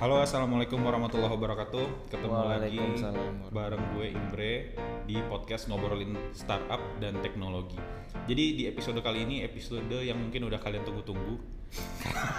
Halo, 0.00 0.24
assalamualaikum 0.24 0.80
warahmatullahi 0.80 1.28
wabarakatuh. 1.28 2.08
Ketemu 2.08 2.32
lagi 2.32 2.80
bareng 3.52 3.84
gue 3.92 4.06
Imbre 4.16 4.72
di 5.04 5.20
podcast 5.28 5.68
ngobrolin 5.68 6.16
startup 6.32 6.80
dan 7.04 7.20
teknologi. 7.20 7.76
Jadi 8.24 8.44
di 8.56 8.62
episode 8.64 8.96
kali 9.04 9.28
ini 9.28 9.44
episode 9.44 9.92
yang 9.92 10.16
mungkin 10.16 10.48
udah 10.48 10.56
kalian 10.56 10.88
tunggu-tunggu. 10.88 11.36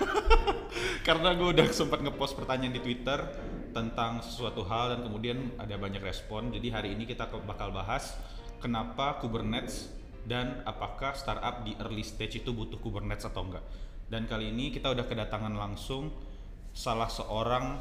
Karena 1.05 1.37
gue 1.37 1.53
udah 1.53 1.69
sempat 1.69 2.01
ngepost 2.01 2.33
pertanyaan 2.33 2.73
di 2.73 2.81
Twitter 2.81 3.29
tentang 3.77 4.25
sesuatu 4.25 4.65
hal 4.65 4.97
dan 4.97 5.05
kemudian 5.05 5.53
ada 5.61 5.77
banyak 5.77 6.01
respon. 6.01 6.49
Jadi 6.49 6.73
hari 6.73 6.97
ini 6.97 7.05
kita 7.05 7.29
bakal 7.45 7.69
bahas 7.69 8.17
kenapa 8.57 9.21
Kubernetes 9.21 9.93
dan 10.25 10.65
apakah 10.65 11.13
startup 11.13 11.61
di 11.61 11.77
early 11.77 12.01
stage 12.01 12.41
itu 12.41 12.57
butuh 12.57 12.81
Kubernetes 12.81 13.29
atau 13.29 13.45
enggak. 13.45 13.61
Dan 14.09 14.25
kali 14.25 14.49
ini 14.49 14.73
kita 14.73 14.89
udah 14.89 15.05
kedatangan 15.05 15.53
langsung 15.53 16.30
salah 16.71 17.07
seorang 17.11 17.77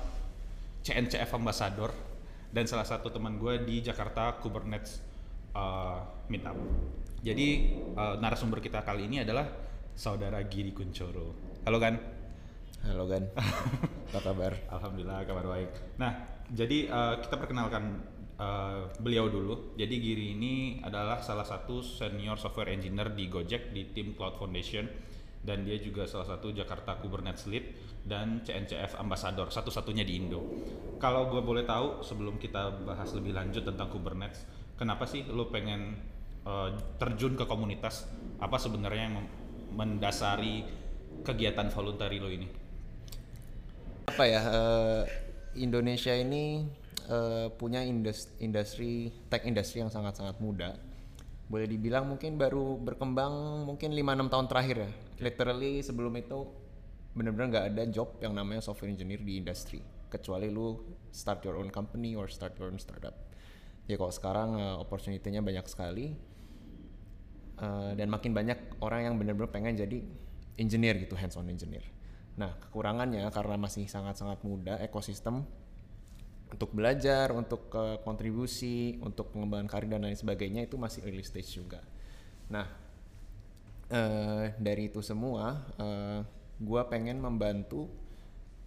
CNCF 0.82 1.30
ambassador 1.36 1.90
dan 2.50 2.66
salah 2.66 2.86
satu 2.86 3.10
teman 3.14 3.38
gue 3.38 3.62
di 3.62 3.78
Jakarta 3.82 4.34
Kubernetes 4.42 4.98
uh, 5.54 6.02
Meetup. 6.26 6.58
Jadi 7.20 7.76
uh, 7.94 8.16
narasumber 8.18 8.58
kita 8.58 8.82
kali 8.82 9.06
ini 9.06 9.22
adalah 9.22 9.46
saudara 9.94 10.40
Giri 10.48 10.72
Kuncoro. 10.72 11.36
Halo 11.68 11.78
kan? 11.78 12.20
Halo 12.80 13.04
Gan, 13.04 13.28
apa 14.08 14.20
kabar? 14.24 14.56
Alhamdulillah 14.72 15.28
kabar 15.28 15.44
baik. 15.52 16.00
Nah, 16.00 16.16
jadi 16.48 16.88
uh, 16.88 17.20
kita 17.20 17.36
perkenalkan 17.36 18.00
uh, 18.40 18.88
beliau 18.96 19.28
dulu. 19.28 19.76
Jadi 19.76 20.00
Giri 20.00 20.32
ini 20.32 20.80
adalah 20.80 21.20
salah 21.20 21.44
satu 21.44 21.84
senior 21.84 22.40
software 22.40 22.72
engineer 22.72 23.12
di 23.12 23.28
Gojek 23.28 23.76
di 23.76 23.92
tim 23.92 24.16
Cloud 24.16 24.40
Foundation 24.40 24.88
dan 25.44 25.60
dia 25.68 25.76
juga 25.76 26.08
salah 26.08 26.24
satu 26.24 26.56
Jakarta 26.56 26.96
Kubernetes 27.04 27.44
Lead 27.52 27.64
dan 28.04 28.40
CNCF 28.42 28.96
Ambassador 28.96 29.48
satu-satunya 29.52 30.02
di 30.02 30.16
Indo. 30.16 30.40
Kalau 31.00 31.28
gue 31.32 31.40
boleh 31.40 31.64
tahu 31.64 32.04
sebelum 32.04 32.36
kita 32.36 32.84
bahas 32.84 33.12
lebih 33.16 33.36
lanjut 33.36 33.64
tentang 33.64 33.88
Kubernetes, 33.88 34.44
kenapa 34.76 35.04
sih 35.04 35.24
lo 35.28 35.48
pengen 35.48 35.96
uh, 36.44 36.72
terjun 36.96 37.36
ke 37.36 37.44
komunitas? 37.44 38.08
Apa 38.40 38.56
sebenarnya 38.56 39.04
yang 39.08 39.16
mendasari 39.76 40.64
kegiatan 41.22 41.68
voluntary 41.68 42.18
lo 42.18 42.28
ini? 42.32 42.48
Apa 44.10 44.24
ya? 44.26 44.40
eh, 44.42 45.02
Indonesia 45.62 46.14
ini 46.14 46.66
eh, 47.06 47.46
punya 47.54 47.82
indus- 47.86 48.30
industri 48.42 49.14
tech 49.30 49.46
industri 49.46 49.84
yang 49.84 49.92
sangat-sangat 49.92 50.38
muda. 50.42 50.74
Boleh 51.50 51.66
dibilang 51.66 52.06
mungkin 52.06 52.38
baru 52.38 52.78
berkembang 52.78 53.66
mungkin 53.66 53.90
5-6 53.94 54.32
tahun 54.32 54.46
terakhir 54.46 54.76
ya. 54.86 54.90
Literally 55.18 55.82
sebelum 55.82 56.14
itu 56.18 56.46
benar-benar 57.16 57.46
nggak 57.50 57.66
ada 57.74 57.84
job 57.90 58.18
yang 58.22 58.34
namanya 58.34 58.62
software 58.62 58.90
engineer 58.90 59.20
di 59.20 59.42
industri 59.42 59.82
kecuali 60.10 60.50
lu 60.50 60.78
start 61.10 61.42
your 61.46 61.58
own 61.58 61.70
company 61.70 62.14
or 62.14 62.30
start 62.30 62.54
your 62.58 62.70
own 62.70 62.78
startup. 62.78 63.14
Ya 63.90 63.98
kalau 63.98 64.14
sekarang 64.14 64.58
eh, 64.58 64.76
opportunity-nya 64.78 65.42
banyak 65.42 65.66
sekali 65.66 66.30
Uh, 67.60 67.92
dan 67.92 68.08
makin 68.08 68.32
banyak 68.32 68.56
orang 68.80 69.04
yang 69.04 69.14
benar-benar 69.20 69.52
pengen 69.52 69.76
jadi 69.76 70.00
engineer 70.56 70.96
gitu 70.96 71.12
hands 71.12 71.36
on 71.36 71.44
engineer. 71.44 71.84
Nah 72.40 72.56
kekurangannya 72.56 73.20
karena 73.28 73.60
masih 73.60 73.84
sangat-sangat 73.84 74.40
muda 74.48 74.80
ekosistem 74.80 75.44
untuk 76.48 76.72
belajar, 76.72 77.28
untuk 77.36 77.68
uh, 77.76 78.00
kontribusi, 78.00 78.96
untuk 79.04 79.36
pengembangan 79.36 79.68
karir 79.68 79.92
dan 79.92 80.08
lain 80.08 80.16
sebagainya 80.16 80.72
itu 80.72 80.80
masih 80.80 81.04
early 81.04 81.20
stage 81.20 81.52
juga. 81.60 81.84
Nah 82.48 82.64
uh, 83.92 84.56
dari 84.56 84.88
itu 84.88 85.04
semua, 85.04 85.60
uh, 85.76 86.24
gua 86.60 86.86
pengen 86.86 87.18
membantu 87.18 87.88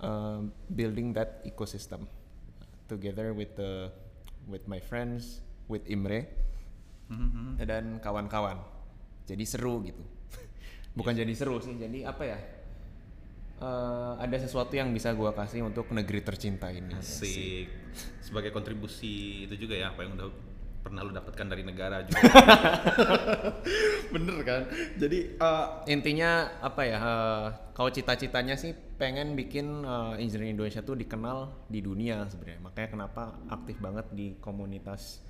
uh, 0.01 0.41
building 0.67 1.13
that 1.13 1.45
ecosystem 1.45 2.09
together 2.89 3.31
with 3.31 3.53
the 3.55 3.93
with 4.49 4.65
my 4.67 4.81
friends, 4.81 5.39
with 5.71 5.85
Imre 5.87 6.27
dan 7.63 8.01
kawan-kawan. 8.03 8.59
Jadi 9.23 9.43
seru 9.47 9.79
gitu. 9.85 10.03
Bukan 10.97 11.15
jadi 11.15 11.31
seru 11.31 11.61
sih, 11.63 11.77
jadi 11.79 12.09
apa 12.09 12.23
ya? 12.27 12.39
eh, 13.63 14.13
ada 14.19 14.37
sesuatu 14.41 14.73
yang 14.75 14.91
bisa 14.91 15.13
gua 15.15 15.31
kasih 15.31 15.63
untuk 15.63 15.87
negeri 15.93 16.19
tercinta 16.19 16.67
ini. 16.67 16.91
Asik. 16.97 17.69
Sebagai 18.19 18.51
kontribusi 18.51 19.45
itu 19.47 19.55
juga 19.55 19.77
ya 19.77 19.95
apa 19.95 20.03
yang 20.03 20.19
udah 20.19 20.27
pernah 20.83 20.99
lu 21.01 21.15
dapatkan 21.15 21.47
dari 21.47 21.63
negara 21.63 22.03
juga. 22.03 22.21
Bener 24.13 24.37
kan? 24.43 24.61
Jadi 24.99 25.39
eh, 25.39 25.67
Intinya 25.89 26.59
apa 26.59 26.81
ya? 26.83 26.97
eh, 26.99 27.47
kalau 27.71 27.89
cita-citanya 27.89 28.59
sih 28.59 28.75
pengen 28.99 29.33
bikin 29.39 29.87
eh, 29.87 30.19
engineering 30.19 30.59
Indonesia 30.59 30.83
tuh 30.83 30.99
dikenal 30.99 31.65
di 31.71 31.79
dunia 31.79 32.27
sebenarnya. 32.27 32.61
Makanya 32.61 32.89
kenapa 32.91 33.23
aktif 33.47 33.79
banget 33.79 34.11
di 34.11 34.35
komunitas. 34.43 35.23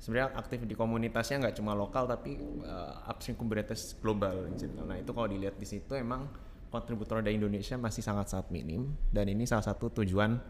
Sebenarnya 0.00 0.36
aktif 0.36 0.64
di 0.64 0.74
komunitasnya 0.74 1.46
nggak 1.46 1.56
cuma 1.60 1.76
lokal 1.76 2.08
tapi 2.08 2.40
eh, 2.64 3.10
upstream 3.12 3.36
Kubernetes 3.36 4.00
global 4.00 4.48
general. 4.56 4.88
Nah 4.88 4.98
itu 4.98 5.12
kalau 5.12 5.28
dilihat 5.28 5.60
di 5.60 5.68
situ 5.68 5.92
emang 5.92 6.26
kontributor 6.72 7.22
dari 7.22 7.38
Indonesia 7.38 7.78
masih 7.78 8.02
sangat-sangat 8.02 8.50
minim 8.50 8.98
dan 9.14 9.30
ini 9.30 9.46
salah 9.46 9.62
satu 9.62 9.94
tujuan 10.02 10.42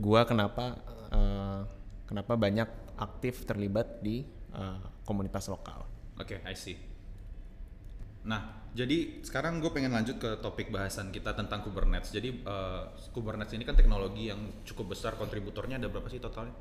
gua 0.00 0.24
kenapa 0.24 0.80
eh, 1.12 1.60
kenapa 2.08 2.32
banyak 2.32 2.85
aktif 2.96 3.44
terlibat 3.44 4.00
di 4.00 4.24
eh, 4.52 4.78
komunitas 5.04 5.48
lokal. 5.48 5.84
Oke, 6.16 6.40
I 6.42 6.56
see. 6.56 6.76
Nah, 8.26 8.66
jadi 8.74 9.22
sekarang 9.22 9.62
gue 9.62 9.70
pengen 9.70 9.94
lanjut 9.94 10.18
ke 10.18 10.42
topik 10.42 10.74
bahasan 10.74 11.14
kita 11.14 11.30
tentang 11.38 11.62
Kubernetes. 11.62 12.10
Jadi 12.10 12.42
eh, 12.42 12.82
Kubernetes 13.14 13.54
ini 13.54 13.62
kan 13.62 13.78
teknologi 13.78 14.28
yang 14.28 14.64
cukup 14.66 14.98
besar 14.98 15.14
kontributornya 15.14 15.78
ada 15.78 15.86
berapa 15.86 16.10
sih 16.10 16.18
totalnya? 16.18 16.52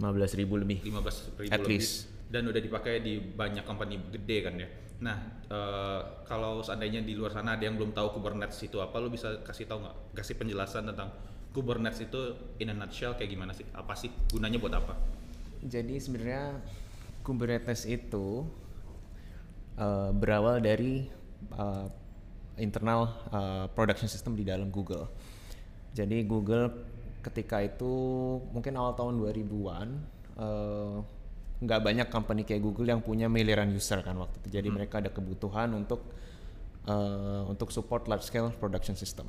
15.000 0.00 0.62
lebih. 0.64 0.78
15 0.84 1.44
ribu 1.44 1.52
At 1.52 1.60
lebih 1.60 1.76
least. 1.76 2.08
dan 2.32 2.48
udah 2.48 2.60
dipakai 2.62 3.04
di 3.04 3.20
banyak 3.20 3.64
company 3.68 4.00
gede 4.12 4.38
kan 4.44 4.54
ya. 4.56 4.68
Nah, 5.00 5.16
eh, 5.48 6.00
kalau 6.28 6.60
seandainya 6.60 7.00
di 7.00 7.16
luar 7.16 7.32
sana 7.32 7.56
ada 7.56 7.64
yang 7.64 7.80
belum 7.80 7.96
tahu 7.96 8.20
Kubernetes 8.20 8.60
itu 8.60 8.76
apa, 8.84 9.00
lu 9.00 9.08
bisa 9.08 9.40
kasih 9.40 9.64
tahu 9.64 9.80
nggak? 9.80 9.96
Kasih 10.20 10.36
penjelasan 10.36 10.84
tentang 10.92 11.08
Kubernetes 11.56 12.04
itu 12.04 12.20
in 12.60 12.70
a 12.70 12.76
nutshell 12.76 13.16
kayak 13.16 13.32
gimana 13.32 13.56
sih? 13.56 13.64
Apa 13.72 13.96
sih 13.96 14.12
gunanya 14.28 14.60
buat 14.60 14.76
apa? 14.76 14.94
Jadi 15.60 16.00
sebenarnya 16.00 16.56
Kubernetes 17.20 17.84
itu 17.84 18.48
uh, 19.76 20.10
berawal 20.16 20.60
dari 20.64 21.04
uh, 21.52 21.86
internal 22.56 23.12
uh, 23.32 23.66
production 23.72 24.08
system 24.08 24.36
di 24.36 24.44
dalam 24.44 24.72
Google. 24.72 25.08
Jadi 25.92 26.24
Google 26.24 26.70
ketika 27.20 27.60
itu 27.60 27.92
mungkin 28.52 28.72
awal 28.80 28.96
tahun 28.96 29.20
2000-an 29.20 29.88
uh, 30.40 30.96
nggak 31.60 31.80
banyak 31.84 32.08
company 32.08 32.48
kayak 32.48 32.64
Google 32.64 32.88
yang 32.88 33.04
punya 33.04 33.28
miliaran 33.28 33.68
user 33.68 34.00
kan 34.00 34.16
waktu 34.16 34.40
itu. 34.44 34.48
Jadi 34.56 34.68
mereka 34.72 35.04
ada 35.04 35.12
kebutuhan 35.12 35.76
untuk 35.76 36.00
uh, 36.88 37.44
untuk 37.52 37.68
support 37.68 38.08
large 38.08 38.24
scale 38.24 38.48
production 38.56 38.96
system. 38.96 39.28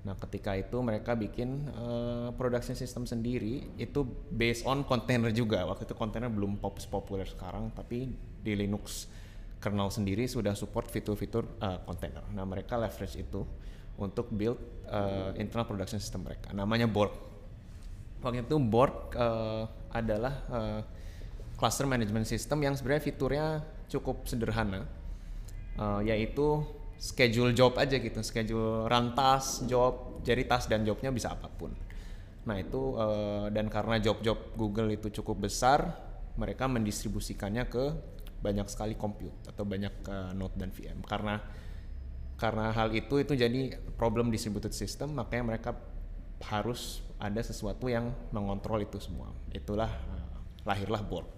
Nah, 0.00 0.16
ketika 0.16 0.56
itu 0.56 0.80
mereka 0.80 1.12
bikin 1.12 1.68
uh, 1.76 2.32
production 2.32 2.72
system 2.72 3.04
sendiri 3.04 3.68
itu 3.76 4.00
based 4.32 4.64
on 4.64 4.80
container 4.88 5.28
juga. 5.28 5.68
Waktu 5.68 5.84
itu 5.84 5.92
container 5.92 6.32
belum 6.32 6.56
pop 6.56 6.80
populer 6.88 7.28
sekarang, 7.28 7.68
tapi 7.76 8.08
di 8.40 8.52
Linux 8.56 9.04
kernel 9.60 9.92
sendiri 9.92 10.24
sudah 10.24 10.56
support 10.56 10.88
fitur-fitur 10.88 11.44
uh, 11.60 11.84
container. 11.84 12.24
Nah, 12.32 12.48
mereka 12.48 12.80
leverage 12.80 13.20
itu 13.20 13.44
untuk 14.00 14.32
build 14.32 14.56
uh, 14.88 15.36
internal 15.36 15.68
production 15.68 16.00
system 16.00 16.24
mereka. 16.24 16.48
Namanya 16.56 16.88
Borg. 16.88 17.12
Waktu 18.24 18.48
itu 18.48 18.56
Borg 18.56 19.12
uh, 19.20 19.68
adalah 19.92 20.34
uh, 20.48 20.80
cluster 21.60 21.84
management 21.84 22.24
system 22.24 22.64
yang 22.64 22.72
sebenarnya 22.72 23.04
fiturnya 23.04 23.46
cukup 23.92 24.24
sederhana, 24.24 24.88
uh, 25.76 26.00
yaitu 26.00 26.64
schedule 27.00 27.56
job 27.56 27.80
aja 27.80 27.96
gitu, 27.96 28.20
schedule 28.20 28.84
run 28.84 29.16
task, 29.16 29.64
job, 29.64 30.20
jadi 30.20 30.44
task 30.44 30.68
dan 30.68 30.84
jobnya 30.84 31.08
bisa 31.08 31.32
apa 31.32 31.48
pun. 31.48 31.72
Nah 32.44 32.60
itu 32.60 33.00
uh, 33.00 33.48
dan 33.48 33.72
karena 33.72 33.96
job-job 33.96 34.52
Google 34.52 34.92
itu 34.92 35.08
cukup 35.08 35.48
besar, 35.48 35.96
mereka 36.36 36.68
mendistribusikannya 36.68 37.64
ke 37.72 37.84
banyak 38.44 38.68
sekali 38.68 39.00
compute 39.00 39.32
atau 39.48 39.64
banyak 39.64 39.92
uh, 40.12 40.36
node 40.36 40.60
dan 40.60 40.68
VM. 40.76 41.00
Karena 41.00 41.40
karena 42.36 42.72
hal 42.72 42.92
itu 42.92 43.16
itu 43.20 43.32
jadi 43.32 43.80
problem 43.96 44.28
distributed 44.28 44.76
system, 44.76 45.16
makanya 45.16 45.56
mereka 45.56 45.70
harus 46.52 47.04
ada 47.16 47.40
sesuatu 47.40 47.88
yang 47.88 48.12
mengontrol 48.32 48.80
itu 48.80 49.00
semua. 49.00 49.32
Itulah 49.56 49.88
uh, 49.88 50.36
lahirlah 50.68 51.00
Borg. 51.00 51.28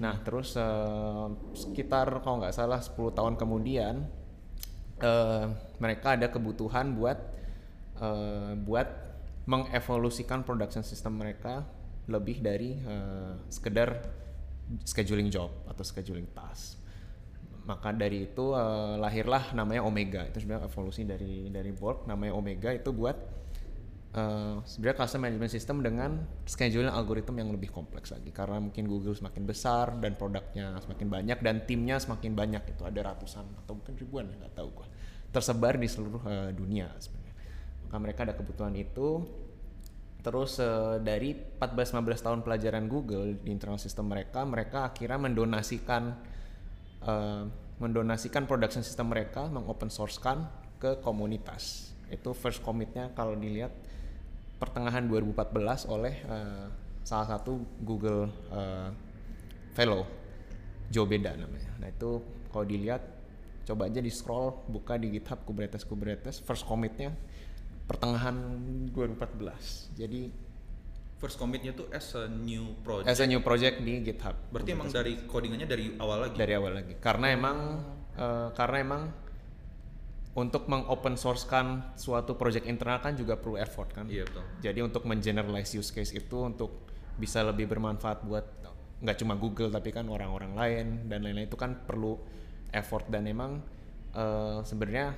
Nah 0.00 0.20
terus 0.24 0.56
uh, 0.56 1.32
sekitar 1.52 2.24
kalau 2.24 2.40
nggak 2.40 2.56
salah 2.56 2.80
10 2.80 2.96
tahun 3.12 3.36
kemudian 3.36 4.24
uh, 5.02 5.52
mereka 5.80 6.16
ada 6.16 6.28
kebutuhan 6.30 6.96
buat 6.96 7.18
uh, 8.00 8.52
buat 8.60 8.88
mengevolusikan 9.46 10.42
production 10.42 10.82
system 10.82 11.22
mereka 11.22 11.62
lebih 12.06 12.42
dari 12.42 12.78
uh, 12.86 13.38
sekedar 13.50 14.02
scheduling 14.82 15.30
job 15.30 15.50
atau 15.66 15.82
scheduling 15.86 16.26
task. 16.34 16.78
Maka 17.66 17.90
dari 17.90 18.30
itu 18.30 18.54
uh, 18.54 18.94
lahirlah 18.98 19.50
namanya 19.50 19.82
Omega. 19.82 20.22
Itu 20.26 20.38
sebenarnya 20.38 20.70
evolusi 20.70 21.02
dari 21.02 21.50
dari 21.50 21.74
Borg 21.74 22.06
namanya 22.06 22.38
Omega 22.38 22.70
itu 22.70 22.94
buat 22.94 23.18
uh, 24.14 24.62
sebenarnya 24.62 24.96
cluster 25.02 25.18
management 25.18 25.52
system 25.52 25.76
dengan 25.82 26.22
scheduling 26.46 26.92
algoritma 26.92 27.42
yang 27.42 27.50
lebih 27.50 27.74
kompleks 27.74 28.14
lagi. 28.14 28.30
Karena 28.30 28.62
mungkin 28.62 28.86
Google 28.86 29.16
semakin 29.16 29.42
besar 29.42 29.96
dan 29.98 30.14
produknya 30.14 30.78
semakin 30.78 31.06
banyak 31.10 31.38
dan 31.42 31.64
timnya 31.66 31.98
semakin 31.98 32.36
banyak 32.36 32.62
itu 32.70 32.82
ada 32.86 33.14
ratusan 33.14 33.44
atau 33.64 33.72
mungkin 33.74 33.94
ribuan 33.98 34.30
nggak 34.30 34.54
tahu 34.54 34.68
gua. 34.70 34.86
Tersebar 35.34 35.74
di 35.80 35.88
seluruh 35.90 36.22
uh, 36.22 36.50
dunia 36.54 36.92
sebenarnya. 37.02 37.34
Maka 37.88 37.96
mereka 37.98 38.20
ada 38.28 38.34
kebutuhan 38.38 38.74
itu. 38.78 39.26
Terus 40.22 40.58
uh, 40.58 40.98
dari 40.98 41.38
14-15 41.62 42.26
tahun 42.26 42.38
pelajaran 42.42 42.90
Google 42.90 43.38
di 43.38 43.54
internal 43.54 43.78
system 43.78 44.10
mereka 44.10 44.42
mereka 44.42 44.90
akhirnya 44.90 45.22
mendonasikan 45.22 46.02
uh, 47.06 47.46
mendonasikan 47.78 48.48
production 48.48 48.80
system 48.80 49.12
mereka 49.12 49.46
mengopen 49.46 49.92
sourcekan 49.92 50.48
ke 50.80 50.98
komunitas. 51.04 51.92
Itu 52.08 52.32
first 52.32 52.62
commitnya 52.62 53.12
kalau 53.12 53.34
dilihat 53.34 53.72
pertengahan 54.56 55.04
2014 55.04 55.92
oleh 55.92 56.14
uh, 56.26 56.66
salah 57.04 57.28
satu 57.36 57.60
Google 57.84 58.26
uh, 58.50 58.90
Fellow 59.76 60.08
Joe 60.88 61.06
Beda 61.06 61.36
namanya. 61.36 61.76
Nah 61.78 61.92
itu 61.92 62.24
kalau 62.48 62.64
dilihat 62.64 63.02
coba 63.66 63.90
aja 63.90 63.98
di 63.98 64.08
scroll 64.08 64.64
buka 64.70 64.94
di 64.96 65.10
GitHub 65.10 65.42
Kubernetes 65.42 65.82
Kubernetes 65.82 66.38
first 66.40 66.64
commitnya 66.64 67.12
pertengahan 67.86 68.34
2014. 68.90 69.98
Jadi 69.98 70.30
first 71.16 71.36
commitnya 71.36 71.72
tuh 71.72 71.88
as 71.92 72.12
a 72.16 72.28
new 72.28 72.76
project. 72.80 73.06
As 73.10 73.20
a 73.20 73.26
new 73.28 73.40
project 73.44 73.82
di 73.82 74.00
GitHub. 74.02 74.36
Berarti 74.50 74.70
emang 74.72 74.88
dari 74.88 75.14
codingannya 75.26 75.68
dari 75.68 75.86
awal 76.00 76.18
lagi. 76.28 76.36
Dari 76.36 76.52
awal 76.56 76.72
lagi. 76.82 76.94
Karena 76.98 77.26
emang 77.32 77.58
uh, 78.16 78.48
karena 78.56 78.76
emang 78.80 79.02
untuk 80.36 80.68
mengopen 80.68 81.16
sourcekan 81.16 81.96
suatu 81.96 82.36
project 82.36 82.68
internal 82.68 83.00
kan 83.00 83.16
juga 83.16 83.40
perlu 83.40 83.56
effort 83.56 83.88
kan. 83.96 84.04
Iya 84.04 84.28
betul. 84.28 84.44
Jadi 84.60 84.80
untuk 84.84 85.02
mengeneralize 85.08 85.72
use 85.80 85.88
case 85.88 86.12
itu 86.12 86.36
untuk 86.44 86.84
bisa 87.16 87.40
lebih 87.40 87.64
bermanfaat 87.72 88.20
buat 88.28 88.44
nggak 89.00 89.16
cuma 89.24 89.36
Google 89.40 89.72
tapi 89.72 89.92
kan 89.92 90.04
orang-orang 90.08 90.52
lain 90.52 90.86
dan 91.08 91.24
lain-lain 91.24 91.48
itu 91.48 91.56
kan 91.56 91.84
perlu 91.88 92.20
effort 92.72 93.08
dan 93.08 93.24
emang 93.24 93.64
uh, 94.12 94.60
sebenarnya 94.60 95.16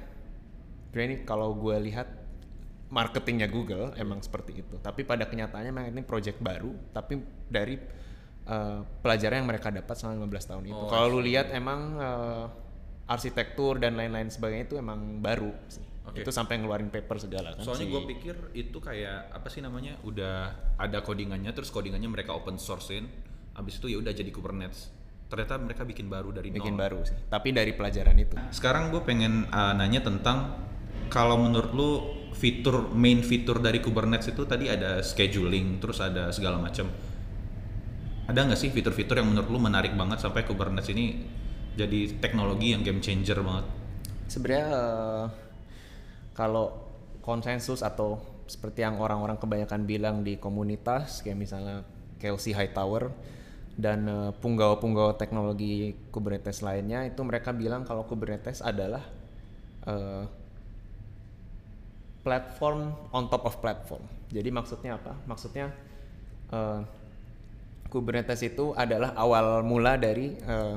ini 0.99 1.23
kalau 1.23 1.55
gue 1.55 1.79
lihat 1.91 2.11
marketingnya 2.91 3.47
Google 3.51 3.95
emang 3.99 4.23
seperti 4.23 4.63
itu. 4.63 4.79
Tapi 4.79 5.03
pada 5.03 5.27
kenyataannya 5.27 5.71
memang 5.75 5.91
ini 5.91 6.03
project 6.07 6.39
baru 6.39 6.71
tapi 6.95 7.19
dari 7.51 7.75
uh, 8.47 8.87
pelajaran 9.03 9.43
yang 9.43 9.51
mereka 9.51 9.75
dapat 9.75 9.95
selama 9.99 10.31
15 10.31 10.51
tahun 10.51 10.65
itu. 10.71 10.79
Oh, 10.79 10.91
kalau 10.91 11.19
lu 11.19 11.21
lihat 11.23 11.51
emang 11.55 11.81
uh, 11.99 12.47
arsitektur 13.09 13.81
dan 13.81 13.97
lain-lain 13.97 14.29
sebagainya 14.29 14.69
itu 14.69 14.77
emang 14.77 15.25
baru 15.25 15.51
sih. 15.73 15.83
Okay. 16.09 16.25
Itu 16.25 16.33
sampai 16.33 16.61
ngeluarin 16.61 16.93
paper 16.93 17.17
segala 17.21 17.57
kan. 17.57 17.65
Soalnya 17.65 17.89
si... 17.89 17.93
gue 17.93 18.03
pikir 18.17 18.37
itu 18.53 18.79
kayak 18.81 19.33
apa 19.33 19.49
sih 19.49 19.65
namanya 19.65 19.97
udah 20.05 20.53
ada 20.77 21.01
codingannya 21.01 21.53
terus 21.57 21.73
codingannya 21.73 22.09
mereka 22.09 22.37
open 22.37 22.61
sourcein 22.61 23.09
habis 23.57 23.81
itu 23.81 23.93
ya 23.93 23.99
udah 24.01 24.13
jadi 24.13 24.29
Kubernetes. 24.29 24.93
Ternyata 25.29 25.61
mereka 25.61 25.85
bikin 25.85 26.09
baru 26.09 26.33
dari 26.33 26.49
bikin 26.49 26.77
nol. 26.77 26.81
baru 26.81 26.99
sih. 27.05 27.17
Tapi 27.29 27.53
dari 27.53 27.77
pelajaran 27.77 28.17
itu. 28.17 28.37
Sekarang 28.53 28.89
gue 28.89 29.05
pengen 29.05 29.49
uh, 29.53 29.77
nanya 29.77 30.01
tentang 30.01 30.57
kalau 31.13 31.37
menurut 31.41 31.73
lu 31.73 31.91
fitur 32.33 32.93
main 32.93 33.21
fitur 33.21 33.61
dari 33.61 33.81
Kubernetes 33.81 34.33
itu 34.33 34.45
tadi 34.49 34.69
ada 34.69 35.01
scheduling 35.05 35.81
terus 35.81 36.01
ada 36.01 36.33
segala 36.33 36.57
macam. 36.61 36.89
Ada 38.29 38.41
nggak 38.45 38.61
sih 38.61 38.69
fitur-fitur 38.73 39.21
yang 39.21 39.29
menurut 39.33 39.49
lu 39.49 39.61
menarik 39.61 39.93
banget 39.97 40.21
sampai 40.21 40.45
Kubernetes 40.45 40.89
ini 40.93 41.25
jadi 41.79 42.19
teknologi 42.19 42.75
yang 42.75 42.83
game 42.83 42.99
changer 42.99 43.39
banget. 43.39 43.67
Sebenarnya 44.27 44.67
uh, 44.75 45.27
kalau 46.35 46.75
konsensus 47.23 47.87
atau 47.87 48.19
seperti 48.51 48.83
yang 48.83 48.99
orang-orang 48.99 49.39
kebanyakan 49.39 49.87
bilang 49.87 50.17
di 50.27 50.41
komunitas 50.41 51.21
kayak 51.23 51.39
misalnya 51.39 51.87
Kelsey 52.19 52.57
Hightower 52.57 53.15
dan 53.79 54.11
uh, 54.11 54.31
punggawa-punggawa 54.43 55.15
teknologi 55.15 55.95
Kubernetes 56.11 56.67
lainnya 56.67 57.07
itu 57.07 57.23
mereka 57.23 57.55
bilang 57.55 57.87
kalau 57.87 58.03
Kubernetes 58.03 58.59
adalah 58.59 59.07
uh, 59.87 60.27
platform 62.27 62.91
on 63.15 63.31
top 63.31 63.47
of 63.47 63.55
platform. 63.63 64.03
Jadi 64.35 64.51
maksudnya 64.51 64.99
apa? 64.99 65.15
Maksudnya 65.25 65.71
uh, 66.51 66.83
Kubernetes 67.89 68.45
itu 68.45 68.75
adalah 68.77 69.15
awal 69.17 69.65
mula 69.65 69.97
dari 69.97 70.37
uh, 70.45 70.77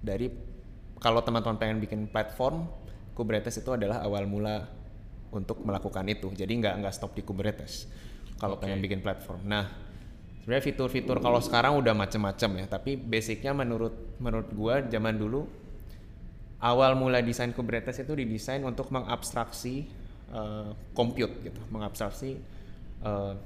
dari 0.00 0.32
kalau 1.00 1.24
teman-teman 1.24 1.56
pengen 1.56 1.78
bikin 1.80 2.00
platform 2.08 2.68
Kubernetes 3.16 3.60
itu 3.60 3.68
adalah 3.72 4.00
awal 4.00 4.24
mula 4.24 4.64
untuk 5.28 5.60
melakukan 5.60 6.08
itu. 6.08 6.32
Jadi 6.32 6.56
nggak 6.56 6.74
nggak 6.80 6.94
stop 6.94 7.12
di 7.12 7.20
Kubernetes 7.20 7.84
kalau 8.40 8.56
okay. 8.56 8.68
pengen 8.68 8.80
bikin 8.80 9.00
platform. 9.04 9.44
Nah 9.44 9.68
sebenarnya 10.40 10.64
fitur-fitur 10.72 11.20
kalau 11.20 11.38
sekarang 11.38 11.76
udah 11.78 11.92
macem-macem 11.92 12.64
ya 12.64 12.66
tapi 12.66 12.96
basicnya 12.96 13.52
menurut 13.52 13.92
menurut 14.16 14.48
gua 14.56 14.80
zaman 14.82 15.14
dulu 15.14 15.44
awal 16.64 16.96
mula 16.96 17.20
desain 17.20 17.52
Kubernetes 17.52 18.00
itu 18.00 18.12
didesain 18.16 18.64
untuk 18.64 18.88
mengabstraksi 18.88 19.84
uh, 20.32 20.72
compute 20.96 21.32
gitu 21.44 21.60
mengabstraksi 21.68 22.40
uh, 23.04 23.36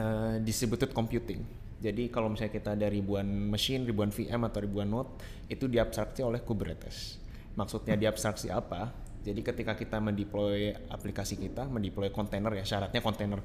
uh, 0.00 0.34
distributed 0.40 0.90
computing 0.96 1.44
jadi 1.80 2.12
kalau 2.12 2.28
misalnya 2.28 2.52
kita 2.52 2.76
ada 2.76 2.92
ribuan 2.92 3.24
mesin, 3.24 3.88
ribuan 3.88 4.12
VM 4.12 4.44
atau 4.44 4.60
ribuan 4.60 4.92
node, 4.92 5.16
itu 5.48 5.64
diabstraksi 5.64 6.20
oleh 6.20 6.44
Kubernetes. 6.44 7.16
Maksudnya 7.56 7.96
diabstraksi 7.96 8.52
apa? 8.52 8.92
Jadi 9.24 9.40
ketika 9.40 9.72
kita 9.72 9.96
mendeploy 9.96 10.76
aplikasi 10.92 11.40
kita, 11.40 11.64
mendeploy 11.64 12.12
kontainer 12.12 12.52
ya, 12.52 12.64
syaratnya 12.68 13.00
kontainer. 13.00 13.40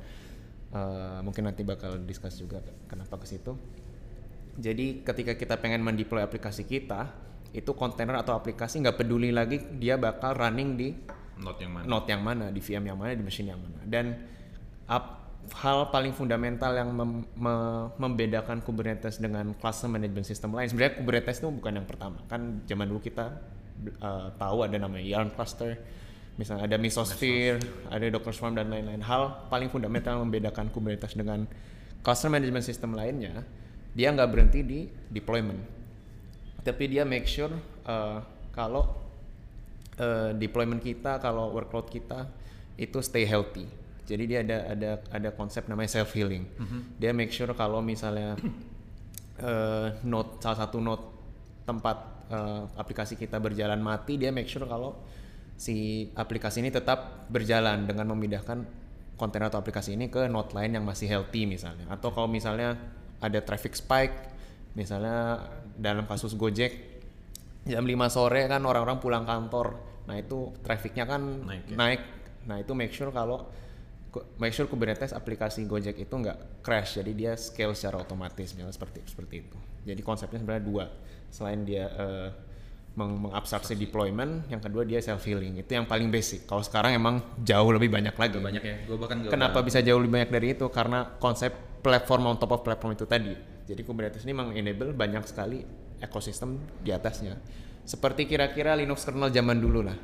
Uh, 0.75 1.23
mungkin 1.23 1.47
nanti 1.47 1.63
bakal 1.63 1.95
discuss 2.03 2.35
juga 2.35 2.59
kenapa 2.91 3.15
ke 3.23 3.27
situ. 3.27 3.55
Jadi 4.59 5.07
ketika 5.07 5.39
kita 5.39 5.55
pengen 5.63 5.79
mendeploy 5.79 6.19
aplikasi 6.19 6.67
kita, 6.67 7.15
itu 7.55 7.71
kontainer 7.71 8.19
atau 8.19 8.35
aplikasi 8.35 8.83
nggak 8.83 8.99
peduli 8.99 9.31
lagi 9.31 9.63
dia 9.79 9.95
bakal 9.95 10.35
running 10.35 10.75
di 10.75 10.91
node 11.39 11.59
yang 11.63 11.71
mana, 11.71 11.85
node 11.87 12.07
yang 12.11 12.19
mana, 12.23 12.45
di 12.51 12.59
VM 12.59 12.83
yang 12.83 12.99
mana, 12.99 13.11
di 13.15 13.23
mesin 13.23 13.47
yang 13.47 13.59
mana. 13.63 13.79
Dan 13.87 14.11
up, 14.91 15.24
hal 15.53 15.93
paling 15.93 16.15
fundamental 16.15 16.73
yang 16.73 16.89
mem 16.89 17.21
me 17.37 17.55
membedakan 18.01 18.63
Kubernetes 18.65 19.21
dengan 19.21 19.53
cluster 19.53 19.85
management 19.85 20.25
system 20.25 20.55
lain. 20.55 20.71
Sebenarnya 20.71 20.97
Kubernetes 20.97 21.37
itu 21.43 21.49
bukan 21.53 21.77
yang 21.77 21.87
pertama. 21.87 22.17
Kan 22.25 22.65
zaman 22.65 22.89
dulu 22.89 23.03
kita 23.03 23.37
uh, 24.01 24.33
tahu 24.39 24.65
ada 24.65 24.79
namanya 24.81 25.05
Yarn 25.05 25.29
cluster, 25.37 25.77
misalnya 26.39 26.65
ada 26.65 26.77
Mesosphere, 26.81 27.61
ada 27.93 28.05
Docker 28.09 28.33
Swarm 28.33 28.57
dan 28.57 28.73
lain-lain. 28.73 29.03
Hal 29.05 29.45
paling 29.51 29.69
fundamental 29.69 30.17
yang 30.17 30.25
membedakan 30.25 30.73
Kubernetes 30.73 31.13
dengan 31.13 31.45
cluster 32.01 32.33
management 32.33 32.65
system 32.65 32.97
lainnya, 32.97 33.45
dia 33.93 34.09
nggak 34.09 34.29
berhenti 34.31 34.61
di 34.65 34.79
deployment, 35.13 35.61
tapi 36.65 36.89
dia 36.89 37.05
make 37.05 37.29
sure 37.29 37.53
uh, 37.85 38.19
kalau 38.49 38.97
uh, 40.01 40.33
deployment 40.33 40.81
kita, 40.81 41.21
kalau 41.21 41.53
workload 41.53 41.89
kita 41.89 42.29
itu 42.75 42.99
stay 42.99 43.23
healthy 43.23 43.84
jadi 44.05 44.23
dia 44.29 44.39
ada 44.45 44.57
ada 44.71 44.91
ada 45.09 45.29
konsep 45.33 45.65
namanya 45.65 46.01
self 46.01 46.13
healing. 46.13 46.45
Mm-hmm. 46.45 46.81
Dia 47.01 47.11
make 47.11 47.33
sure 47.33 47.49
kalau 47.57 47.81
misalnya 47.81 48.37
uh, 49.41 49.87
node 50.05 50.37
salah 50.39 50.57
satu 50.65 50.77
node 50.77 51.05
tempat 51.65 51.97
uh, 52.29 52.69
aplikasi 52.77 53.17
kita 53.17 53.41
berjalan 53.41 53.81
mati, 53.81 54.21
dia 54.21 54.29
make 54.29 54.47
sure 54.47 54.63
kalau 54.69 55.01
si 55.57 56.07
aplikasi 56.13 56.61
ini 56.61 56.69
tetap 56.69 57.25
berjalan 57.33 57.89
dengan 57.89 58.13
memindahkan 58.13 58.85
kontainer 59.15 59.47
atau 59.47 59.63
aplikasi 59.63 59.95
ini 59.95 60.11
ke 60.11 60.27
node 60.27 60.51
lain 60.51 60.77
yang 60.77 60.85
masih 60.85 61.09
healthy 61.09 61.49
misalnya. 61.49 61.89
Atau 61.89 62.13
kalau 62.13 62.29
misalnya 62.29 62.77
ada 63.23 63.39
traffic 63.41 63.73
spike, 63.73 64.15
misalnya 64.75 65.49
dalam 65.75 66.05
kasus 66.05 66.35
Gojek 66.35 66.95
jam 67.65 67.81
5 67.81 67.97
sore 68.13 68.45
kan 68.45 68.61
orang-orang 68.61 69.01
pulang 69.01 69.25
kantor. 69.25 69.81
Nah, 70.05 70.15
itu 70.21 70.53
trafficnya 70.61 71.09
kan 71.09 71.21
naik. 71.49 71.63
Ya? 71.65 71.75
naik. 71.75 72.01
Nah, 72.45 72.61
itu 72.61 72.71
make 72.77 72.93
sure 72.93 73.09
kalau 73.09 73.49
make 74.39 74.55
sure 74.55 74.69
Kubernetes 74.69 75.11
aplikasi 75.11 75.65
Gojek 75.67 75.97
itu 75.99 76.13
nggak 76.15 76.61
crash. 76.63 76.99
Jadi 76.99 77.11
dia 77.15 77.33
scale 77.35 77.73
secara 77.75 78.01
otomatis 78.03 78.53
misalnya 78.55 78.75
seperti 78.75 79.03
seperti 79.07 79.35
itu. 79.47 79.57
Jadi 79.85 80.01
konsepnya 80.01 80.39
sebenarnya 80.41 80.65
dua. 80.65 80.85
Selain 81.31 81.61
dia 81.67 81.89
uh, 81.91 82.29
meng 82.95 83.27
mengabstraksi 83.27 83.75
deployment 83.75 84.47
yang 84.47 84.63
kedua 84.63 84.87
dia 84.87 85.03
self 85.03 85.19
healing 85.27 85.59
itu 85.59 85.71
yang 85.75 85.83
paling 85.83 86.07
basic. 86.07 86.47
Kalau 86.47 86.63
sekarang 86.63 86.95
emang 86.95 87.19
jauh 87.43 87.69
lebih 87.75 87.91
banyak 87.91 88.15
lagi. 88.15 88.39
Banyak 88.39 88.63
ya. 88.63 88.75
Gua 88.87 88.97
bahkan 89.03 89.19
gak 89.25 89.31
kenapa 89.35 89.59
bisa 89.61 89.83
jauh 89.83 89.99
lebih 89.99 90.21
banyak 90.21 90.31
dari 90.31 90.47
itu? 90.55 90.65
Karena 90.71 91.03
konsep 91.19 91.51
platform 91.83 92.31
on 92.31 92.35
top 92.39 92.55
of 92.55 92.61
platform 92.63 92.95
itu 92.95 93.03
tadi. 93.03 93.35
Jadi 93.65 93.81
Kubernetes 93.83 94.23
ini 94.23 94.33
mengenable 94.33 94.95
banyak 94.95 95.23
sekali 95.27 95.61
ekosistem 95.99 96.57
di 96.81 96.95
atasnya. 96.95 97.35
Seperti 97.85 98.25
kira-kira 98.25 98.73
Linux 98.73 99.05
kernel 99.05 99.29
zaman 99.29 99.57
dulu 99.61 99.85
lah. 99.85 99.97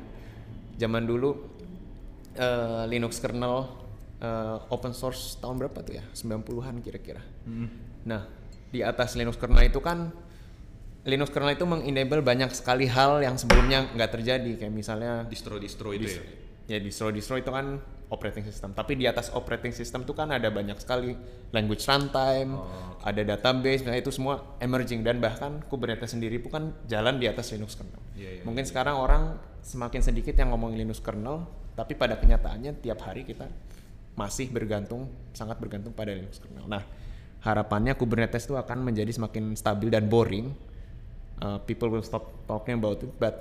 Zaman 0.78 1.02
dulu 1.02 1.30
uh, 2.38 2.84
Linux 2.86 3.18
kernel 3.18 3.81
uh, 4.22 4.62
open 4.70 4.94
source 4.94 5.36
tahun 5.42 5.58
berapa 5.58 5.82
tuh 5.82 5.98
ya? 5.98 6.04
90-an 6.14 6.78
kira-kira. 6.80 7.20
Hmm. 7.44 7.68
Nah, 8.06 8.24
di 8.72 8.80
atas 8.80 9.18
Linux 9.18 9.36
kernel 9.36 9.68
itu 9.68 9.82
kan 9.84 10.08
Linux 11.02 11.34
kernel 11.34 11.58
itu 11.58 11.66
mengenable 11.66 12.22
banyak 12.22 12.54
sekali 12.54 12.86
hal 12.86 13.20
yang 13.20 13.34
sebelumnya 13.34 13.90
nggak 13.90 14.10
terjadi 14.16 14.50
kayak 14.54 14.72
misalnya 14.72 15.26
distro-distro 15.26 15.90
itu 15.90 16.08
ya. 16.08 16.22
ya 16.70 16.78
distro 16.78 17.10
distro 17.10 17.34
itu 17.36 17.50
kan 17.50 17.82
operating 18.06 18.46
system 18.46 18.70
tapi 18.70 18.94
di 18.94 19.10
atas 19.10 19.34
operating 19.34 19.74
system 19.74 20.06
itu 20.06 20.14
kan 20.14 20.30
ada 20.30 20.46
banyak 20.48 20.78
sekali 20.78 21.18
language 21.50 21.82
runtime 21.84 22.54
Oh, 22.54 22.94
ada 23.02 23.18
database 23.24 23.82
misalnya 23.82 23.98
itu 23.98 24.14
semua 24.14 24.54
emerging 24.62 25.02
dan 25.02 25.18
bahkan 25.18 25.58
Kubernetes 25.66 26.14
sendiri 26.14 26.38
pun 26.38 26.50
kan 26.54 26.64
jalan 26.86 27.18
di 27.18 27.26
atas 27.26 27.50
Linux 27.50 27.74
kernel 27.74 27.98
Iya, 28.14 28.38
iya, 28.38 28.42
mungkin 28.46 28.62
sekarang 28.62 28.94
orang 28.94 29.42
semakin 29.64 30.06
sedikit 30.06 30.38
yang 30.38 30.54
ngomongin 30.54 30.86
Linux 30.86 31.02
kernel 31.02 31.50
tapi 31.74 31.98
pada 31.98 32.14
kenyataannya 32.14 32.78
tiap 32.78 33.02
hari 33.02 33.26
kita 33.26 33.50
masih 34.12 34.52
bergantung 34.52 35.08
sangat 35.32 35.56
bergantung 35.56 35.92
pada 35.92 36.12
Linux 36.12 36.38
kernel 36.38 36.68
nah 36.68 36.84
harapannya 37.42 37.96
Kubernetes 37.96 38.44
itu 38.44 38.54
akan 38.54 38.84
menjadi 38.84 39.10
semakin 39.10 39.56
stabil 39.56 39.88
dan 39.88 40.06
boring 40.08 40.52
Uh, 41.42 41.58
people 41.58 41.90
will 41.90 42.06
stop 42.06 42.30
talking 42.46 42.78
about 42.78 43.02
it 43.02 43.10
but 43.18 43.34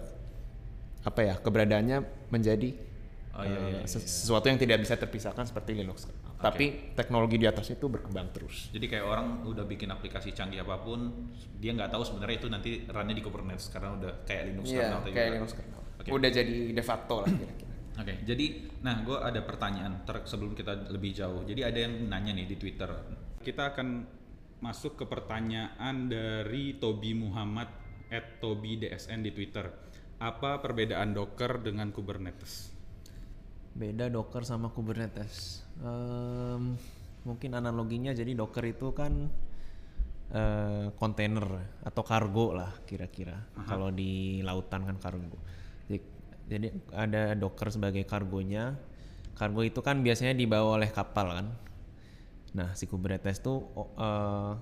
apa 1.06 1.22
ya 1.22 1.36
keberadaannya 1.38 2.01
menjadi 2.34 2.74
Oh, 3.32 3.46
iya, 3.48 3.56
uh, 3.56 3.68
iya, 3.72 3.82
ses- 3.88 4.04
iya. 4.04 4.12
sesuatu 4.12 4.50
yang 4.51 4.60
tidak 4.60 4.84
bisa 4.84 5.00
terpisahkan 5.00 5.48
seperti 5.48 5.72
Linux. 5.72 6.04
Tapi 6.36 6.92
teknologi 6.98 7.40
di 7.40 7.48
atas 7.48 7.72
itu 7.72 7.88
berkembang 7.88 8.28
terus. 8.36 8.68
Jadi 8.75 8.92
kayak 8.92 9.06
orang 9.08 9.48
udah 9.48 9.63
bikin 9.63 9.88
aplikasi 9.88 10.36
canggih 10.36 10.68
apa 10.68 10.84
pun, 10.84 11.32
dia 11.56 11.72
nggak 11.72 11.96
tahu 11.96 12.04
sebenarnya 12.04 12.44
itu 12.44 12.48
nanti 12.51 12.72
runnya 12.92 13.16
di 13.16 13.24
Kubernetes 13.24 13.72
karena 13.72 13.96
udah 13.96 14.12
kayak 14.28 14.51
Linux 14.51 14.66
Iya, 14.68 14.84
kernel 14.84 15.00
kayak 15.00 15.13
juga. 15.16 15.36
Linux 15.38 15.51
kernel. 15.56 15.82
Oke. 15.96 16.10
Udah 16.12 16.30
jadi 16.34 16.56
de 16.74 16.84
facto 16.84 17.16
lah 17.24 17.30
kira-kira. 17.32 17.71
Oke, 18.00 18.24
jadi 18.24 18.45
nah 18.79 19.03
gue 19.03 19.17
ada 19.19 19.43
pertanyaan 19.43 20.07
ter- 20.07 20.24
sebelum 20.24 20.55
kita 20.55 20.88
lebih 20.89 21.12
jauh. 21.12 21.43
Jadi 21.43 21.62
ada 21.62 21.79
yang 21.79 22.07
nanya 22.07 22.31
nih 22.31 22.48
di 22.48 22.55
Twitter. 22.55 22.88
Kita 23.43 23.75
akan 23.75 23.88
masuk 24.62 25.03
ke 25.03 25.05
pertanyaan 25.10 26.07
dari 26.07 26.77
Tobi 26.79 27.12
Muhammad 27.17 27.67
at 28.07 28.39
Tobi 28.39 28.79
DSN 28.79 29.25
di 29.25 29.31
Twitter. 29.36 29.65
Apa 30.21 30.62
perbedaan 30.62 31.17
Docker 31.17 31.60
dengan 31.60 31.89
Kubernetes? 31.89 32.69
Beda 33.74 34.07
Docker 34.07 34.45
sama 34.45 34.69
Kubernetes. 34.69 35.65
Em, 35.81 36.77
mungkin 37.25 37.51
analoginya 37.57 38.13
jadi 38.13 38.31
Docker 38.38 38.65
itu 38.69 38.93
kan 38.93 39.31
eh, 40.31 40.88
kontainer 40.95 41.43
atau 41.81 42.03
kargo 42.05 42.53
lah 42.53 42.71
kira-kira. 42.86 43.36
Kalau 43.65 43.89
di 43.89 44.39
lautan 44.45 44.86
kan 44.86 45.01
kargo. 45.01 45.39
Jadi, 46.51 46.67
ada 46.91 47.31
Docker 47.39 47.72
sebagai 47.72 48.03
kargonya. 48.03 48.75
Kargo 49.31 49.63
itu 49.63 49.79
kan 49.79 50.03
biasanya 50.03 50.36
dibawa 50.36 50.75
oleh 50.75 50.91
kapal 50.91 51.31
kan. 51.31 51.48
Nah 52.51 52.75
si 52.75 52.86
Kubernetes 52.86 53.39
tuh 53.39 53.63
eh, 53.96 54.53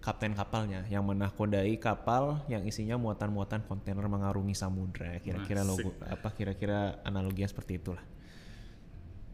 kapten 0.00 0.32
kapalnya 0.32 0.88
yang 0.88 1.04
menakodai 1.04 1.76
kapal 1.76 2.40
yang 2.48 2.64
isinya 2.64 2.96
muatan-muatan 2.96 3.66
kontainer 3.68 4.08
mengarungi 4.08 4.56
samudra. 4.56 5.20
Kira-kira 5.20 5.66
logo 5.66 5.92
apa 6.08 6.32
kira-kira 6.32 7.02
analoginya 7.04 7.48
seperti 7.50 7.76
itulah. 7.76 8.04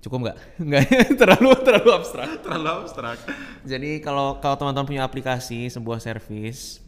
Cukup 0.03 0.29
nggak? 0.29 0.39
Nggak 0.69 0.85
terlalu 1.17 1.49
terlalu 1.65 1.91
abstrak. 1.97 2.29
Terlalu 2.45 2.69
abstrak. 2.85 3.19
Jadi 3.65 4.05
kalau 4.05 4.37
kalau 4.37 4.61
teman-teman 4.61 4.85
punya 4.85 5.03
aplikasi 5.07 5.73
sebuah 5.73 5.97
service 5.97 6.85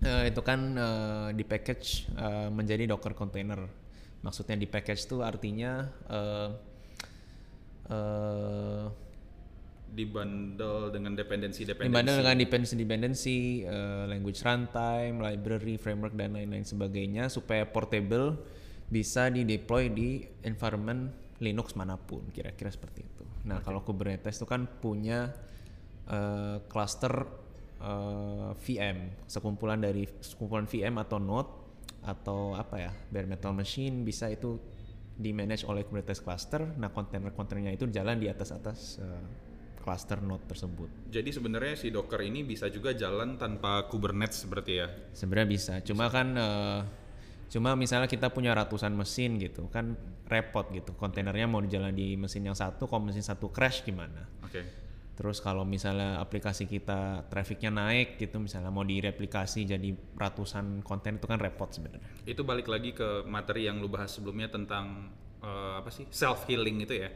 eh, 0.00 0.32
itu 0.32 0.40
kan 0.40 0.60
eh, 0.72 1.28
di 1.36 1.44
package 1.44 2.08
eh, 2.16 2.48
menjadi 2.48 2.88
Docker 2.88 3.12
container. 3.12 3.81
Maksudnya 4.22 4.54
di 4.54 4.70
package 4.70 5.02
itu 5.06 5.16
artinya 5.20 5.86
eh, 6.10 6.50
eh, 7.90 8.86
Dibundle 9.92 10.88
dengan 10.88 11.12
dependensi-dependensi. 11.12 11.92
dibanding 11.92 12.16
dengan 12.24 12.36
dependency 12.40 12.74
dependency, 12.80 13.40
eh, 13.68 14.08
language 14.08 14.40
runtime, 14.40 15.20
library, 15.20 15.76
framework 15.76 16.16
dan 16.16 16.32
lain-lain 16.32 16.64
sebagainya 16.64 17.28
supaya 17.28 17.68
portable 17.68 18.40
bisa 18.88 19.28
di 19.28 19.44
deploy 19.44 19.92
di 19.92 20.24
environment 20.48 21.12
Linux 21.44 21.76
mana 21.76 22.00
pun 22.00 22.24
kira-kira 22.32 22.72
seperti 22.72 23.04
itu. 23.04 23.24
Nah 23.44 23.60
kalau 23.60 23.84
Kubernetes 23.84 24.40
itu 24.40 24.48
kan 24.48 24.64
punya 24.64 25.28
eh, 26.08 26.56
cluster 26.72 27.28
eh, 27.82 28.50
VM, 28.64 29.28
sekumpulan 29.28 29.76
dari 29.76 30.08
sekumpulan 30.24 30.64
VM 30.64 30.96
atau 31.04 31.20
node 31.20 31.61
atau 32.02 32.58
apa 32.58 32.76
ya 32.82 32.92
bare 33.10 33.30
metal 33.30 33.54
machine 33.54 34.02
bisa 34.02 34.26
itu 34.26 34.58
di 35.12 35.30
manage 35.30 35.62
oleh 35.68 35.86
Kubernetes 35.86 36.24
cluster. 36.24 36.64
Nah 36.78 36.90
kontainer-kontainernya 36.90 37.78
itu 37.78 37.86
jalan 37.88 38.18
di 38.18 38.26
atas 38.26 38.50
atas 38.50 38.98
eh, 38.98 39.24
cluster 39.82 40.18
node 40.22 40.46
tersebut. 40.46 40.88
Jadi 41.10 41.30
sebenarnya 41.30 41.74
si 41.78 41.90
Docker 41.90 42.22
ini 42.22 42.46
bisa 42.46 42.70
juga 42.70 42.94
jalan 42.94 43.38
tanpa 43.38 43.86
Kubernetes 43.86 44.46
seperti 44.46 44.72
ya. 44.82 44.88
Sebenarnya 45.14 45.48
bisa, 45.48 45.74
cuma 45.82 46.10
kan 46.10 46.28
eh, 46.34 46.80
cuma 47.52 47.76
misalnya 47.76 48.08
kita 48.08 48.32
punya 48.32 48.56
ratusan 48.56 48.96
mesin 48.96 49.36
gitu 49.36 49.68
kan 49.68 49.94
repot 50.26 50.70
gitu. 50.72 50.96
Kontainernya 50.96 51.44
mau 51.44 51.60
jalan 51.62 51.92
di 51.92 52.16
mesin 52.16 52.48
yang 52.48 52.56
satu, 52.56 52.88
kalau 52.88 53.04
mesin 53.04 53.22
satu 53.22 53.52
crash 53.52 53.84
gimana? 53.84 54.24
Oke. 54.40 54.64
Terus 55.22 55.38
kalau 55.38 55.62
misalnya 55.62 56.18
aplikasi 56.18 56.66
kita 56.66 57.30
trafficnya 57.30 57.70
naik 57.70 58.18
gitu, 58.18 58.42
misalnya 58.42 58.74
mau 58.74 58.82
direplikasi 58.82 59.62
jadi 59.62 59.94
ratusan 60.18 60.82
konten 60.82 61.22
itu 61.22 61.30
kan 61.30 61.38
repot 61.38 61.70
sebenarnya. 61.70 62.26
Itu 62.26 62.42
balik 62.42 62.66
lagi 62.66 62.90
ke 62.90 63.22
materi 63.22 63.70
yang 63.70 63.78
lu 63.78 63.86
bahas 63.86 64.10
sebelumnya 64.10 64.50
tentang 64.50 65.14
eh, 65.38 65.78
apa 65.78 65.94
sih 65.94 66.10
self 66.10 66.50
healing 66.50 66.82
itu 66.82 67.06
ya. 67.06 67.10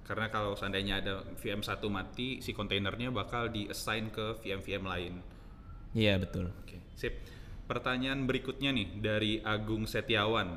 Karena 0.00 0.32
kalau 0.32 0.56
seandainya 0.56 1.04
ada 1.04 1.28
VM 1.44 1.60
satu 1.60 1.92
mati, 1.92 2.40
si 2.40 2.56
kontainernya 2.56 3.12
bakal 3.12 3.52
di-assign 3.52 4.08
ke 4.08 4.40
VM-VM 4.40 4.84
lain. 4.88 5.12
Iya 5.92 6.24
betul. 6.24 6.56
Oke, 6.64 6.80
sip. 6.96 7.20
Pertanyaan 7.68 8.24
berikutnya 8.24 8.72
nih 8.72 8.96
dari 8.96 9.44
Agung 9.44 9.84
Setiawan. 9.84 10.56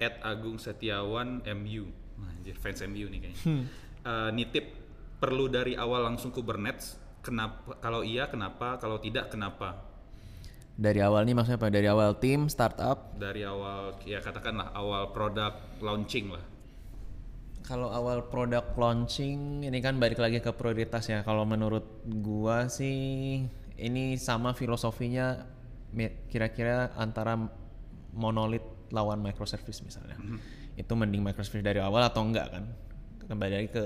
At 0.00 0.24
Agung 0.24 0.56
Setiawan 0.56 1.44
MU. 1.52 1.84
Anjir, 2.32 2.56
fans 2.56 2.80
MU 2.88 3.12
nih 3.12 3.28
kayaknya. 3.28 3.44
Eh, 4.08 4.30
nitip 4.32 4.77
perlu 5.18 5.50
dari 5.50 5.74
awal 5.74 6.06
langsung 6.06 6.30
Kubernetes. 6.30 6.98
Kenapa? 7.22 7.76
Kalau 7.82 8.06
iya 8.06 8.30
kenapa? 8.30 8.78
Kalau 8.78 9.02
tidak 9.02 9.34
kenapa? 9.34 9.84
Dari 10.78 11.02
awal 11.02 11.26
nih 11.26 11.34
maksudnya 11.34 11.58
apa? 11.58 11.74
Dari 11.74 11.88
awal 11.90 12.10
tim 12.22 12.46
startup. 12.46 13.18
Dari 13.18 13.42
awal 13.42 13.98
ya 14.06 14.22
katakanlah 14.22 14.70
awal 14.78 15.10
produk 15.10 15.58
launching 15.82 16.30
lah. 16.30 16.44
Kalau 17.66 17.90
awal 17.90 18.30
produk 18.30 18.62
launching 18.78 19.66
ini 19.66 19.78
kan 19.82 19.98
balik 19.98 20.22
lagi 20.22 20.38
ke 20.38 20.54
prioritas 20.54 21.10
ya. 21.10 21.26
Kalau 21.26 21.42
menurut 21.42 22.06
gua 22.06 22.70
sih 22.70 23.42
ini 23.74 24.14
sama 24.16 24.54
filosofinya 24.54 25.42
kira-kira 26.30 26.94
antara 26.94 27.34
monolith 28.14 28.64
lawan 28.94 29.18
microservice 29.18 29.82
misalnya. 29.82 30.16
Itu 30.78 30.94
mending 30.94 31.26
microservice 31.26 31.66
dari 31.66 31.82
awal 31.82 32.06
atau 32.06 32.22
enggak 32.22 32.54
kan? 32.54 32.64
Kembali 33.26 33.52
lagi 33.52 33.68
ke 33.74 33.84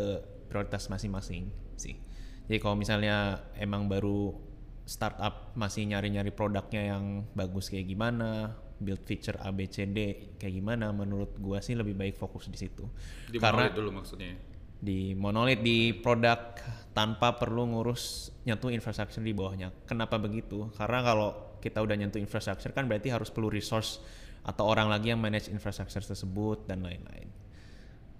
prioritas 0.52 0.92
masing-masing 0.92 1.48
sih. 1.80 1.96
Jadi 2.44 2.60
kalau 2.60 2.76
misalnya 2.76 3.48
emang 3.56 3.88
baru 3.88 4.36
startup 4.84 5.56
masih 5.56 5.88
nyari-nyari 5.88 6.28
produknya 6.28 6.92
yang 6.92 7.24
bagus 7.32 7.72
kayak 7.72 7.88
gimana, 7.88 8.52
build 8.82 9.00
feature 9.08 9.38
A 9.40 9.48
B 9.48 9.64
C 9.70 9.88
D 9.88 9.98
kayak 10.36 10.60
gimana, 10.60 10.92
menurut 10.92 11.38
gua 11.40 11.64
sih 11.64 11.72
lebih 11.72 11.96
baik 11.96 12.20
fokus 12.20 12.52
di 12.52 12.58
situ. 12.60 12.84
Di 13.32 13.40
Karena 13.40 13.72
dulu 13.72 13.94
maksudnya. 13.96 14.36
di 14.82 15.14
monolith 15.14 15.62
di 15.62 15.94
produk 15.94 16.58
tanpa 16.90 17.38
perlu 17.38 17.70
ngurus 17.70 18.34
nyentuh 18.42 18.74
infrastruktur 18.74 19.22
di 19.22 19.30
bawahnya. 19.30 19.70
Kenapa 19.86 20.18
begitu? 20.18 20.74
Karena 20.74 20.98
kalau 21.06 21.30
kita 21.62 21.78
udah 21.78 21.94
nyentuh 21.94 22.18
infrastruktur 22.18 22.74
kan 22.74 22.90
berarti 22.90 23.14
harus 23.14 23.30
perlu 23.30 23.46
resource 23.46 24.02
atau 24.42 24.66
orang 24.66 24.90
lagi 24.90 25.14
yang 25.14 25.22
manage 25.22 25.46
infrastruktur 25.54 26.02
tersebut 26.02 26.66
dan 26.66 26.82
lain-lain. 26.82 27.30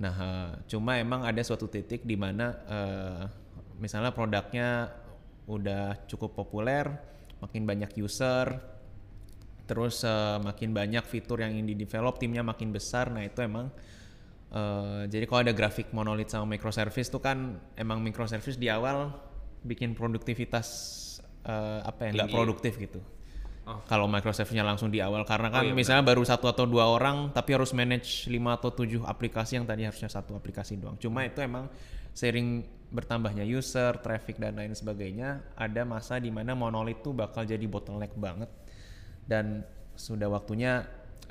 Nah, 0.03 0.15
eh, 0.19 0.51
cuma 0.67 0.99
emang 0.99 1.23
ada 1.23 1.39
suatu 1.47 1.71
titik 1.71 2.03
di 2.03 2.19
mana 2.19 2.47
eh, 2.67 3.23
misalnya 3.79 4.11
produknya 4.11 4.91
udah 5.47 6.03
cukup 6.11 6.35
populer, 6.35 6.91
makin 7.39 7.63
banyak 7.63 7.95
user, 8.03 8.59
terus 9.71 10.03
eh, 10.03 10.39
makin 10.43 10.75
banyak 10.75 11.07
fitur 11.07 11.39
yang 11.39 11.55
ingin 11.55 11.71
di 11.71 11.77
develop, 11.87 12.19
timnya 12.19 12.43
makin 12.43 12.75
besar. 12.75 13.15
Nah, 13.15 13.23
itu 13.23 13.39
emang 13.47 13.71
Eh, 14.53 15.03
jadi 15.09 15.25
kalau 15.25 15.49
ada 15.49 15.57
grafik 15.57 15.89
monolith 15.97 16.29
sama 16.29 16.45
microservice 16.45 17.09
tuh 17.09 17.25
kan 17.25 17.57
emang 17.73 18.05
microservice 18.05 18.61
di 18.61 18.69
awal 18.69 19.09
bikin 19.65 19.97
produktivitas 19.97 20.69
eh, 21.49 21.81
apa 21.81 22.01
ya 22.05 22.11
nggak 22.13 22.29
Tinggi. 22.29 22.37
produktif 22.37 22.73
gitu. 22.77 23.01
Oh. 23.63 23.79
Kalau 23.87 24.11
microservice-nya 24.11 24.67
langsung 24.67 24.91
di 24.91 24.99
awal 24.99 25.23
karena 25.23 25.47
kan 25.47 25.63
iya, 25.63 25.71
misalnya 25.71 26.03
baru 26.03 26.27
satu 26.27 26.51
atau 26.51 26.67
dua 26.67 26.91
orang 26.91 27.31
tapi 27.31 27.55
harus 27.55 27.71
manage 27.71 28.27
lima 28.27 28.59
atau 28.59 28.75
tujuh 28.75 29.07
aplikasi 29.07 29.55
yang 29.55 29.63
tadi 29.63 29.87
harusnya 29.87 30.11
satu 30.11 30.35
aplikasi 30.35 30.83
doang. 30.83 30.99
Cuma 30.99 31.23
itu 31.23 31.39
emang 31.39 31.71
sering 32.11 32.67
bertambahnya 32.91 33.47
user, 33.47 34.03
traffic 34.03 34.43
dan 34.43 34.59
lain 34.59 34.75
sebagainya 34.75 35.55
ada 35.55 35.87
masa 35.87 36.19
di 36.19 36.35
mana 36.35 36.59
monolith 36.59 37.07
tuh 37.07 37.15
bakal 37.15 37.47
jadi 37.47 37.63
bottleneck 37.71 38.19
banget 38.19 38.51
dan 39.31 39.63
sudah 39.95 40.27
waktunya 40.27 40.83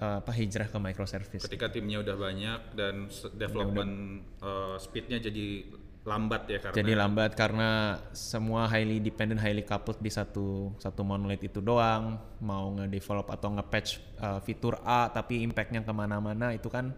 apa 0.02 0.34
hijrah 0.34 0.66
ke 0.66 0.78
microservice. 0.82 1.46
Ketika 1.46 1.70
timnya 1.70 2.02
udah 2.02 2.16
banyak 2.18 2.62
dan 2.74 3.06
development 3.38 4.26
uh, 4.42 4.74
speednya 4.82 5.22
jadi 5.22 5.68
lambat 6.02 6.50
ya 6.50 6.58
karena 6.58 6.76
Jadi 6.82 6.92
lambat 6.98 7.32
karena 7.38 7.70
semua 8.10 8.66
highly 8.66 8.98
dependent, 8.98 9.38
highly 9.38 9.62
coupled 9.62 10.02
di 10.02 10.10
satu 10.10 10.74
satu 10.82 11.06
monolith 11.06 11.46
itu 11.46 11.62
doang. 11.62 12.18
Mau 12.42 12.74
nge-develop 12.74 13.30
atau 13.30 13.54
nge-patch 13.54 13.90
uh, 14.18 14.40
fitur 14.42 14.82
A 14.82 15.14
tapi 15.14 15.46
impactnya 15.46 15.86
ke 15.86 15.94
mana-mana 15.94 16.58
itu 16.58 16.74
kan 16.74 16.90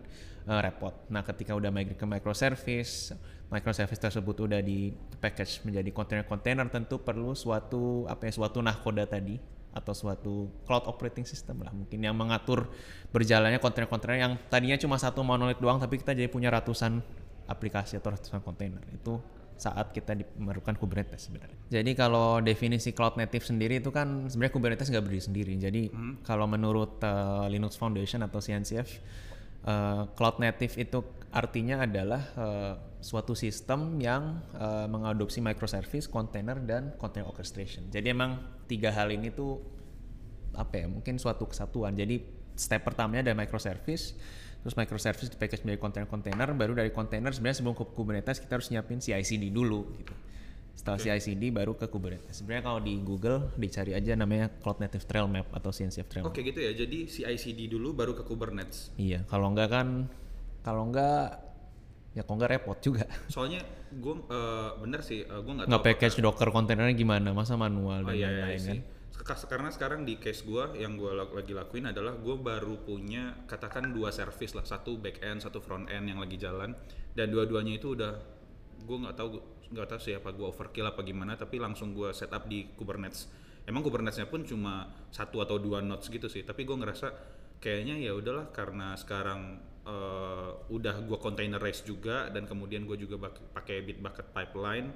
uh, 0.47 0.59
repot. 0.63 0.95
Nah 1.11 1.19
ketika 1.27 1.51
udah 1.51 1.67
migrate 1.67 1.99
ke 1.99 2.07
microservice, 2.07 3.11
microservice 3.51 3.99
tersebut 3.99 4.47
udah 4.47 4.63
di 4.63 4.95
package 5.19 5.67
menjadi 5.67 5.91
kontainer-kontainer 5.91 6.71
tentu 6.71 7.03
perlu 7.03 7.35
suatu 7.35 8.07
apa 8.07 8.31
ya 8.31 8.31
suatu 8.31 8.63
nahkoda 8.63 9.03
tadi 9.03 9.35
atau 9.73 9.91
suatu 9.91 10.53
cloud 10.69 10.85
operating 10.85 11.25
system 11.25 11.65
lah 11.65 11.73
mungkin 11.73 11.97
yang 11.97 12.13
mengatur 12.13 12.69
berjalannya 13.09 13.57
kontainer-kontainer 13.57 14.17
yang 14.21 14.33
tadinya 14.45 14.77
cuma 14.77 15.01
satu 15.01 15.25
monolith 15.25 15.57
doang 15.57 15.81
tapi 15.81 15.97
kita 15.97 16.13
jadi 16.13 16.29
punya 16.29 16.53
ratusan 16.53 17.01
aplikasi 17.47 17.99
atau 17.99 18.15
ratusan 18.15 18.41
kontainer 18.41 18.81
itu 18.91 19.19
saat 19.53 19.93
kita 19.93 20.17
memerlukan 20.37 20.75
Kubernetes 20.75 21.29
sebenarnya. 21.29 21.55
Jadi 21.69 21.91
kalau 21.93 22.41
definisi 22.41 22.91
cloud 22.91 23.15
native 23.15 23.45
sendiri 23.45 23.79
itu 23.79 23.93
kan 23.93 24.27
sebenarnya 24.27 24.53
Kubernetes 24.53 24.89
nggak 24.89 25.03
berdiri 25.05 25.23
sendiri. 25.23 25.53
Jadi 25.55 25.83
hmm. 25.93 26.25
kalau 26.25 26.49
menurut 26.49 26.99
uh, 27.05 27.45
Linux 27.47 27.77
Foundation 27.77 28.25
atau 28.25 28.41
CNCF, 28.41 28.89
uh, 29.69 30.09
cloud 30.17 30.41
native 30.41 30.73
itu 30.81 30.99
artinya 31.33 31.85
adalah 31.85 32.21
uh, 32.37 32.73
suatu 32.99 33.33
sistem 33.33 33.97
yang 34.01 34.41
uh, 34.57 34.89
mengadopsi 34.89 35.39
microservice, 35.39 36.09
container 36.09 36.57
dan 36.59 36.93
container 36.97 37.29
orchestration. 37.29 37.89
Jadi 37.93 38.09
emang 38.09 38.41
tiga 38.65 38.89
hal 38.89 39.13
ini 39.13 39.29
tuh 39.29 39.61
apa 40.57 40.81
ya? 40.81 40.85
Mungkin 40.89 41.17
suatu 41.21 41.45
kesatuan. 41.45 41.93
Jadi 41.93 42.21
step 42.53 42.85
pertamanya 42.85 43.31
ada 43.31 43.35
microservice 43.37 44.13
terus 44.63 44.79
microservice 44.79 45.27
di 45.27 45.35
package 45.35 45.67
menjadi 45.67 45.81
kontainer-kontainer 45.83 46.47
baru 46.55 46.73
dari 46.79 46.89
kontainer 46.95 47.35
sebenarnya 47.35 47.59
sebelum 47.59 47.75
ke 47.75 47.83
Kubernetes 47.91 48.39
kita 48.39 48.55
harus 48.55 48.71
nyiapin 48.71 49.03
CI/CD 49.03 49.51
dulu 49.51 49.91
gitu. 49.99 50.15
Setelah 50.73 50.97
okay. 50.97 51.19
CI/CD 51.19 51.51
baru 51.51 51.75
ke 51.75 51.85
Kubernetes. 51.91 52.39
Sebenarnya 52.39 52.63
kalau 52.65 52.79
di 52.79 52.95
Google 53.03 53.51
dicari 53.59 53.91
aja 53.91 54.15
namanya 54.15 54.49
Cloud 54.63 54.79
Native 54.79 55.03
Trail 55.03 55.27
Map 55.27 55.51
atau 55.51 55.69
CNCF 55.69 56.07
Trail 56.07 56.23
Oke 56.23 56.39
okay, 56.39 56.41
gitu 56.49 56.63
ya. 56.63 56.71
Jadi 56.71 57.11
CI/CD 57.11 57.67
dulu 57.67 57.91
baru 57.91 58.15
ke 58.15 58.23
Kubernetes. 58.23 58.95
Iya 58.95 59.27
kalau 59.27 59.51
enggak 59.51 59.69
kan 59.69 60.07
kalau 60.63 60.87
enggak 60.87 61.43
ya 62.15 62.23
kalau 62.23 62.39
enggak 62.39 62.51
repot 62.55 62.79
juga. 62.79 63.03
Soalnya 63.27 63.59
gue 63.93 64.15
uh, 64.31 64.79
bener 64.81 65.03
sih 65.05 65.21
uh, 65.27 65.43
gue 65.43 65.53
nggak 65.53 65.67
nggak 65.69 65.83
package 65.85 66.23
docker 66.23 66.49
kontainernya 66.49 66.95
gimana 66.97 67.29
masa 67.35 67.53
manual 67.53 68.01
oh, 68.01 68.09
dan 68.09 68.15
iya, 68.17 68.25
iya 68.25 68.41
lain-lain 68.41 68.57
iya, 68.57 68.69
kan 68.71 68.79
karena 69.23 69.71
sekarang 69.71 70.03
di 70.03 70.19
case 70.19 70.43
gue 70.43 70.83
yang 70.83 70.99
gue 70.99 71.07
lagi 71.15 71.55
lakuin 71.55 71.87
adalah 71.87 72.19
gue 72.19 72.35
baru 72.35 72.83
punya 72.83 73.47
katakan 73.47 73.95
dua 73.95 74.11
service 74.11 74.51
lah. 74.51 74.67
Satu 74.67 74.99
back 74.99 75.23
end 75.23 75.39
satu 75.39 75.63
front 75.63 75.87
end 75.87 76.11
yang 76.11 76.19
lagi 76.19 76.35
jalan. 76.35 76.75
Dan 77.15 77.31
dua-duanya 77.31 77.79
itu 77.79 77.95
udah 77.95 78.13
gue 78.83 78.97
nggak 78.99 79.15
tahu 79.15 79.39
nggak 79.73 79.87
tahu 79.89 79.99
siapa 80.03 80.29
gue 80.35 80.43
overkill 80.43 80.85
apa 80.85 81.01
gimana 81.01 81.39
tapi 81.39 81.57
langsung 81.57 81.95
gue 81.95 82.11
setup 82.11 82.51
di 82.51 82.67
Kubernetes. 82.75 83.31
Emang 83.63 83.79
Kubernetesnya 83.79 84.27
pun 84.27 84.43
cuma 84.43 84.91
satu 85.07 85.39
atau 85.39 85.55
dua 85.55 85.79
nodes 85.79 86.11
gitu 86.11 86.27
sih 86.27 86.43
tapi 86.43 86.67
gue 86.67 86.75
ngerasa 86.75 87.15
kayaknya 87.63 87.95
ya 87.95 88.11
udahlah 88.11 88.51
karena 88.51 88.91
sekarang 88.99 89.63
uh, 89.87 90.67
udah 90.67 90.99
gue 91.07 91.15
containerize 91.15 91.87
juga 91.87 92.27
dan 92.27 92.43
kemudian 92.43 92.83
gue 92.83 92.99
juga 92.99 93.31
pakai 93.31 93.87
Bitbucket 93.87 94.35
pipeline 94.35 94.91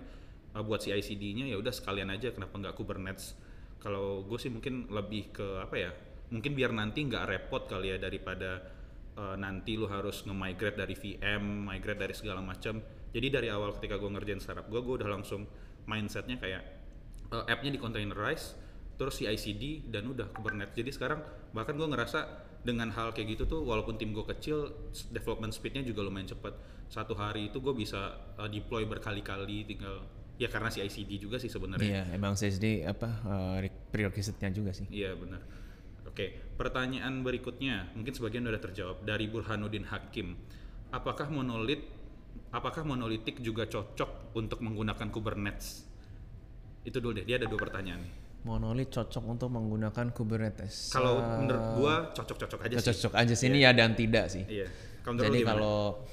uh, 0.51 0.63
buat 0.67 0.84
CI/CD-nya 0.84 1.48
ya 1.48 1.55
udah 1.55 1.72
sekalian 1.72 2.12
aja 2.12 2.36
kenapa 2.36 2.60
nggak 2.60 2.75
Kubernetes 2.75 3.47
kalau 3.77 4.25
gue 4.25 4.39
sih 4.41 4.50
mungkin 4.50 4.89
lebih 4.89 5.34
ke 5.34 5.48
apa 5.62 5.75
ya 5.77 5.91
mungkin 6.34 6.57
biar 6.57 6.75
nanti 6.75 7.07
nggak 7.07 7.24
repot 7.29 7.69
kali 7.69 7.96
ya 7.96 7.98
daripada 8.01 8.60
uh, 9.15 9.36
nanti 9.39 9.79
lu 9.79 9.88
harus 9.88 10.25
nge-migrate 10.27 10.77
dari 10.77 10.96
VM 10.98 11.69
migrate 11.69 12.01
dari 12.03 12.15
segala 12.17 12.43
macam 12.43 12.81
jadi 13.13 13.27
dari 13.31 13.48
awal 13.48 13.72
ketika 13.79 13.96
gue 13.96 14.10
ngerjain 14.12 14.41
startup 14.43 14.67
gue 14.67 14.81
gue 14.81 14.96
udah 15.00 15.10
langsung 15.10 15.48
mindsetnya 15.88 16.36
kayak 16.38 16.63
uh, 17.31 17.48
app-nya 17.48 17.72
di 17.75 17.79
containerize 17.79 18.67
terus 18.98 19.22
CI/CD 19.22 19.88
dan 19.93 20.10
udah 20.10 20.34
Kubernetes. 20.34 20.74
Jadi 20.74 20.89
sekarang 20.89 21.22
bahkan 21.53 21.77
gue 21.77 21.86
ngerasa 21.86 22.50
dengan 22.65 22.91
hal 22.91 23.13
kayak 23.13 23.38
gitu 23.38 23.43
tuh 23.46 23.62
walaupun 23.63 23.96
tim 23.96 24.12
gue 24.12 24.25
kecil 24.25 24.74
development 25.13 25.53
speednya 25.53 25.85
juga 25.85 26.03
lumayan 26.03 26.27
cepat 26.33 26.57
satu 26.92 27.16
hari 27.16 27.48
itu 27.53 27.63
gue 27.63 27.72
bisa 27.72 28.18
uh, 28.35 28.50
deploy 28.50 28.83
berkali-kali 28.83 29.63
tinggal 29.63 30.03
Ya 30.37 30.47
karena 30.53 30.69
si 30.69 30.85
ICD 30.85 31.17
juga 31.17 31.41
sih 31.41 31.50
sebenarnya. 31.50 31.85
Iya, 31.85 32.03
emang 32.13 32.37
CSD 32.37 32.85
apa 32.85 33.09
uh, 33.25 33.57
prerequisite-nya 33.89 34.53
juga 34.53 34.69
sih. 34.69 34.85
Iya 34.93 35.17
benar. 35.17 35.41
Oke, 36.05 36.53
pertanyaan 36.57 37.25
berikutnya 37.25 37.89
mungkin 37.97 38.13
sebagian 38.13 38.45
sudah 38.45 38.61
terjawab 38.61 38.97
dari 39.01 39.25
Burhanuddin 39.25 39.89
Hakim. 39.89 40.37
Apakah 40.93 41.33
monolit 41.33 41.85
apakah 42.53 42.85
monolitik 42.85 43.41
juga 43.41 43.65
cocok 43.65 44.37
untuk 44.37 44.61
menggunakan 44.61 45.09
Kubernetes? 45.09 45.89
Itu 46.85 47.01
dulu 47.01 47.21
deh, 47.21 47.25
dia 47.25 47.41
ada 47.41 47.50
dua 47.50 47.57
pertanyaan 47.57 48.05
nih. 48.05 48.13
Monolit 48.45 48.93
cocok 48.93 49.23
untuk 49.25 49.50
menggunakan 49.50 50.13
Kubernetes. 50.13 50.93
Kalau 50.93 51.17
uh, 51.17 51.41
menurut 51.41 51.65
gua 51.81 51.93
cocok-cocok 52.13 52.59
aja 52.61 52.73
cocok 52.77 52.85
sih. 52.85 52.93
Cocok 52.93 53.13
aja 53.17 53.33
sih, 53.33 53.47
ini 53.50 53.59
yeah. 53.65 53.73
ya 53.73 53.79
dan 53.81 53.91
tidak 53.97 54.25
sih. 54.29 54.43
Iya. 54.45 54.69
Yeah. 54.69 55.13
Jadi 55.17 55.39
kalau 55.45 56.05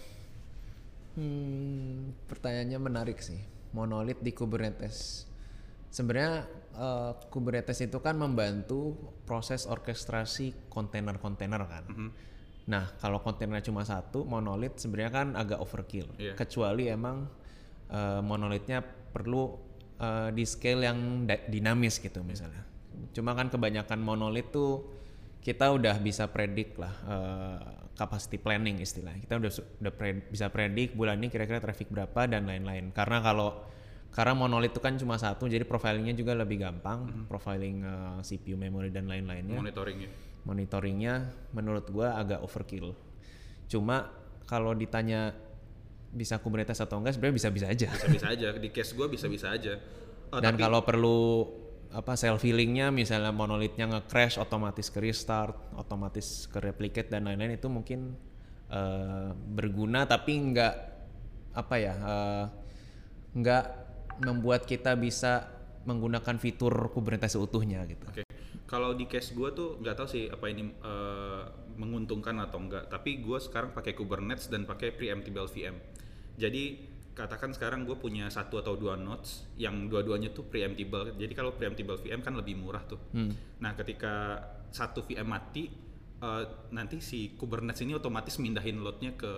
hmm, 1.17 2.29
pertanyaannya 2.31 2.79
menarik 2.81 3.19
sih 3.21 3.54
monolith 3.75 4.23
di 4.23 4.31
Kubernetes. 4.31 5.27
Sebenarnya 5.91 6.47
uh, 6.79 7.13
Kubernetes 7.29 7.83
itu 7.83 7.99
kan 7.99 8.15
membantu 8.15 8.95
proses 9.27 9.67
orkestrasi 9.67 10.71
kontainer-kontainer 10.71 11.63
kan. 11.67 11.85
Mm 11.91 11.95
-hmm. 11.95 12.11
Nah, 12.65 12.97
kalau 12.97 13.21
kontainernya 13.21 13.69
cuma 13.69 13.85
satu, 13.85 14.25
monolith 14.25 14.81
sebenarnya 14.81 15.13
kan 15.13 15.29
agak 15.37 15.61
overkill. 15.61 16.09
Yeah. 16.17 16.33
Kecuali 16.33 16.89
emang 16.89 17.29
uh, 17.93 18.25
monolithnya 18.25 18.81
perlu 18.81 19.53
uh, 20.01 20.33
di 20.33 20.45
scale 20.49 20.89
yang 20.89 21.29
dinamis 21.51 22.01
gitu 22.01 22.25
misalnya. 22.25 22.65
Cuma 23.13 23.37
kan 23.37 23.53
kebanyakan 23.53 24.01
monolith 24.01 24.49
tuh 24.49 24.87
kita 25.45 25.77
udah 25.77 26.01
bisa 26.01 26.25
predik 26.33 26.73
lah 26.81 26.95
uh, 27.05 27.84
capacity 27.95 28.43
planning 28.43 28.83
istilahnya. 28.83 29.23
Kita 29.23 29.39
udah 29.39 29.51
udah 29.81 29.93
pre, 29.95 30.27
bisa 30.27 30.51
predik 30.51 30.99
bulan 30.99 31.19
ini 31.23 31.31
kira-kira 31.31 31.63
traffic 31.63 31.89
berapa 31.91 32.27
dan 32.27 32.47
lain-lain. 32.47 32.91
Karena 32.91 33.23
kalau 33.23 33.65
karena 34.15 34.35
monolith 34.35 34.71
itu 34.71 34.79
kan 34.83 34.95
cuma 34.95 35.19
satu, 35.19 35.51
jadi 35.51 35.67
profilingnya 35.67 36.15
juga 36.15 36.39
lebih 36.39 36.63
gampang, 36.63 37.03
mm 37.03 37.11
-hmm. 37.11 37.25
profiling 37.27 37.77
uh, 37.83 38.19
CPU, 38.23 38.55
memori 38.55 38.95
dan 38.95 39.11
lain-lainnya. 39.11 39.59
Monitoringnya. 39.59 40.11
Monitoringnya 40.47 41.15
menurut 41.51 41.87
gua 41.91 42.15
agak 42.19 42.39
overkill. 42.43 42.95
Cuma 43.67 44.11
kalau 44.47 44.71
ditanya 44.71 45.35
bisa 46.15 46.39
Kubernetes 46.39 46.79
atau 46.79 47.03
enggak, 47.03 47.19
sebenarnya 47.19 47.37
bisa-bisa 47.43 47.67
aja. 47.67 47.89
Bisa-bisa 47.91 48.27
aja. 48.31 48.49
Di 48.55 48.71
case 48.71 48.95
gua 48.95 49.11
bisa-bisa 49.11 49.51
aja. 49.51 49.83
Oh, 50.31 50.39
dan 50.45 50.55
kalau 50.55 50.87
perlu 50.87 51.51
apa 51.95 52.19
self 52.19 52.43
healingnya 52.43 52.91
misalnya 52.91 53.31
monolithnya 53.31 53.87
nge-crash 53.87 54.43
otomatis 54.43 54.91
ke 54.91 54.99
restart 54.99 55.55
otomatis 55.79 56.51
ke 56.51 56.59
replicate 56.59 57.07
dan 57.07 57.31
lain-lain 57.31 57.55
itu 57.55 57.71
mungkin 57.71 58.19
uh, 58.75 59.31
berguna 59.33 60.03
tapi 60.03 60.35
nggak 60.35 60.75
apa 61.55 61.75
ya 61.79 61.95
uh, 61.95 62.45
nggak 63.39 63.65
membuat 64.27 64.67
kita 64.67 64.99
bisa 64.99 65.55
menggunakan 65.85 66.41
fitur 66.41 66.73
Kubernetes 66.91 67.37
seutuhnya 67.37 67.85
gitu. 67.85 68.05
Oke. 68.09 68.25
Okay. 68.25 68.27
Kalau 68.65 68.97
di 68.97 69.05
case 69.05 69.37
gue 69.37 69.51
tuh 69.53 69.77
nggak 69.79 69.95
tahu 69.95 70.09
sih 70.09 70.25
apa 70.33 70.49
ini 70.49 70.73
uh, 70.81 71.45
menguntungkan 71.77 72.41
atau 72.41 72.59
enggak. 72.59 72.89
Tapi 72.89 73.21
gue 73.21 73.39
sekarang 73.39 73.77
pakai 73.77 73.93
Kubernetes 73.93 74.49
dan 74.49 74.65
pakai 74.65 74.97
preemptible 74.97 75.47
VM. 75.47 75.77
Jadi 76.41 76.94
katakan 77.15 77.55
sekarang 77.55 77.87
gue 77.87 77.95
punya 77.95 78.27
satu 78.27 78.59
atau 78.59 78.75
dua 78.75 78.99
nodes 78.99 79.47
yang 79.55 79.87
dua-duanya 79.87 80.35
tuh 80.35 80.51
preemptible. 80.51 81.15
Jadi 81.15 81.33
kalau 81.33 81.55
preemptible 81.55 81.95
VM 82.03 82.21
kan 82.21 82.35
lebih 82.35 82.59
murah 82.59 82.83
tuh. 82.83 82.99
Hmm. 83.15 83.31
Nah 83.63 83.79
ketika 83.79 84.43
satu 84.75 85.07
VM 85.07 85.31
mati, 85.31 85.71
uh, 86.19 86.43
nanti 86.75 86.99
si 86.99 87.39
Kubernetes 87.39 87.87
ini 87.87 87.95
otomatis 87.95 88.35
mindahin 88.43 88.83
loadnya 88.83 89.15
ke 89.15 89.31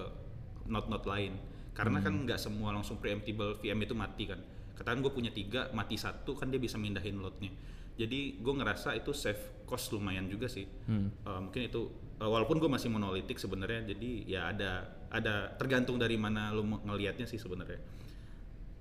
node-node 0.73 1.05
lain. 1.05 1.37
Karena 1.77 2.01
kan 2.01 2.17
hmm. 2.17 2.25
kan 2.25 2.27
nggak 2.33 2.41
semua 2.41 2.73
langsung 2.73 2.97
preemptible 2.97 3.61
VM 3.61 3.79
itu 3.85 3.93
mati 3.93 4.25
kan. 4.25 4.41
Katakan 4.73 5.05
gue 5.05 5.13
punya 5.13 5.29
tiga, 5.29 5.69
mati 5.77 6.01
satu 6.01 6.33
kan 6.33 6.49
dia 6.49 6.61
bisa 6.61 6.81
mindahin 6.81 7.21
loadnya. 7.21 7.53
Jadi 7.97 8.41
gue 8.41 8.55
ngerasa 8.57 8.93
itu 8.97 9.13
save 9.13 9.69
cost 9.69 9.93
lumayan 9.93 10.29
juga 10.33 10.49
sih. 10.49 10.65
Hmm. 10.89 11.13
Uh, 11.29 11.41
mungkin 11.49 11.69
itu 11.69 11.93
uh, 12.25 12.29
walaupun 12.29 12.57
gue 12.57 12.69
masih 12.73 12.89
monolitik 12.89 13.37
sebenarnya, 13.37 13.93
jadi 13.93 14.11
ya 14.25 14.41
ada 14.53 14.89
ada 15.17 15.57
tergantung 15.57 15.97
dari 15.97 16.21
mana 16.21 16.53
lo 16.53 16.63
ngelihatnya 16.63 17.25
sih 17.25 17.41
sebenarnya. 17.41 17.81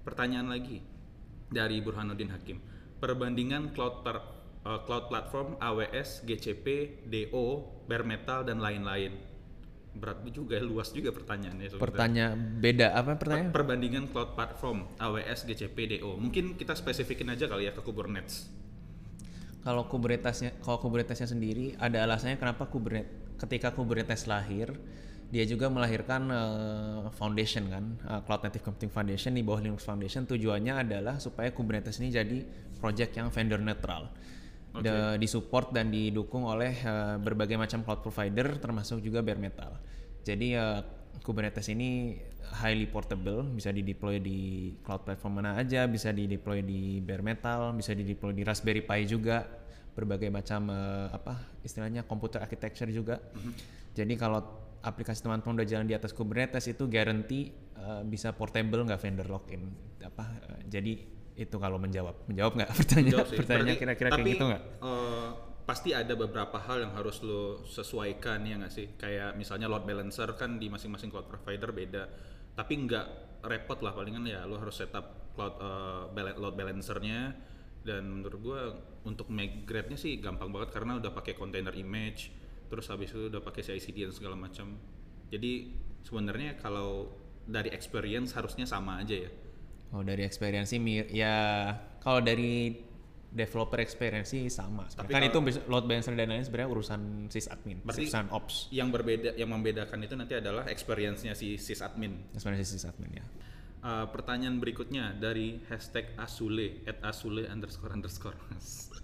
Pertanyaan 0.03 0.51
lagi 0.51 0.83
dari 1.49 1.79
Burhanuddin 1.79 2.29
Hakim, 2.35 2.57
perbandingan 2.99 3.71
cloud 3.71 4.03
per, 4.03 4.17
uh, 4.67 4.83
cloud 4.83 5.07
platform 5.09 5.57
AWS, 5.57 6.27
GCP, 6.27 6.99
DO, 7.07 7.45
bare 7.87 8.05
metal 8.05 8.43
dan 8.43 8.59
lain-lain. 8.59 9.15
Berat 9.95 10.27
juga, 10.27 10.59
luas 10.59 10.91
juga 10.91 11.15
pertanyaannya. 11.15 11.71
Sebenarnya. 11.71 11.87
Pertanyaan 11.87 12.39
beda 12.59 12.87
apa 12.91 13.15
pertanyaan? 13.15 13.55
Per, 13.55 13.57
perbandingan 13.63 14.03
cloud 14.11 14.35
platform 14.35 14.77
AWS, 14.99 15.47
GCP, 15.47 15.77
DO. 15.97 16.19
Mungkin 16.19 16.59
kita 16.59 16.75
spesifikin 16.75 17.31
aja 17.31 17.47
kali 17.47 17.65
ya 17.65 17.71
ke 17.71 17.79
Kubernetes. 17.79 18.51
Kalau 19.63 19.87
Kubernetesnya, 19.89 20.53
kalau 20.61 20.77
Kubernetesnya 20.77 21.25
sendiri 21.25 21.73
ada 21.79 22.03
alasannya 22.05 22.37
kenapa 22.37 22.69
Kubernetes 22.69 23.25
ketika 23.35 23.75
Kubernetes 23.75 24.27
lahir 24.27 24.71
dia 25.33 25.43
juga 25.49 25.67
melahirkan 25.67 26.21
uh, 26.29 27.09
foundation 27.17 27.65
kan, 27.67 27.85
uh, 28.05 28.21
Cloud 28.23 28.45
Native 28.45 28.63
Computing 28.63 28.91
Foundation 28.93 29.31
di 29.33 29.41
bawah 29.41 29.61
Linux 29.61 29.81
Foundation. 29.81 30.23
Tujuannya 30.29 30.85
adalah 30.85 31.17
supaya 31.17 31.49
Kubernetes 31.49 31.97
ini 31.97 32.13
jadi 32.13 32.37
project 32.77 33.17
yang 33.17 33.33
vendor 33.33 33.57
netral, 33.57 34.13
okay. 34.75 35.17
disupport 35.17 35.73
dan 35.73 35.89
didukung 35.89 36.45
oleh 36.45 36.77
uh, 36.85 37.17
berbagai 37.17 37.57
macam 37.57 37.81
cloud 37.81 38.05
provider, 38.05 38.61
termasuk 38.61 39.01
juga 39.01 39.25
bare 39.25 39.41
metal. 39.41 39.81
Jadi 40.21 40.53
uh, 40.53 40.81
Kubernetes 41.25 41.65
ini 41.73 42.21
highly 42.61 42.85
portable, 42.85 43.41
bisa 43.49 43.73
di-deploy 43.73 44.21
di 44.21 44.71
cloud 44.85 45.03
platform 45.03 45.41
mana 45.41 45.57
aja, 45.57 45.89
bisa 45.89 46.13
di-deploy 46.13 46.61
di 46.61 47.01
bare 47.01 47.25
metal, 47.25 47.73
bisa 47.73 47.97
di-deploy 47.97 48.31
di 48.31 48.45
Raspberry 48.45 48.85
Pi 48.85 49.09
juga, 49.09 49.41
berbagai 49.95 50.29
macam 50.29 50.69
uh, 50.69 51.07
apa 51.09 51.57
istilahnya 51.65 52.05
komputer 52.05 52.43
architecture 52.45 52.87
juga. 52.93 53.17
Mm 53.33 53.39
-hmm. 53.41 53.53
Jadi 53.95 54.13
kalau 54.19 54.43
aplikasi 54.81 55.23
teman-teman 55.23 55.61
udah 55.61 55.67
jalan 55.67 55.87
di 55.87 55.95
atas 55.95 56.11
Kubernetes 56.11 56.65
itu 56.69 56.85
guarantee 56.89 57.53
uh, 57.79 58.01
bisa 58.03 58.33
portable 58.35 58.83
nggak 58.83 59.01
vendor 59.01 59.27
login. 59.29 59.71
Apa 60.01 60.25
uh, 60.25 60.61
jadi 60.67 60.99
itu 61.35 61.55
kalau 61.59 61.77
menjawab. 61.77 62.27
Menjawab 62.31 62.53
nggak? 62.59 62.71
Pertanyaan 63.39 63.77
kira-kira 63.77 64.09
kayak 64.15 64.27
gitu 64.27 64.45
nggak? 64.47 64.63
uh, 64.81 65.29
pasti 65.65 65.91
ada 65.97 66.13
beberapa 66.13 66.61
hal 66.61 66.85
yang 66.85 66.93
harus 66.93 67.25
lo 67.25 67.65
sesuaikan 67.65 68.45
ya 68.45 68.55
nggak 68.61 68.73
sih? 68.73 68.87
Kayak 68.95 69.35
misalnya 69.35 69.67
load 69.67 69.83
balancer 69.83 70.29
kan 70.37 70.61
di 70.61 70.71
masing-masing 70.71 71.11
cloud 71.11 71.27
provider 71.27 71.73
beda. 71.73 72.03
Tapi 72.55 72.73
nggak 72.87 73.05
repot 73.45 73.81
lah 73.83 73.93
palingan 73.93 74.25
ya 74.25 74.41
lo 74.47 74.57
harus 74.57 74.79
setup 74.79 75.35
cloud 75.35 75.55
uh, 75.59 76.35
load 76.39 76.55
balancernya. 76.55 77.35
Dan 77.85 78.09
menurut 78.09 78.39
gua 78.41 78.61
untuk 79.05 79.29
migrate-nya 79.29 79.93
sih 79.93 80.17
gampang 80.17 80.49
banget 80.49 80.73
karena 80.73 80.97
udah 80.97 81.13
pakai 81.13 81.37
container 81.37 81.69
image 81.77 82.44
terus 82.75 82.91
habis 82.91 83.15
itu 83.15 83.31
udah 83.31 83.39
pakai 83.39 83.63
CICD 83.63 84.11
dan 84.11 84.13
segala 84.13 84.35
macam. 84.35 84.75
Jadi 85.31 85.71
sebenarnya 86.03 86.59
kalau 86.59 87.07
dari 87.47 87.71
experience 87.71 88.35
harusnya 88.35 88.67
sama 88.67 88.99
aja 88.99 89.15
ya. 89.15 89.31
Oh 89.95 90.03
dari 90.03 90.27
experience 90.27 90.75
sih 90.75 90.83
ya 91.15 91.71
kalau 92.03 92.19
dari 92.19 92.75
developer 93.31 93.79
experience 93.79 94.35
sih 94.35 94.51
sama. 94.51 94.91
Tapi 94.91 95.07
kan 95.07 95.23
itu 95.23 95.39
load 95.71 95.87
balancer 95.87 96.11
dan 96.19 96.35
lain 96.35 96.43
sebenarnya 96.43 96.69
urusan 96.71 97.01
sysadmin 97.31 97.79
urusan 97.83 98.27
ops. 98.35 98.67
yang 98.75 98.91
berbeda 98.91 99.39
yang 99.39 99.51
membedakan 99.51 100.03
itu 100.03 100.19
nanti 100.19 100.35
adalah 100.35 100.67
experience-nya 100.67 101.31
si 101.31 101.55
sysadmin. 101.55 102.35
Experience 102.35 102.75
sysadmin 102.75 103.23
ya. 103.23 103.25
Uh, 103.85 104.09
pertanyaan 104.09 104.57
berikutnya 104.57 105.13
dari 105.15 105.61
hashtag 105.71 106.11
asule 106.19 106.83
at 106.89 106.99
asule 107.05 107.45
underscore 107.45 107.93
underscore 107.95 108.35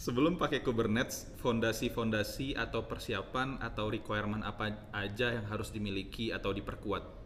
sebelum 0.00 0.40
pakai 0.40 0.64
Kubernetes, 0.64 1.28
fondasi-fondasi 1.44 2.56
atau 2.56 2.88
persiapan 2.88 3.60
atau 3.60 3.92
requirement 3.92 4.40
apa 4.40 4.88
aja 4.96 5.36
yang 5.36 5.44
harus 5.44 5.68
dimiliki 5.68 6.32
atau 6.32 6.56
diperkuat? 6.56 7.20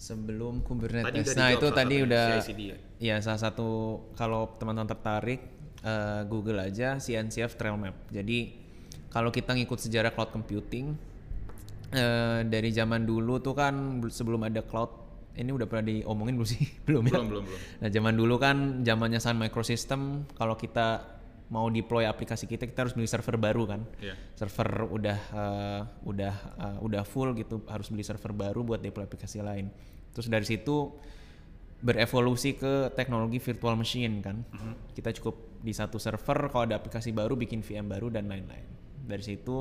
Sebelum 0.00 0.64
Kubernetes. 0.64 1.36
Tadi 1.36 1.38
nah, 1.38 1.52
itu 1.52 1.68
tadi 1.68 1.96
udah 2.02 2.26
ya? 2.42 2.76
ya 2.98 3.16
salah 3.20 3.38
satu 3.38 4.00
kalau 4.16 4.56
teman-teman 4.58 4.88
tertarik 4.88 5.40
uh, 5.84 6.24
Google 6.26 6.64
aja 6.64 6.96
CNCF 6.96 7.54
Trail 7.60 7.76
Map. 7.76 7.94
Jadi 8.08 8.56
kalau 9.12 9.28
kita 9.28 9.52
ngikut 9.52 9.78
sejarah 9.78 10.10
cloud 10.16 10.32
computing 10.32 10.96
uh, 11.92 12.40
dari 12.42 12.72
zaman 12.72 13.04
dulu 13.04 13.38
tuh 13.44 13.52
kan 13.52 14.00
sebelum 14.08 14.48
ada 14.48 14.64
cloud 14.64 15.02
ini 15.32 15.48
udah 15.52 15.64
pernah 15.68 15.84
diomongin 15.92 16.34
belum 16.40 16.48
sih? 16.48 16.64
belum 16.88 17.02
ya? 17.08 17.12
Belum, 17.16 17.26
belum, 17.28 17.44
belum. 17.48 17.60
Nah, 17.84 17.88
zaman 17.92 18.14
dulu 18.16 18.34
kan 18.40 18.56
zamannya 18.84 19.20
Sun 19.20 19.36
Microsystem 19.40 20.24
kalau 20.36 20.56
kita 20.56 21.11
mau 21.52 21.68
deploy 21.68 22.08
aplikasi 22.08 22.48
kita 22.48 22.64
kita 22.64 22.88
harus 22.88 22.96
beli 22.96 23.04
server 23.04 23.36
baru 23.36 23.68
kan. 23.68 23.84
Yeah. 24.00 24.16
server 24.32 24.88
udah 24.88 25.18
uh, 25.36 25.82
udah 26.08 26.34
uh, 26.56 26.78
udah 26.80 27.04
full 27.04 27.36
gitu 27.36 27.60
harus 27.68 27.92
beli 27.92 28.00
server 28.00 28.32
baru 28.32 28.64
buat 28.64 28.80
deploy 28.80 29.04
aplikasi 29.04 29.44
lain. 29.44 29.68
Terus 30.16 30.32
dari 30.32 30.48
situ 30.48 30.96
berevolusi 31.84 32.56
ke 32.56 32.96
teknologi 32.96 33.36
virtual 33.36 33.76
machine 33.76 34.24
kan. 34.24 34.40
Mm 34.40 34.56
-hmm. 34.56 34.74
kita 34.96 35.12
cukup 35.20 35.60
di 35.60 35.76
satu 35.76 36.00
server 36.00 36.48
kalau 36.48 36.64
ada 36.64 36.80
aplikasi 36.80 37.12
baru 37.12 37.36
bikin 37.36 37.60
VM 37.60 37.84
baru 37.92 38.08
dan 38.08 38.32
lain-lain. 38.32 38.64
Dari 39.04 39.20
situ 39.20 39.60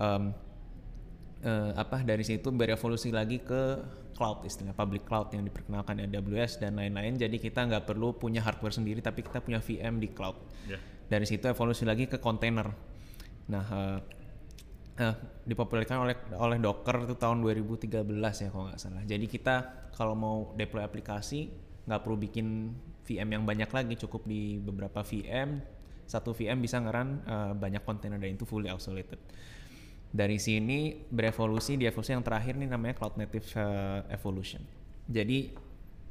um, 0.00 0.24
uh, 1.44 1.70
apa 1.76 2.00
dari 2.08 2.24
situ 2.24 2.48
berevolusi 2.48 3.12
lagi 3.12 3.44
ke 3.44 3.84
cloud 4.16 4.48
istilah 4.48 4.72
public 4.72 5.04
cloud 5.04 5.28
yang 5.36 5.44
diperkenalkan 5.44 6.08
AWS 6.08 6.56
dan 6.56 6.80
lain-lain. 6.80 7.20
Jadi 7.20 7.36
kita 7.36 7.68
nggak 7.68 7.84
perlu 7.84 8.16
punya 8.16 8.40
hardware 8.40 8.72
sendiri 8.72 9.04
tapi 9.04 9.20
kita 9.20 9.44
punya 9.44 9.60
VM 9.60 10.00
di 10.00 10.08
cloud. 10.08 10.40
Yeah 10.64 10.80
dari 11.08 11.26
situ 11.26 11.48
evolusi 11.48 11.86
lagi 11.86 12.06
ke 12.10 12.18
kontainer. 12.18 12.68
Nah 13.50 13.64
uh, 13.70 13.98
uh, 14.98 15.14
dipopulerkan 15.46 16.02
oleh 16.02 16.16
oleh 16.38 16.58
Docker 16.58 17.06
itu 17.06 17.14
tahun 17.18 17.42
2013 17.42 18.02
ya 18.44 18.48
kalau 18.50 18.64
nggak 18.70 18.80
salah. 18.80 19.02
Jadi 19.06 19.26
kita 19.26 19.54
kalau 19.96 20.14
mau 20.14 20.36
deploy 20.58 20.82
aplikasi 20.82 21.50
nggak 21.86 22.00
perlu 22.02 22.16
bikin 22.18 22.76
VM 23.02 23.28
yang 23.40 23.42
banyak 23.42 23.70
lagi 23.74 23.94
cukup 23.98 24.22
di 24.24 24.62
beberapa 24.62 25.02
VM 25.02 25.58
satu 26.06 26.30
VM 26.30 26.62
bisa 26.62 26.78
ngeran 26.78 27.08
uh, 27.26 27.52
banyak 27.56 27.82
kontainer 27.82 28.20
dan 28.20 28.38
itu 28.38 28.46
fully 28.46 28.70
isolated 28.70 29.18
dari 30.12 30.36
sini 30.36 30.92
berevolusi 31.08 31.80
di 31.80 31.88
evolusi 31.88 32.12
yang 32.12 32.20
terakhir 32.20 32.60
nih 32.60 32.68
namanya 32.68 32.94
cloud 33.00 33.16
native 33.16 33.48
uh, 33.56 34.04
evolution. 34.12 34.60
Jadi 35.08 35.56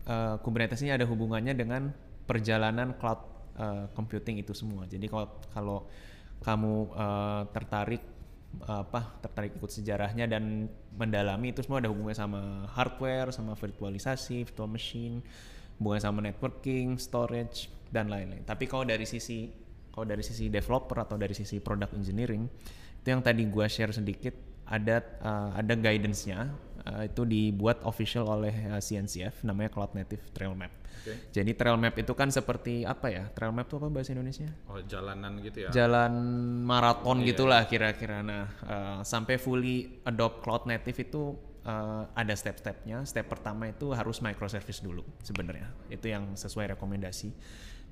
uh, 0.10 0.42
Kubernetes 0.42 0.82
ini 0.82 0.92
ada 0.98 1.06
hubungannya 1.06 1.54
dengan 1.54 1.94
perjalanan 2.26 2.98
cloud 2.98 3.31
uh, 3.62 3.86
computing 3.94 4.42
itu 4.42 4.58
semua. 4.58 4.90
Jadi 4.90 5.06
kalau 5.06 5.30
kalau 5.54 5.78
kamu 6.42 6.74
uh, 6.98 7.46
tertarik 7.54 8.02
apa 8.68 9.16
tertarik 9.24 9.56
ikut 9.56 9.72
sejarahnya 9.72 10.28
dan 10.28 10.68
mendalami 10.92 11.56
itu 11.56 11.64
semua 11.64 11.80
ada 11.80 11.88
hubungannya 11.88 12.20
sama 12.20 12.42
hardware, 12.76 13.32
sama 13.32 13.56
virtualisasi, 13.56 14.44
virtual 14.44 14.68
machine, 14.68 15.24
hubungannya 15.80 16.04
sama 16.04 16.20
networking, 16.20 17.00
storage 17.00 17.72
dan 17.88 18.12
lain-lain. 18.12 18.44
Tapi 18.44 18.68
kalau 18.68 18.84
dari 18.84 19.08
sisi 19.08 19.48
kalau 19.92 20.04
dari 20.04 20.20
sisi 20.20 20.52
developer 20.52 21.00
atau 21.00 21.16
dari 21.16 21.32
sisi 21.32 21.64
product 21.64 21.96
engineering 21.96 22.44
itu 23.02 23.08
yang 23.08 23.24
tadi 23.24 23.48
gua 23.48 23.72
share 23.72 23.96
sedikit 23.96 24.51
ada 24.72 25.04
uh, 25.20 25.52
ada 25.60 25.74
guidance-nya 25.76 26.48
uh, 26.88 27.04
itu 27.04 27.28
dibuat 27.28 27.84
official 27.84 28.32
oleh 28.32 28.56
uh, 28.72 28.80
CNCF 28.80 29.44
namanya 29.44 29.70
Cloud 29.76 29.92
Native 29.94 30.24
Trail 30.32 30.56
Map. 30.56 30.72
Okay. 31.02 31.18
Jadi 31.42 31.58
trail 31.58 31.82
map 31.82 31.98
itu 31.98 32.14
kan 32.14 32.30
seperti 32.30 32.86
apa 32.86 33.10
ya? 33.10 33.26
Trail 33.34 33.50
map 33.50 33.66
itu 33.66 33.82
apa 33.82 33.90
bahasa 33.90 34.14
Indonesia? 34.14 34.46
Oh, 34.70 34.78
jalanan 34.86 35.42
gitu 35.42 35.66
ya. 35.66 35.70
Jalan 35.74 36.14
maraton 36.62 37.26
iya. 37.26 37.34
gitulah 37.34 37.66
kira-kira. 37.66 38.22
Nah, 38.22 38.46
uh, 38.62 39.00
sampai 39.02 39.42
fully 39.42 39.98
adopt 40.06 40.46
cloud 40.46 40.70
native 40.70 41.02
itu 41.02 41.34
uh, 41.66 42.06
ada 42.14 42.38
step-stepnya. 42.38 43.02
Step 43.10 43.26
pertama 43.34 43.74
itu 43.74 43.90
harus 43.98 44.22
microservice 44.22 44.86
dulu 44.86 45.02
sebenarnya. 45.26 45.74
Itu 45.90 46.06
yang 46.06 46.38
sesuai 46.38 46.78
rekomendasi. 46.78 47.34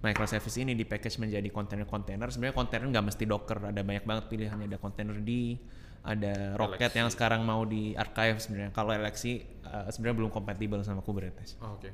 Microservice 0.06 0.62
ini 0.62 0.78
di 0.78 0.86
package 0.86 1.18
menjadi 1.18 1.50
kontainer-kontainer. 1.50 2.30
Sebenarnya 2.30 2.56
kontainer 2.56 2.88
nggak 2.94 3.06
mesti 3.10 3.24
Docker, 3.26 3.74
ada 3.74 3.82
banyak 3.82 4.06
banget 4.06 4.26
pilihannya. 4.30 4.70
Ada 4.70 4.78
kontainer 4.78 5.18
di 5.18 5.58
ada 6.04 6.56
Rocket 6.56 6.94
yang 6.96 7.10
sekarang 7.12 7.44
mau 7.44 7.68
di 7.68 7.94
archive 7.94 8.40
sebenarnya. 8.40 8.72
Kalau 8.72 8.92
LXC 8.96 9.24
uh, 9.68 9.88
sebenarnya 9.92 10.18
belum 10.26 10.32
kompatibel 10.32 10.80
sama 10.82 11.04
Kubernetes. 11.04 11.60
Oh, 11.60 11.76
Oke. 11.76 11.92
Okay 11.92 11.94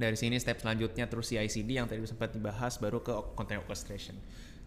dari 0.00 0.16
sini 0.16 0.40
step 0.40 0.64
selanjutnya 0.64 1.04
terus 1.04 1.28
CI/CD 1.28 1.76
yang 1.76 1.84
tadi 1.84 2.00
sempat 2.08 2.32
dibahas 2.32 2.80
baru 2.80 3.04
ke 3.04 3.12
container 3.36 3.60
orchestration. 3.60 4.16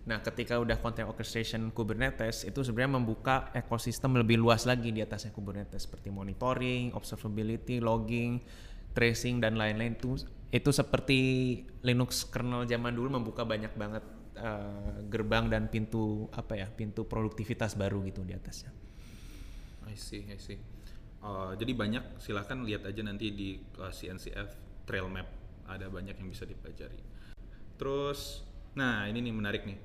Nah, 0.03 0.21
ketika 0.21 0.61
udah 0.61 0.77
container 0.77 1.09
orchestration 1.09 1.73
Kubernetes 1.73 2.45
itu 2.45 2.61
sebenarnya 2.61 3.01
membuka 3.01 3.49
ekosistem 3.57 4.13
lebih 4.19 4.37
luas 4.37 4.69
lagi 4.69 4.93
di 4.93 5.01
atasnya 5.01 5.33
Kubernetes 5.33 5.89
seperti 5.89 6.13
monitoring, 6.13 6.93
observability, 6.93 7.81
logging, 7.81 8.43
tracing 8.93 9.41
dan 9.41 9.57
lain-lain 9.57 9.97
itu 9.97 10.21
itu 10.53 10.69
seperti 10.69 11.19
Linux 11.81 12.29
kernel 12.29 12.69
zaman 12.69 12.93
dulu 12.93 13.17
membuka 13.17 13.41
banyak 13.41 13.73
banget 13.73 14.05
uh, 14.37 14.99
gerbang 15.09 15.49
dan 15.49 15.69
pintu 15.69 16.29
apa 16.33 16.57
ya 16.57 16.67
pintu 16.69 17.05
produktivitas 17.05 17.77
baru 17.77 18.01
gitu 18.07 18.25
di 18.25 18.33
atasnya. 18.33 18.71
I 19.89 19.95
see, 19.95 20.25
I 20.29 20.39
see. 20.39 20.57
Uh, 21.23 21.55
jadi 21.55 21.71
banyak 21.71 22.19
silahkan 22.19 22.59
lihat 22.67 22.83
aja 22.83 22.99
nanti 23.05 23.31
di 23.31 23.55
uh, 23.79 23.91
CNCF 23.93 24.49
trail 24.83 25.07
map. 25.07 25.27
Ada 25.63 25.87
banyak 25.87 26.19
yang 26.19 26.27
bisa 26.27 26.43
dipelajari. 26.43 26.99
Terus 27.79 28.43
nah 28.73 29.07
ini 29.07 29.23
nih 29.23 29.33
menarik 29.33 29.63
nih. 29.63 29.79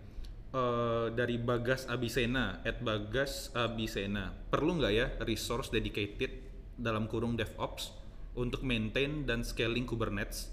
Uh, 0.48 1.12
dari 1.12 1.36
Bagas 1.36 1.84
Abisena 1.92 2.64
at 2.64 2.80
Bagas 2.80 3.52
Abisena 3.52 4.32
perlu 4.48 4.80
nggak 4.80 4.92
ya 4.96 5.06
resource 5.28 5.68
dedicated 5.68 6.32
dalam 6.72 7.04
kurung 7.04 7.36
DevOps 7.36 7.92
untuk 8.32 8.64
maintain 8.64 9.28
dan 9.28 9.44
scaling 9.44 9.84
Kubernetes? 9.84 10.48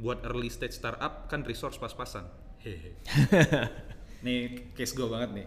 Buat 0.00 0.26
early 0.26 0.50
stage 0.50 0.74
startup 0.74 1.28
kan 1.30 1.44
resource 1.44 1.78
pas-pasan 1.78 2.43
hehe 2.64 2.90
nih 4.24 4.72
case 4.72 4.96
gue 4.96 5.06
banget 5.06 5.30
nih 5.36 5.46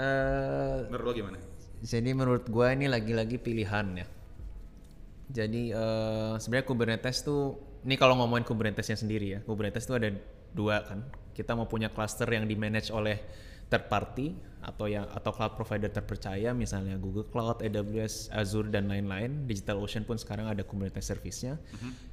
uh, 0.00 0.88
menurut 0.88 1.04
lo 1.04 1.12
gimana? 1.14 1.38
Jadi 1.84 2.16
menurut 2.16 2.48
gue 2.48 2.66
ini 2.72 2.88
lagi-lagi 2.88 3.36
pilihan 3.36 4.00
ya 4.00 4.06
jadi 5.28 5.72
uh, 5.72 6.34
sebenarnya 6.36 6.66
Kubernetes 6.68 7.24
tuh 7.24 7.56
ini 7.84 7.96
kalau 7.96 8.16
ngomongin 8.20 8.44
Kubernetesnya 8.44 8.96
sendiri 8.96 9.26
ya, 9.36 9.40
Kubernetes 9.44 9.84
tuh 9.84 9.96
ada 10.00 10.08
dua 10.52 10.84
kan. 10.84 11.04
Kita 11.32 11.56
mau 11.56 11.68
punya 11.68 11.92
cluster 11.92 12.28
yang 12.28 12.48
di 12.48 12.56
manage 12.56 12.92
oleh 12.92 13.20
third 13.68 13.88
party 13.88 14.36
atau 14.64 14.88
yang 14.88 15.04
atau 15.12 15.32
cloud 15.32 15.60
provider 15.60 15.92
terpercaya 15.92 16.56
misalnya 16.56 16.96
Google 16.96 17.28
Cloud, 17.28 17.60
AWS, 17.60 18.32
Azure 18.32 18.68
dan 18.72 18.88
lain-lain. 18.88 19.44
DigitalOcean 19.48 20.04
pun 20.08 20.16
sekarang 20.16 20.48
ada 20.48 20.64
Kubernetes 20.64 21.08
service-nya 21.08 21.60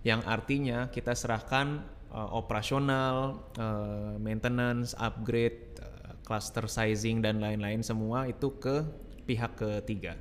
yang 0.04 0.24
artinya 0.28 0.88
kita 0.92 1.16
serahkan 1.16 1.84
uh, 2.12 2.30
operasional, 2.36 3.42
uh, 3.58 4.16
maintenance, 4.20 4.94
upgrade, 5.00 5.80
uh, 5.80 6.14
cluster 6.28 6.68
sizing 6.68 7.24
dan 7.24 7.40
lain-lain 7.40 7.82
semua 7.82 8.28
itu 8.28 8.52
ke 8.60 8.84
pihak 9.26 9.56
ketiga. 9.58 10.20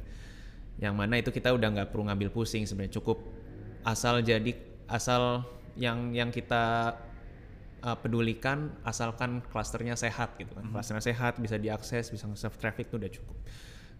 Yang 0.80 0.94
mana 0.96 1.14
itu 1.20 1.30
kita 1.34 1.52
udah 1.52 1.68
nggak 1.76 1.88
perlu 1.92 2.08
ngambil 2.08 2.32
pusing 2.32 2.64
sebenarnya 2.64 2.96
cukup 3.02 3.20
asal 3.84 4.20
jadi 4.24 4.56
asal 4.88 5.44
yang 5.76 6.12
yang 6.16 6.32
kita 6.32 6.96
uh, 7.84 7.96
pedulikan 8.00 8.72
asalkan 8.84 9.44
klasternya 9.50 9.96
sehat 9.96 10.36
gitu 10.40 10.52
kan. 10.56 10.66
Klasternya 10.72 11.04
sehat 11.04 11.36
bisa 11.40 11.56
diakses, 11.60 12.08
bisa 12.08 12.24
nge-serve 12.28 12.56
traffic 12.56 12.88
itu 12.88 12.96
udah 12.96 13.12
cukup. 13.12 13.36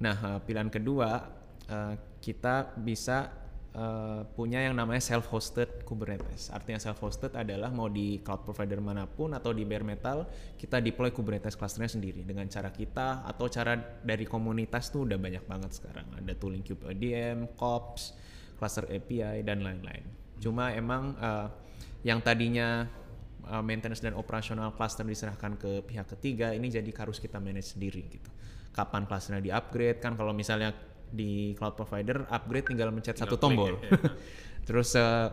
Nah, 0.00 0.16
uh, 0.16 0.38
pilihan 0.40 0.72
kedua 0.72 1.29
uh, 1.68 1.94
kita 2.20 2.76
bisa 2.81 3.29
uh, 3.74 4.26
punya 4.35 4.62
yang 4.64 4.74
namanya 4.74 5.02
self-hosted 5.02 5.87
Kubernetes. 5.87 6.50
Artinya 6.50 6.80
self-hosted 6.83 7.37
adalah 7.38 7.70
mau 7.70 7.87
di 7.87 8.18
cloud 8.22 8.42
provider 8.42 8.83
mana 8.83 9.06
pun 9.06 9.35
atau 9.35 9.54
di 9.54 9.62
bare 9.66 9.87
metal 9.87 10.26
kita 10.59 10.83
deploy 10.83 11.14
Kubernetes 11.14 11.54
clusternya 11.54 11.90
sendiri 11.90 12.26
dengan 12.26 12.46
cara 12.50 12.70
kita 12.74 13.26
atau 13.26 13.46
cara 13.46 13.78
dari 14.02 14.26
komunitas 14.26 14.90
tuh 14.90 15.06
udah 15.06 15.18
banyak 15.18 15.44
banget 15.46 15.70
sekarang. 15.76 16.06
Ada 16.18 16.35
tooling 16.35 16.64
kubedm, 16.66 17.50
Kops, 17.54 18.14
cluster 18.59 18.87
API 18.90 19.46
dan 19.46 19.62
lain-lain. 19.62 20.04
Cuma 20.40 20.72
emang 20.72 21.14
uh, 21.20 21.48
yang 22.00 22.24
tadinya 22.24 22.88
uh, 23.48 23.62
maintenance 23.64 24.00
dan 24.00 24.16
operasional 24.16 24.72
cluster 24.72 25.04
diserahkan 25.04 25.56
ke 25.61 25.85
pihak 25.85 26.09
ketiga 26.16 26.52
ini 26.56 26.72
jadi 26.72 26.88
harus 26.96 27.20
kita 27.20 27.40
manage 27.40 27.76
sendiri 27.76 28.09
gitu. 28.09 28.30
Kapan 28.70 29.04
clusternya 29.04 29.42
di 29.42 29.50
upgrade 29.50 29.98
kan 29.98 30.14
kalau 30.14 30.30
misalnya 30.30 30.70
di 31.10 31.54
cloud 31.58 31.74
provider 31.74 32.26
upgrade 32.30 32.66
tinggal 32.70 32.94
mencet 32.94 33.18
Tinggal 33.18 33.26
satu 33.26 33.36
klik 33.36 33.44
tombol. 33.44 33.72
ya, 33.76 33.90
ya. 33.90 34.00
Terus 34.68 34.90
uh, 34.94 35.28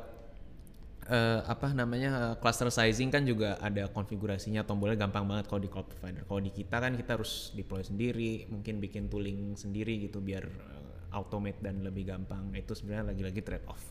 uh, 1.07 1.39
apa 1.47 1.71
namanya 1.71 2.11
uh, 2.13 2.35
cluster 2.37 2.67
sizing 2.67 3.09
kan 3.09 3.23
juga 3.23 3.55
ada 3.63 3.87
konfigurasinya 3.87 4.65
tombolnya 4.67 4.99
gampang 4.99 5.25
banget 5.25 5.45
kalau 5.47 5.61
di 5.63 5.69
cloud 5.71 5.87
provider. 5.87 6.23
Kalau 6.27 6.41
di 6.43 6.51
kita 6.51 6.75
kan 6.77 6.93
kita 6.97 7.11
harus 7.19 7.55
deploy 7.55 7.81
sendiri, 7.81 8.45
mungkin 8.51 8.83
bikin 8.83 9.07
tooling 9.07 9.55
sendiri 9.55 9.97
gitu 10.03 10.19
biar 10.19 10.43
uh, 10.43 11.15
automate 11.15 11.63
dan 11.63 11.81
lebih 11.81 12.09
gampang. 12.09 12.51
Itu 12.53 12.75
sebenarnya 12.75 13.15
lagi-lagi 13.15 13.41
trade 13.41 13.65
off. 13.69 13.83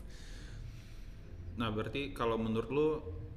Nah, 1.57 1.73
berarti 1.73 2.13
kalau 2.13 2.37
menurut 2.37 2.69
lu 2.69 2.87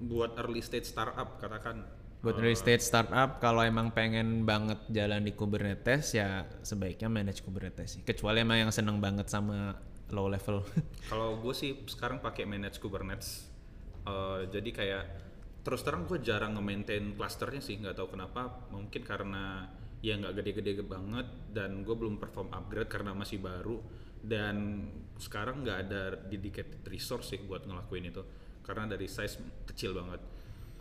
buat 0.01 0.37
early 0.37 0.61
stage 0.61 0.85
startup 0.85 1.41
katakan 1.41 2.00
Buat 2.21 2.37
early 2.37 2.53
stage 2.53 2.85
startup 2.85 3.41
kalau 3.41 3.65
emang 3.65 3.97
pengen 3.97 4.45
banget 4.45 4.77
jalan 4.93 5.25
di 5.25 5.33
Kubernetes 5.33 6.13
ya 6.13 6.45
sebaiknya 6.61 7.09
manage 7.09 7.41
Kubernetes 7.41 7.97
sih. 7.97 8.03
Kecuali 8.05 8.45
emang 8.45 8.69
yang 8.69 8.73
seneng 8.73 9.01
banget 9.01 9.33
sama 9.33 9.73
low 10.13 10.29
level. 10.29 10.61
Kalau 11.11 11.41
gue 11.41 11.55
sih 11.57 11.81
sekarang 11.89 12.21
pakai 12.21 12.45
manage 12.45 12.77
Kubernetes. 12.77 13.49
Eh, 14.05 14.41
jadi 14.53 14.71
kayak 14.75 15.05
terus 15.65 15.81
terang 15.81 16.05
gue 16.05 16.21
jarang 16.21 16.57
nge-maintain 16.61 17.17
clusternya 17.17 17.63
sih, 17.65 17.81
nggak 17.81 17.97
tahu 17.97 18.19
kenapa. 18.19 18.69
Mungkin 18.69 19.01
karena 19.01 19.71
ya 20.05 20.17
nggak 20.17 20.37
gede-gede 20.41 20.85
banget 20.85 21.29
dan 21.53 21.85
gue 21.85 21.93
belum 21.97 22.17
perform 22.17 22.53
upgrade 22.57 22.89
karena 22.89 23.13
masih 23.13 23.37
baru 23.37 23.81
dan 24.21 24.89
sekarang 25.21 25.61
nggak 25.61 25.79
ada 25.89 26.03
dedicated 26.29 26.81
resource 26.89 27.37
sih 27.37 27.41
buat 27.45 27.69
ngelakuin 27.69 28.09
itu 28.09 28.25
karena 28.65 28.89
dari 28.89 29.09
size 29.09 29.41
kecil 29.69 29.97
banget. 29.97 30.21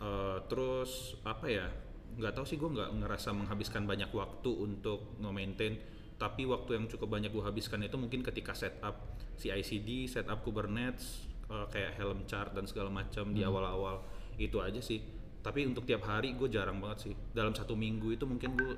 Eh, 0.00 0.38
terus 0.48 1.20
apa 1.28 1.46
ya? 1.46 1.68
Nggak 2.16 2.32
tahu 2.40 2.44
sih 2.48 2.56
gue 2.56 2.70
nggak 2.72 2.90
ngerasa 3.04 3.36
menghabiskan 3.36 3.84
banyak 3.84 4.10
waktu 4.10 4.50
untuk 4.50 5.20
nge-maintain 5.20 6.00
tapi 6.20 6.44
waktu 6.44 6.76
yang 6.76 6.84
cukup 6.84 7.16
banyak 7.16 7.32
gue 7.32 7.40
habiskan 7.40 7.80
itu 7.80 7.96
mungkin 7.96 8.20
ketika 8.20 8.52
setup 8.52 9.16
CI/CD, 9.40 10.04
setup 10.04 10.44
Kubernetes, 10.44 11.24
eh, 11.48 11.66
kayak 11.72 11.96
Helm 11.96 12.28
chart 12.28 12.52
dan 12.52 12.68
segala 12.68 12.92
macam 12.92 13.32
di 13.32 13.40
awal-awal 13.40 14.04
itu 14.36 14.60
aja 14.60 14.84
sih. 14.84 15.00
Tapi 15.40 15.64
untuk 15.64 15.88
tiap 15.88 16.04
hari 16.04 16.36
gue 16.36 16.52
jarang 16.52 16.76
banget 16.76 17.08
sih. 17.08 17.14
Dalam 17.32 17.56
satu 17.56 17.72
minggu 17.72 18.12
itu 18.12 18.28
mungkin 18.28 18.52
gue 18.52 18.72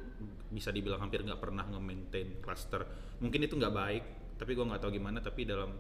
bisa 0.54 0.70
dibilang 0.70 1.02
hampir 1.02 1.26
nggak 1.26 1.42
pernah 1.42 1.66
nge-maintain 1.66 2.38
cluster. 2.38 2.86
Mungkin 3.18 3.42
itu 3.42 3.58
nggak 3.58 3.74
baik, 3.74 4.04
tapi 4.38 4.54
gue 4.54 4.62
nggak 4.62 4.78
tahu 4.78 4.94
gimana. 4.94 5.18
Tapi 5.18 5.42
dalam 5.42 5.74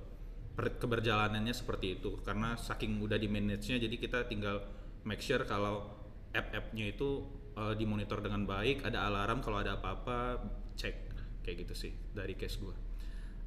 keberjalanannya 0.58 1.54
seperti 1.54 2.02
itu 2.02 2.18
karena 2.26 2.58
saking 2.58 3.00
udah 3.00 3.16
di 3.16 3.24
manage-nya 3.24 3.80
jadi 3.80 3.96
kita 3.96 4.18
tinggal 4.28 4.60
make 5.04 5.20
sure 5.20 5.42
kalau 5.44 5.90
app-app-nya 6.32 6.92
itu 6.92 7.24
uh, 7.54 7.74
dimonitor 7.74 8.20
dengan 8.20 8.44
baik 8.44 8.82
ada 8.82 9.06
alarm 9.06 9.40
kalau 9.40 9.60
ada 9.60 9.76
apa-apa 9.76 10.40
cek 10.74 10.96
kayak 11.42 11.66
gitu 11.66 11.74
sih 11.74 11.92
dari 12.12 12.34
case 12.34 12.58
gue 12.58 12.76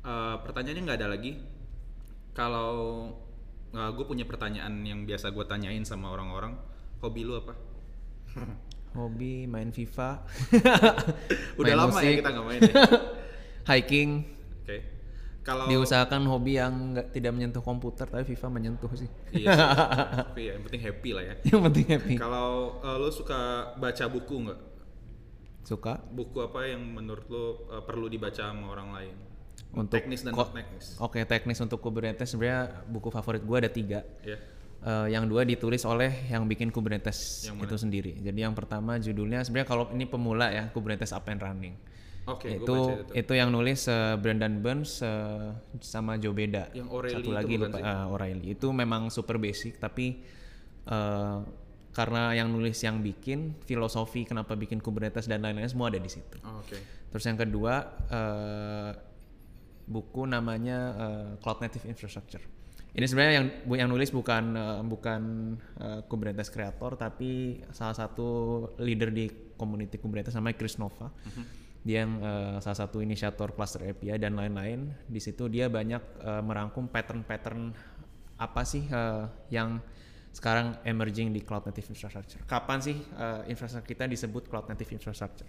Uh, 0.06 0.38
pertanyaannya 0.46 0.86
nggak 0.86 1.00
ada 1.02 1.10
lagi 1.18 1.34
kalau 2.38 3.10
gue 3.74 4.06
punya 4.06 4.22
pertanyaan 4.22 4.86
yang 4.86 5.02
biasa 5.02 5.34
gue 5.34 5.42
tanyain 5.50 5.82
sama 5.82 6.14
orang-orang 6.14 6.54
hobi 7.02 7.26
lu 7.26 7.34
apa 7.36 7.58
Hobi 8.96 9.44
main 9.44 9.74
FIFA. 9.74 10.24
udah 11.60 11.74
Main 11.74 11.76
lama 11.76 11.98
ya 12.00 12.06
musik. 12.06 12.16
kita 12.22 12.30
nggak 12.32 12.46
main 12.46 12.62
ya 12.62 12.74
Hiking. 13.74 14.10
oke 14.62 14.78
kalau 15.46 15.70
Diusahakan 15.70 16.26
hobi 16.26 16.58
yang 16.58 16.98
nggak 16.98 17.14
tidak 17.14 17.32
menyentuh 17.38 17.62
komputer 17.62 18.10
tapi 18.10 18.26
FIFA 18.26 18.48
menyentuh 18.50 18.90
sih. 18.98 19.06
iya 19.30 19.54
sih. 19.54 19.68
tapi 20.34 20.42
ya 20.50 20.52
yang 20.58 20.64
penting 20.66 20.82
happy 20.82 21.10
lah 21.14 21.24
ya 21.24 21.36
yang 21.46 21.62
penting 21.70 21.86
happy. 21.86 22.16
kalau 22.18 22.82
uh, 22.82 22.98
lu 22.98 23.10
suka 23.14 23.72
baca 23.78 24.06
buku 24.10 24.36
nggak 24.50 24.60
Suka 25.66 25.98
buku 26.14 26.46
apa 26.46 26.66
yang 26.70 26.82
menurut 26.82 27.26
lo 27.30 27.46
uh, 27.70 27.82
perlu 27.82 28.06
dibaca 28.06 28.54
sama 28.54 28.70
orang 28.70 28.90
lain? 28.94 29.16
untuk 29.76 30.00
teknis 30.00 30.24
dan 30.24 30.32
non 30.32 30.48
teknis. 30.56 30.96
Oke 31.04 31.20
teknis 31.28 31.60
untuk 31.60 31.84
Kubernetes 31.84 32.32
sebenarnya 32.32 32.86
buku 32.88 33.12
favorit 33.12 33.44
gue 33.44 33.58
ada 33.60 33.68
tiga. 33.68 34.08
Ya. 34.24 34.40
Eh, 34.86 35.08
yang 35.18 35.26
dua 35.26 35.42
ditulis 35.42 35.82
oleh 35.84 36.14
yang 36.30 36.46
bikin 36.46 36.70
Kubernetes 36.70 37.50
Yang 37.50 37.56
mana? 37.58 37.66
itu 37.66 37.76
sendiri. 37.76 38.12
Jadi 38.22 38.40
yang 38.46 38.54
pertama 38.54 39.02
judulnya 39.02 39.42
sebenarnya 39.42 39.66
kalau 39.68 39.90
ini 39.92 40.06
pemula 40.06 40.54
ya 40.54 40.70
Kubernetes 40.70 41.10
Up 41.10 41.26
and 41.26 41.42
Running. 41.42 41.76
Oke, 42.26 42.58
gue 42.58 42.66
itu 42.66 42.78
itu. 43.06 43.14
itu 43.14 43.34
yang 43.38 43.54
nulis 43.54 43.86
eh, 43.86 44.18
Brendan 44.18 44.66
Burns 44.66 45.06
eh, 45.06 45.54
sama 45.82 46.18
Joe 46.18 46.34
Beda. 46.34 46.74
Yang 46.74 46.90
O'Reilly 46.90 47.22
Satu 47.22 47.30
itu 47.30 47.38
lagi 47.38 47.56
lupa 47.62 47.78
eh, 47.78 48.12
O'Reilly. 48.12 48.48
Itu 48.58 48.68
memang 48.74 49.14
super 49.14 49.38
basic 49.38 49.78
tapi 49.78 50.26
eh, 50.90 51.40
karena 51.96 52.36
yang 52.36 52.52
nulis 52.52 52.76
yang 52.84 53.00
bikin 53.00 53.56
filosofi 53.64 54.28
kenapa 54.28 54.58
bikin 54.60 54.84
Kubernetes 54.84 55.32
dan 55.32 55.46
lain-lain 55.46 55.70
semua 55.70 55.88
ada 55.94 56.02
di 56.02 56.12
situ. 56.12 56.38
Oh, 56.44 56.60
Oke. 56.60 56.76
Terus 57.14 57.24
yang 57.30 57.38
kedua 57.38 57.74
eh, 58.10 58.92
buku 59.86 60.26
namanya 60.26 60.78
eh, 60.98 61.30
Cloud 61.40 61.62
Native 61.62 61.86
Infrastructure. 61.86 62.44
Ini 62.96 63.06
sebenarnya 63.12 63.34
yang 63.38 63.48
yang 63.86 63.90
nulis 63.92 64.10
bukan 64.10 64.44
eh, 64.58 64.82
bukan 64.82 65.22
eh, 65.78 66.00
Kubernetes 66.10 66.50
creator 66.50 66.98
tapi 66.98 67.62
salah 67.70 67.94
satu 67.94 68.28
leader 68.82 69.14
di 69.14 69.30
community 69.56 70.02
Kubernetes 70.02 70.34
namanya 70.36 70.58
Chris 70.58 70.82
Nova. 70.82 71.14
Dia 71.86 72.02
yang 72.02 72.18
eh, 72.18 72.58
salah 72.66 72.80
satu 72.82 72.98
inisiator 73.00 73.54
cluster 73.54 73.86
API 73.86 74.18
dan 74.18 74.34
lain-lain. 74.34 74.90
Di 75.06 75.22
situ 75.22 75.46
dia 75.48 75.70
banyak 75.70 76.02
eh, 76.26 76.42
merangkum 76.42 76.90
pattern-pattern 76.90 77.72
apa 78.42 78.62
sih 78.66 78.90
eh, 78.90 79.26
yang 79.54 79.78
sekarang 80.36 80.76
emerging 80.84 81.32
di 81.32 81.40
cloud 81.46 81.64
native 81.64 81.96
infrastructure. 81.96 82.42
Kapan 82.44 82.84
sih 82.84 82.98
eh, 82.98 83.42
infrastruktur 83.48 83.88
kita 83.88 84.04
disebut 84.10 84.50
cloud 84.52 84.68
native 84.68 84.92
infrastructure? 84.92 85.48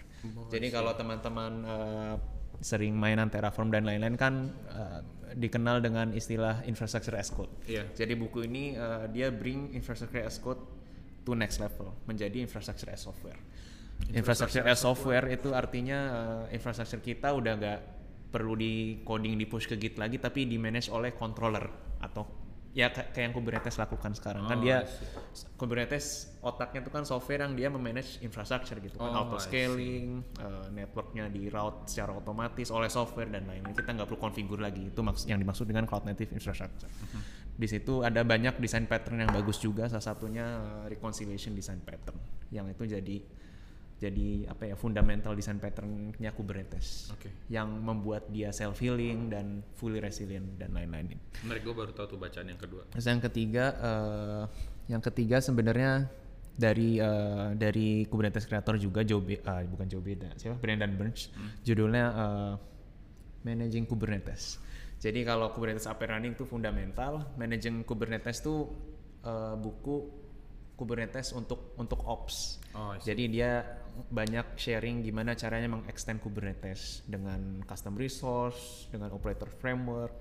Jadi 0.52 0.68
kalau 0.70 0.92
teman-teman 0.94 1.52
eh, 1.64 2.14
sering 2.60 2.94
mainan 2.94 3.28
Terraform 3.28 3.74
dan 3.74 3.82
lain-lain 3.88 4.14
kan 4.14 4.52
eh, 4.70 5.00
dikenal 5.34 5.82
dengan 5.82 6.14
istilah 6.14 6.62
infrastructure 6.68 7.18
as 7.18 7.34
code. 7.34 7.50
Iya. 7.66 7.90
Jadi 7.96 8.14
buku 8.14 8.46
ini 8.46 8.78
eh, 8.78 9.10
dia 9.10 9.32
bring 9.34 9.74
infrastructure 9.74 10.22
as 10.22 10.38
code 10.38 10.60
to 11.26 11.34
next 11.34 11.58
level 11.58 11.90
menjadi 12.06 12.38
infrastructure 12.38 12.86
as 12.92 13.02
software. 13.02 13.40
Infrastructure 14.08 14.64
as 14.64 14.78
software 14.78 15.26
itu 15.28 15.50
artinya 15.50 15.98
eh, 16.46 16.54
infrastructure 16.54 17.00
kita 17.00 17.32
udah 17.32 17.52
nggak 17.54 17.80
perlu 18.28 18.54
di 18.54 18.72
coding 19.02 19.34
di 19.34 19.44
push 19.44 19.66
ke 19.66 19.74
Git 19.74 19.96
lagi 19.96 20.16
tapi 20.16 20.44
di 20.44 20.56
manage 20.56 20.88
oleh 20.88 21.10
controller 21.10 21.64
atau 21.98 22.22
ya 22.70 22.88
ka- 22.88 23.08
kayak 23.08 23.24
yang 23.24 23.34
Kubernetes 23.34 23.74
lakukan 23.74 24.12
sekarang 24.12 24.44
kan 24.44 24.52
Oh, 24.52 24.60
dia 24.60 24.76
I 24.78 24.88
see. 25.32 25.48
Kubernetes 25.56 26.06
otaknya 26.38 26.80
itu 26.80 26.90
kan 26.90 27.02
software 27.02 27.40
yang 27.40 27.52
dia 27.52 27.66
memanage 27.66 28.20
infrastructure 28.20 28.76
gitu 28.78 28.94
kan 28.94 29.08
Oh, 29.08 29.20
auto 29.22 29.36
scaling 29.38 30.20
eh, 30.36 30.66
networknya 30.70 31.26
di 31.26 31.48
route 31.48 31.88
secara 31.88 32.12
otomatis 32.14 32.68
oleh 32.68 32.86
software 32.86 33.26
dan 33.28 33.44
lain-lain 33.44 33.72
kita 33.72 33.90
nggak 33.90 34.06
perlu 34.06 34.20
configure 34.20 34.60
lagi 34.60 34.86
itu 34.86 35.00
maks 35.00 35.24
yang 35.24 35.40
dimaksud 35.40 35.64
dengan 35.64 35.82
cloud 35.82 36.04
native 36.04 36.30
infrastructure 36.30 36.86
Mhm. 36.86 37.20
di 37.56 37.66
situ 37.66 38.00
ada 38.00 38.20
banyak 38.22 38.60
desain 38.60 38.84
pattern 38.84 39.18
yang 39.18 39.32
bagus 39.32 39.56
juga 39.56 39.88
salah 39.88 40.04
satunya 40.04 40.44
eh, 40.84 40.92
reconciliation 40.92 41.52
design 41.52 41.80
pattern 41.80 42.20
yang 42.50 42.68
itu 42.68 42.84
jadi 42.84 43.16
jadi 43.96 44.44
apa 44.52 44.68
ya 44.68 44.74
fundamental 44.76 45.32
design 45.32 45.56
patternnya 45.56 46.30
Kubernetes. 46.36 47.08
Oke. 47.16 47.32
yang 47.48 47.68
membuat 47.80 48.28
dia 48.28 48.52
self 48.52 48.76
healing 48.84 49.32
dan 49.32 49.64
fully 49.80 50.04
resilient 50.04 50.60
dan 50.60 50.76
lain-lain. 50.76 51.16
Menarik 51.40 51.64
gue 51.64 51.74
baru 51.74 51.92
tahu 51.96 52.16
tuh 52.16 52.18
bacaan 52.20 52.52
yang 52.52 52.60
kedua. 52.60 52.84
Terus 52.92 53.06
yang 53.08 53.22
ketiga, 53.24 53.64
eh, 53.80 54.44
yang 54.92 55.00
ketiga 55.00 55.40
sebenarnya 55.40 56.12
dari 56.56 56.96
uh, 56.96 57.52
dari 57.52 58.08
Kubernetes 58.08 58.48
Creator 58.48 58.80
juga 58.80 59.04
Joe 59.04 59.20
uh, 59.20 59.62
bukan 59.68 59.86
Joe 59.92 60.00
Beda 60.00 60.32
siapa? 60.40 60.56
Brendan 60.56 60.96
Burns. 60.96 61.28
Judulnya 61.60 62.04
uh, 62.16 62.54
Managing 63.44 63.84
Kubernetes. 63.84 64.58
Jadi 64.96 65.20
kalau 65.22 65.52
Kubernetes 65.52 65.84
up 65.84 66.00
and 66.00 66.10
running 66.16 66.32
itu 66.32 66.48
fundamental 66.48 67.28
Managing 67.36 67.84
Kubernetes 67.84 68.40
itu 68.40 68.72
uh, 69.22 69.54
buku 69.60 70.25
Kubernetes 70.76 71.32
untuk 71.32 71.72
untuk 71.80 72.04
ops 72.04 72.60
Oh, 72.76 72.92
jadi 73.00 73.24
dia 73.24 73.50
banyak 74.12 74.60
sharing 74.60 75.00
gimana 75.00 75.32
caranya 75.32 75.72
mengextend 75.72 76.20
Kubernetes 76.20 77.00
dengan 77.08 77.64
custom 77.64 77.96
resource, 77.96 78.84
dengan 78.92 79.16
operator 79.16 79.48
framework, 79.48 80.12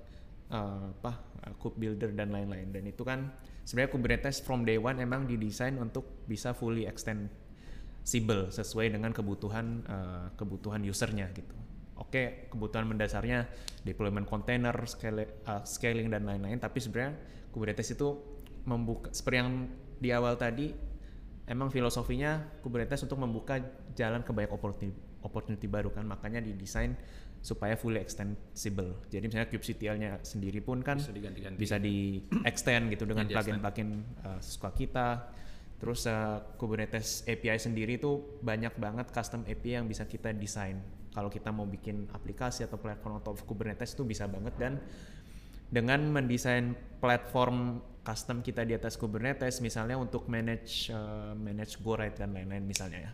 uh, 0.48 0.88
apa 0.96 1.12
uh, 1.44 1.52
kube 1.60 1.76
builder 1.76 2.16
dan 2.16 2.32
lain-lain. 2.32 2.72
Dan 2.72 2.88
itu 2.88 3.04
kan 3.04 3.28
sebenarnya 3.60 3.92
Kubernetes 3.92 4.40
from 4.40 4.64
day 4.64 4.80
one 4.80 4.96
emang 5.04 5.28
didesain 5.28 5.76
untuk 5.76 6.24
bisa 6.24 6.56
fully 6.56 6.88
extensible 6.88 8.48
sesuai 8.48 8.96
dengan 8.96 9.12
kebutuhan 9.12 9.84
uh, 9.84 10.26
kebutuhan 10.32 10.80
usernya 10.88 11.28
gitu. 11.36 11.52
Oke, 12.00 12.48
kebutuhan 12.48 12.88
mendasarnya 12.88 13.52
deployment 13.84 14.24
container, 14.24 14.72
scale- 14.88 15.44
uh, 15.44 15.60
scaling 15.60 16.08
dan 16.08 16.24
lain-lain. 16.24 16.56
Tapi 16.56 16.80
sebenarnya 16.80 17.20
Kubernetes 17.52 17.92
itu 17.92 18.16
membuka 18.64 19.12
seperti 19.12 19.36
yang 19.44 19.68
di 19.96 20.12
awal 20.12 20.36
tadi 20.36 20.72
emang 21.46 21.70
filosofinya 21.70 22.60
Kubernetes 22.60 23.06
untuk 23.06 23.18
membuka 23.22 23.58
jalan 23.94 24.20
ke 24.26 24.30
banyak 24.34 24.50
opportunity, 24.50 24.92
opportunity 25.22 25.66
baru 25.70 25.90
kan. 25.94 26.04
Makanya 26.04 26.42
didesain 26.42 26.98
supaya 27.46 27.78
fully 27.78 28.02
extensible. 28.02 29.06
Jadi 29.06 29.30
misalnya 29.30 29.46
kubectl-nya 29.46 30.18
sendiri 30.26 30.58
pun 30.58 30.82
kan 30.82 30.98
Bisa 30.98 31.14
diganti-ganti. 31.14 31.58
bisa 31.60 31.76
di 31.78 32.18
extend 32.42 32.90
gitu 32.90 33.06
dengan 33.06 33.30
plugin-plugin 33.30 33.88
uh, 34.26 34.40
sesuka 34.42 34.74
kita. 34.74 35.30
Terus 35.76 36.08
uh, 36.08 36.42
Kubernetes 36.58 37.22
API 37.28 37.60
sendiri 37.60 38.00
tuh 38.02 38.40
banyak 38.42 38.74
banget 38.80 39.12
custom 39.14 39.46
API 39.46 39.78
yang 39.78 39.86
bisa 39.86 40.08
kita 40.08 40.34
desain. 40.34 40.80
Kalau 41.14 41.30
kita 41.30 41.54
mau 41.54 41.64
bikin 41.64 42.10
aplikasi 42.12 42.66
atau 42.66 42.76
platform 42.76 43.22
of 43.22 43.40
Kubernetes 43.46 43.94
itu 43.94 44.02
bisa 44.02 44.26
banget 44.26 44.52
dan 44.58 44.82
dengan 45.66 46.00
mendesain 46.10 46.76
platform 47.02 47.82
custom 48.06 48.38
kita 48.40 48.62
di 48.62 48.78
atas 48.78 48.94
Kubernetes 48.94 49.58
misalnya 49.58 49.98
untuk 49.98 50.30
manage 50.30 50.94
uh, 50.94 51.34
manage 51.34 51.82
go 51.82 51.98
ride 51.98 52.14
dan 52.14 52.30
lain-lain 52.30 52.62
misalnya 52.62 53.10
ya 53.10 53.12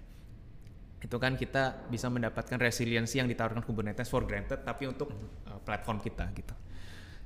itu 1.02 1.16
kan 1.18 1.34
kita 1.34 1.88
bisa 1.90 2.06
mendapatkan 2.12 2.60
resiliensi 2.60 3.18
yang 3.18 3.26
ditawarkan 3.26 3.64
Kubernetes 3.64 4.06
for 4.12 4.28
granted 4.28 4.62
tapi 4.62 4.86
untuk 4.86 5.10
uh, 5.48 5.58
platform 5.64 5.98
kita 5.98 6.28
gitu 6.36 6.54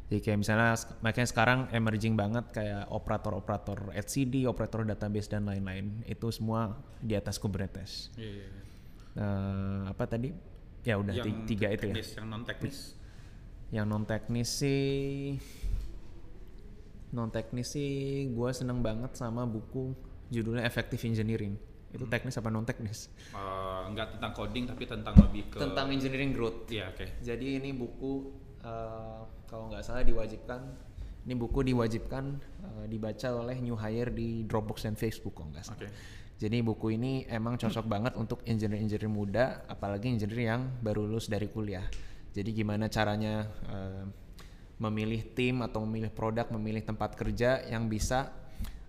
jadi 0.07 0.23
kayak 0.23 0.39
misalnya 0.39 0.79
makanya 1.03 1.29
sekarang 1.29 1.61
emerging 1.75 2.15
banget 2.15 2.47
kayak 2.55 2.87
operator-operator 2.95 3.91
etcd, 3.91 4.47
operator 4.47 4.87
database 4.87 5.27
dan 5.27 5.51
lain-lain 5.51 6.07
itu 6.07 6.31
semua 6.31 6.79
di 7.03 7.19
atas 7.19 7.43
Kubernetes. 7.43 8.15
Iya, 8.15 8.31
iya, 8.31 8.47
iya. 8.47 8.63
Eh, 9.19 9.81
apa 9.91 10.05
tadi? 10.07 10.31
Ya 10.87 10.95
udah 11.03 11.11
Yang 11.11 11.51
tiga 11.51 11.75
itu 11.75 11.91
ya. 11.91 12.23
yang 12.23 12.27
non 12.31 12.47
teknis. 12.47 12.95
Yang 13.75 13.87
non 13.91 14.05
teknis 14.07 14.49
sih 14.63 15.37
non 17.15 17.31
teknis 17.33 17.73
sih 17.73 18.27
gue 18.29 18.51
seneng 18.53 18.85
banget 18.85 19.17
sama 19.17 19.47
buku 19.49 19.95
judulnya 20.31 20.67
Effective 20.67 21.01
Engineering. 21.07 21.55
Itu 21.95 22.05
teknis 22.11 22.37
apa 22.37 22.51
non 22.51 22.67
teknis? 22.67 23.09
Eh, 23.33 23.83
nggak 23.95 24.19
tentang 24.19 24.33
coding 24.35 24.65
tapi 24.69 24.85
tentang 24.85 25.15
lebih 25.17 25.49
ke 25.49 25.59
Tentang 25.63 25.89
engineering 25.89 26.35
growth. 26.35 26.69
Iya, 26.69 26.93
oke. 26.93 27.07
Jadi 27.23 27.63
ini 27.63 27.71
buku 27.73 28.13
eh, 28.61 29.21
kalau 29.47 29.71
nggak 29.73 29.83
salah 29.87 30.03
diwajibkan, 30.03 30.61
ini 31.25 31.35
buku 31.39 31.65
diwajibkan 31.65 32.25
eh, 32.67 32.85
dibaca 32.91 33.29
oleh 33.33 33.57
new 33.63 33.79
hire 33.79 34.13
di 34.13 34.45
Dropbox 34.45 34.85
dan 34.85 34.99
Facebook 34.99 35.39
kalau 35.39 35.55
nggak 35.55 35.65
salah. 35.65 35.79
Oke. 35.79 35.89
Jadi 36.37 36.61
buku 36.61 37.01
ini 37.01 37.25
emang 37.33 37.57
cocok 37.57 37.87
banget 37.89 38.13
untuk 38.21 38.45
engineer-engineer 38.45 39.09
muda, 39.09 39.65
apalagi 39.73 40.13
engineer 40.13 40.53
yang 40.53 40.63
baru 40.85 41.09
lulus 41.09 41.33
dari 41.33 41.49
kuliah. 41.49 41.89
Jadi 42.37 42.53
gimana 42.53 42.93
caranya 42.93 43.49
eh, 43.73 44.05
memilih 44.77 45.33
tim 45.33 45.65
atau 45.65 45.81
memilih 45.89 46.13
produk, 46.13 46.53
memilih 46.53 46.85
tempat 46.85 47.17
kerja 47.17 47.65
yang 47.65 47.89
bisa 47.89 48.29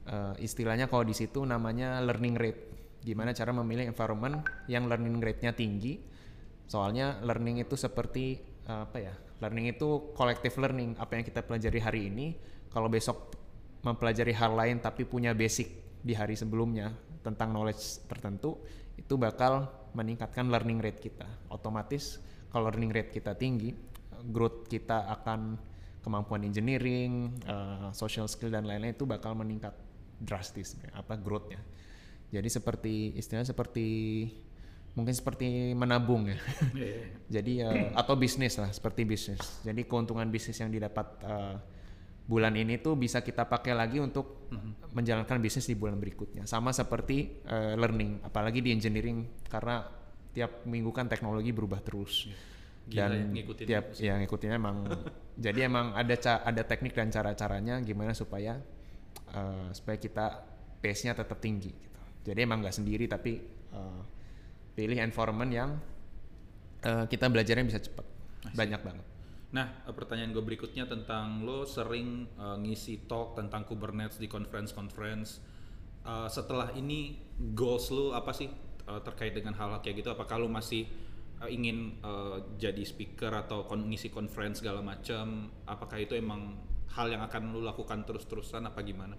eh, 0.03 0.35
istilahnya 0.43 0.91
kalau 0.91 1.07
di 1.07 1.15
situ 1.15 1.47
namanya 1.47 2.03
learning 2.03 2.35
rate. 2.35 2.61
Gimana 2.99 3.31
cara 3.31 3.55
memilih 3.55 3.87
environment 3.87 4.43
yang 4.67 4.91
learning 4.91 5.23
rate-nya 5.23 5.55
tinggi. 5.55 5.95
Soalnya 6.67 7.23
learning 7.23 7.63
itu 7.63 7.79
seperti 7.79 8.35
eh, 8.67 8.81
apa 8.83 8.99
ya? 8.99 9.15
Learning 9.39 9.71
itu 9.71 10.11
collective 10.11 10.59
learning. 10.59 10.99
Apa 10.99 11.15
yang 11.15 11.23
kita 11.23 11.39
pelajari 11.39 11.79
hari 11.79 12.01
ini, 12.11 12.35
kalau 12.67 12.91
besok 12.91 13.31
mempelajari 13.87 14.35
hal 14.35 14.59
lain 14.59 14.83
tapi 14.83 15.07
punya 15.07 15.31
basic 15.31 15.71
di 16.03 16.11
hari 16.11 16.35
sebelumnya 16.35 16.91
tentang 17.23 17.55
knowledge 17.55 18.03
tertentu, 18.11 18.59
itu 18.99 19.15
bakal 19.15 19.71
meningkatkan 19.95 20.51
learning 20.51 20.83
rate 20.83 20.99
kita. 20.99 21.27
Otomatis 21.47 22.19
kalau 22.51 22.71
learning 22.71 22.91
rate 22.93 23.11
kita 23.11 23.35
tinggi, 23.35 23.73
growth 24.31 24.67
kita 24.67 25.07
akan 25.19 25.59
kemampuan 26.01 26.47
engineering, 26.47 27.35
eh, 27.43 27.89
social 27.91 28.31
skill 28.31 28.53
dan 28.53 28.63
lain-lain 28.63 28.95
itu 28.95 29.03
bakal 29.03 29.35
meningkat 29.35 29.75
drastis 30.17 30.79
apa 30.95 31.19
growthnya. 31.19 31.61
Jadi 32.31 32.49
seperti 32.51 33.15
istilahnya 33.15 33.51
seperti 33.55 33.87
mungkin 34.97 35.13
seperti 35.13 35.77
menabung 35.77 36.27
ya. 36.27 36.37
Iya, 36.73 36.87
iya. 36.89 37.07
Jadi 37.39 37.53
eh, 37.61 37.87
atau 37.93 38.17
bisnis 38.17 38.57
lah 38.57 38.73
seperti 38.73 39.05
bisnis. 39.05 39.61
Jadi 39.61 39.85
keuntungan 39.85 40.27
bisnis 40.27 40.57
yang 40.57 40.73
didapat 40.73 41.07
eh, 41.23 41.55
bulan 42.27 42.51
ini 42.59 42.81
tuh 42.83 42.99
bisa 42.99 43.23
kita 43.23 43.47
pakai 43.47 43.71
lagi 43.71 44.03
untuk 44.03 44.51
menjalankan 44.91 45.39
bisnis 45.39 45.71
di 45.71 45.75
bulan 45.79 45.95
berikutnya. 45.95 46.43
Sama 46.43 46.75
seperti 46.75 47.43
eh, 47.45 47.75
learning, 47.77 48.25
apalagi 48.27 48.59
di 48.59 48.75
engineering 48.75 49.47
karena 49.47 49.85
tiap 50.37 50.69
minggu 50.69 50.93
kan 50.93 51.09
teknologi 51.09 51.49
berubah 51.49 51.81
terus. 51.81 52.29
Gila 52.85 53.01
ya, 53.01 53.05
Dan 53.09 53.33
ngikutin 53.33 53.65
tiap 53.65 53.85
ya 53.97 54.13
ngikutinnya 54.21 54.57
emang 54.61 54.85
jadi 55.45 55.65
emang 55.65 55.97
ada 55.97 56.13
ca- 56.13 56.45
ada 56.45 56.61
teknik 56.61 56.93
dan 56.93 57.09
cara-caranya 57.09 57.81
gimana 57.81 58.13
supaya 58.13 58.61
eh, 59.33 59.69
supaya 59.73 59.97
kita 59.97 60.25
pace-nya 60.77 61.17
tetap 61.17 61.41
tinggi 61.41 61.73
gitu. 61.73 62.01
Jadi 62.29 62.39
emang 62.45 62.61
nggak 62.61 62.77
sendiri 62.77 63.09
tapi 63.09 63.41
eh, 63.73 64.01
pilih 64.77 65.01
environment 65.01 65.49
yang 65.49 65.69
eh, 66.85 67.05
kita 67.09 67.25
belajarnya 67.33 67.65
bisa 67.65 67.81
cepat. 67.81 68.05
Banyak 68.53 68.81
banget. 68.85 69.05
Nah, 69.47 69.67
pertanyaan 69.89 70.35
gue 70.35 70.43
berikutnya 70.43 70.85
tentang 70.85 71.41
lo 71.41 71.65
sering 71.65 72.29
eh, 72.37 72.57
ngisi 72.61 73.09
talk 73.09 73.33
tentang 73.33 73.65
Kubernetes 73.65 74.21
di 74.21 74.29
conference-conference. 74.29 75.29
Eh, 76.05 76.29
setelah 76.31 76.71
ini 76.77 77.19
goals 77.51 77.91
lo 77.91 78.15
apa 78.15 78.31
sih 78.31 78.47
eh, 78.87 79.01
terkait 79.03 79.35
dengan 79.35 79.53
hal-hal 79.53 79.79
kayak 79.83 80.01
gitu? 80.01 80.09
Apakah 80.11 80.39
lo 80.39 80.47
masih 80.47 80.87
eh, 81.43 81.49
ingin 81.51 81.99
eh, 82.01 82.37
jadi 82.57 82.83
speaker 82.87 83.31
atau 83.31 83.67
kon 83.67 83.87
ngisi 83.91 84.09
conference 84.09 84.63
segala 84.63 84.79
macam? 84.81 85.51
Apakah 85.67 85.99
itu 86.01 86.15
emang 86.15 86.55
hal 86.95 87.11
yang 87.11 87.21
akan 87.21 87.53
lo 87.53 87.61
lakukan 87.61 88.07
terus-terusan 88.07 88.65
apa 88.65 88.79
gimana? 88.81 89.15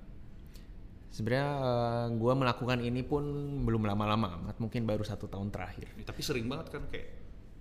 Sebenarnya 1.09 1.49
eh, 1.61 2.07
gua 2.17 2.33
melakukan 2.37 2.81
ini 2.81 3.01
pun 3.05 3.25
belum 3.65 3.85
lama-lama 3.85 4.41
amat, 4.43 4.57
mungkin 4.61 4.85
baru 4.85 5.05
satu 5.05 5.29
tahun 5.29 5.53
terakhir. 5.53 5.93
Ya, 5.97 6.05
tapi 6.05 6.21
sering 6.25 6.49
banget 6.49 6.73
kan 6.73 6.83
kayak 6.89 7.09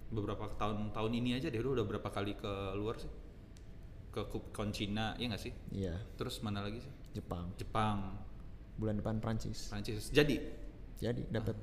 beberapa 0.08 0.48
tahun 0.56 0.96
tahun 0.96 1.12
ini 1.20 1.36
aja 1.36 1.52
deh 1.52 1.60
lo 1.60 1.76
udah 1.76 1.84
berapa 1.84 2.08
kali 2.08 2.40
ke 2.40 2.54
luar 2.80 2.96
sih? 3.00 3.12
Ke 4.12 4.24
KubeCon 4.26 4.72
Cina, 4.74 5.14
ya 5.20 5.30
nggak 5.30 5.44
sih? 5.44 5.54
Iya, 5.70 5.94
Terus 6.18 6.42
mana 6.42 6.66
lagi 6.66 6.82
sih? 6.82 6.90
Jepang. 7.14 7.54
Jepang, 7.54 8.18
Bulan 8.78 9.02
depan 9.02 9.18
Prancis. 9.18 9.74
Prancis. 9.74 10.14
Jadi, 10.14 10.38
Jadi 10.98 11.30
dapat 11.30 11.54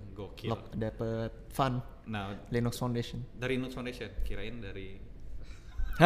lock, 0.46 0.70
dapat 0.72 1.30
fund 1.50 1.82
Nah, 2.04 2.36
Linux 2.52 2.78
Foundation. 2.78 3.24
dari 3.34 3.56
Linux 3.58 3.74
Foundation, 3.74 4.06
kirain 4.22 4.60
dari 4.60 5.00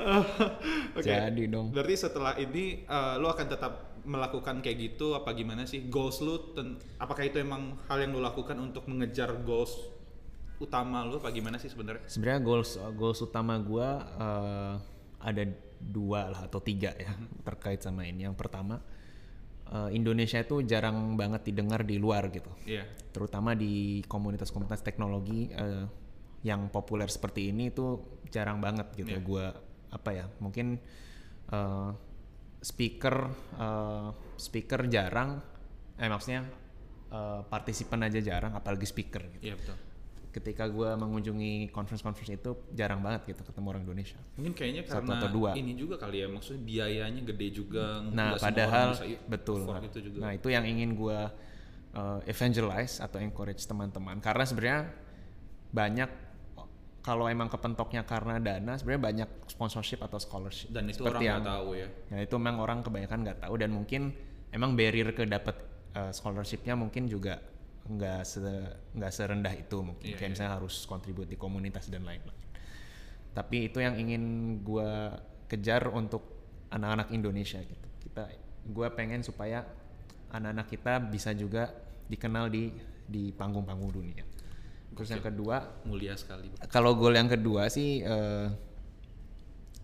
Oke. 0.96 1.04
Jadi 1.06 1.44
dong. 1.48 1.72
Berarti 1.72 1.94
setelah 1.96 2.34
ini 2.36 2.84
eh, 2.84 3.14
lu 3.20 3.26
akan 3.28 3.46
tetap 3.46 3.72
melakukan 4.04 4.64
kayak 4.64 4.96
gitu 4.96 5.12
apa 5.12 5.36
gimana 5.36 5.68
sih? 5.68 5.84
Goals 5.92 6.24
ten- 6.56 6.80
apakah 6.96 7.24
itu 7.28 7.36
emang 7.36 7.76
hal 7.88 8.00
yang 8.00 8.16
lu 8.16 8.20
lakukan 8.24 8.56
untuk 8.56 8.88
mengejar 8.88 9.44
goals 9.44 9.76
utama 10.60 11.04
lu 11.08 11.16
apa 11.20 11.32
gimana 11.32 11.56
sih 11.60 11.68
sebenarnya? 11.68 12.04
Sebenarnya 12.08 12.40
goals 12.40 12.80
goals 12.96 13.20
utama 13.20 13.56
gua 13.60 13.88
eh, 14.16 14.74
ada 15.20 15.42
dua 15.80 16.32
lah 16.32 16.40
atau 16.48 16.60
tiga 16.60 16.92
ya 16.96 17.12
terkait 17.44 17.80
sama 17.84 18.08
ini. 18.08 18.24
Yang 18.24 18.36
pertama 18.40 18.80
eh, 19.70 19.90
Indonesia 19.94 20.38
itu 20.38 20.62
jarang 20.62 21.14
banget 21.14 21.46
didengar 21.46 21.82
di 21.82 21.96
luar 21.96 22.28
gitu. 22.30 22.50
Iya. 22.66 22.84
terutama 23.10 23.58
di 23.58 24.06
komunitas-komunitas 24.06 24.86
teknologi 24.86 25.50
eh, 25.50 25.86
yang 26.42 26.70
populer 26.70 27.10
seperti 27.10 27.50
ini 27.50 27.68
itu 27.68 27.98
jarang 28.30 28.62
banget 28.62 28.86
gitu 28.94 29.18
Iya. 29.18 29.20
gua 29.20 29.46
apa 29.90 30.10
ya 30.14 30.26
mungkin 30.38 30.78
eh, 31.50 31.90
speaker 32.62 33.16
eh, 33.58 34.08
speaker 34.38 34.86
jarang 34.86 35.42
eh 35.98 36.06
maksudnya 36.06 36.46
eh, 37.10 37.40
partisipan 37.44 38.06
aja 38.06 38.22
jarang 38.22 38.54
apalagi 38.54 38.86
speaker 38.86 39.26
gitu 39.34 39.42
Iya 39.42 39.54
betul. 39.58 39.76
Ketika 40.30 40.70
gue 40.70 40.90
mengunjungi 40.94 41.74
conference-conference 41.74 42.38
itu 42.38 42.50
jarang 42.70 43.02
banget 43.02 43.34
gitu 43.34 43.42
ketemu 43.42 43.66
orang 43.74 43.82
Indonesia. 43.82 44.18
Mungkin 44.38 44.54
kayaknya 44.54 44.82
Satu 44.86 44.94
karena 45.02 45.14
atau 45.18 45.30
dua. 45.34 45.50
ini 45.58 45.74
juga 45.74 45.98
kali 45.98 46.22
ya, 46.22 46.28
maksudnya 46.30 46.62
biayanya 46.62 47.22
gede 47.26 47.48
juga. 47.50 47.98
Nah, 48.06 48.38
padahal 48.38 48.94
betul. 49.26 49.66
Nah, 49.66 49.82
itu 49.82 49.98
juga. 49.98 50.18
nah, 50.22 50.32
itu 50.34 50.48
yang 50.54 50.62
ingin 50.62 50.94
gue 50.94 51.18
uh, 51.94 52.20
evangelize 52.30 53.02
atau 53.02 53.18
encourage 53.18 53.62
teman-teman 53.66 54.22
karena 54.22 54.44
sebenarnya 54.46 54.80
banyak 55.70 56.10
kalau 57.00 57.26
emang 57.26 57.48
kepentoknya 57.48 58.04
karena 58.04 58.36
dana 58.36 58.76
sebenarnya 58.76 59.02
banyak 59.02 59.28
sponsorship 59.48 60.04
atau 60.04 60.20
scholarship 60.20 60.68
Dan 60.68 60.92
itu 60.92 61.00
Seperti 61.00 61.26
orang 61.26 61.40
nggak 61.40 61.48
tahu 61.56 61.68
ya. 61.72 61.88
Ya 62.12 62.18
itu 62.22 62.34
memang 62.36 62.56
orang 62.60 62.78
kebanyakan 62.84 63.18
nggak 63.24 63.38
tahu 63.40 63.54
dan 63.56 63.70
mungkin 63.72 64.02
emang 64.52 64.76
barrier 64.76 65.10
ke 65.16 65.24
dapat 65.24 65.56
uh, 65.96 66.12
scholarshipnya 66.12 66.76
mungkin 66.76 67.08
juga 67.08 67.40
nggak 67.90 68.20
se 68.22 68.38
nggak 68.94 69.12
serendah 69.12 69.50
itu 69.54 69.78
mungkin 69.82 70.06
Iya, 70.06 70.16
kayak 70.16 70.28
iya. 70.30 70.34
misalnya 70.34 70.52
harus 70.62 70.86
kontribut 70.86 71.26
di 71.26 71.34
komunitas 71.34 71.90
dan 71.90 72.06
lain-lain. 72.06 72.38
Tapi 73.34 73.70
itu 73.70 73.78
yang 73.82 73.98
ingin 73.98 74.22
gua 74.62 75.18
kejar 75.50 75.90
untuk 75.90 76.22
anak-anak 76.70 77.10
Indonesia 77.10 77.58
gitu. 77.58 77.88
Kita 78.06 78.30
gua 78.70 78.94
pengen 78.94 79.26
supaya 79.26 79.66
anak-anak 80.30 80.66
kita 80.70 80.92
bisa 81.10 81.34
juga 81.34 81.74
dikenal 82.06 82.46
di 82.50 82.70
di 83.10 83.34
panggung-panggung 83.34 83.90
dunia. 83.90 84.22
Terus 84.94 85.10
yang 85.10 85.24
kedua 85.24 85.56
Mulia 85.86 86.14
sekali. 86.14 86.50
kalau 86.68 86.94
goal 86.94 87.14
yang 87.14 87.30
kedua 87.30 87.66
sih 87.70 88.02
eh 88.02 88.48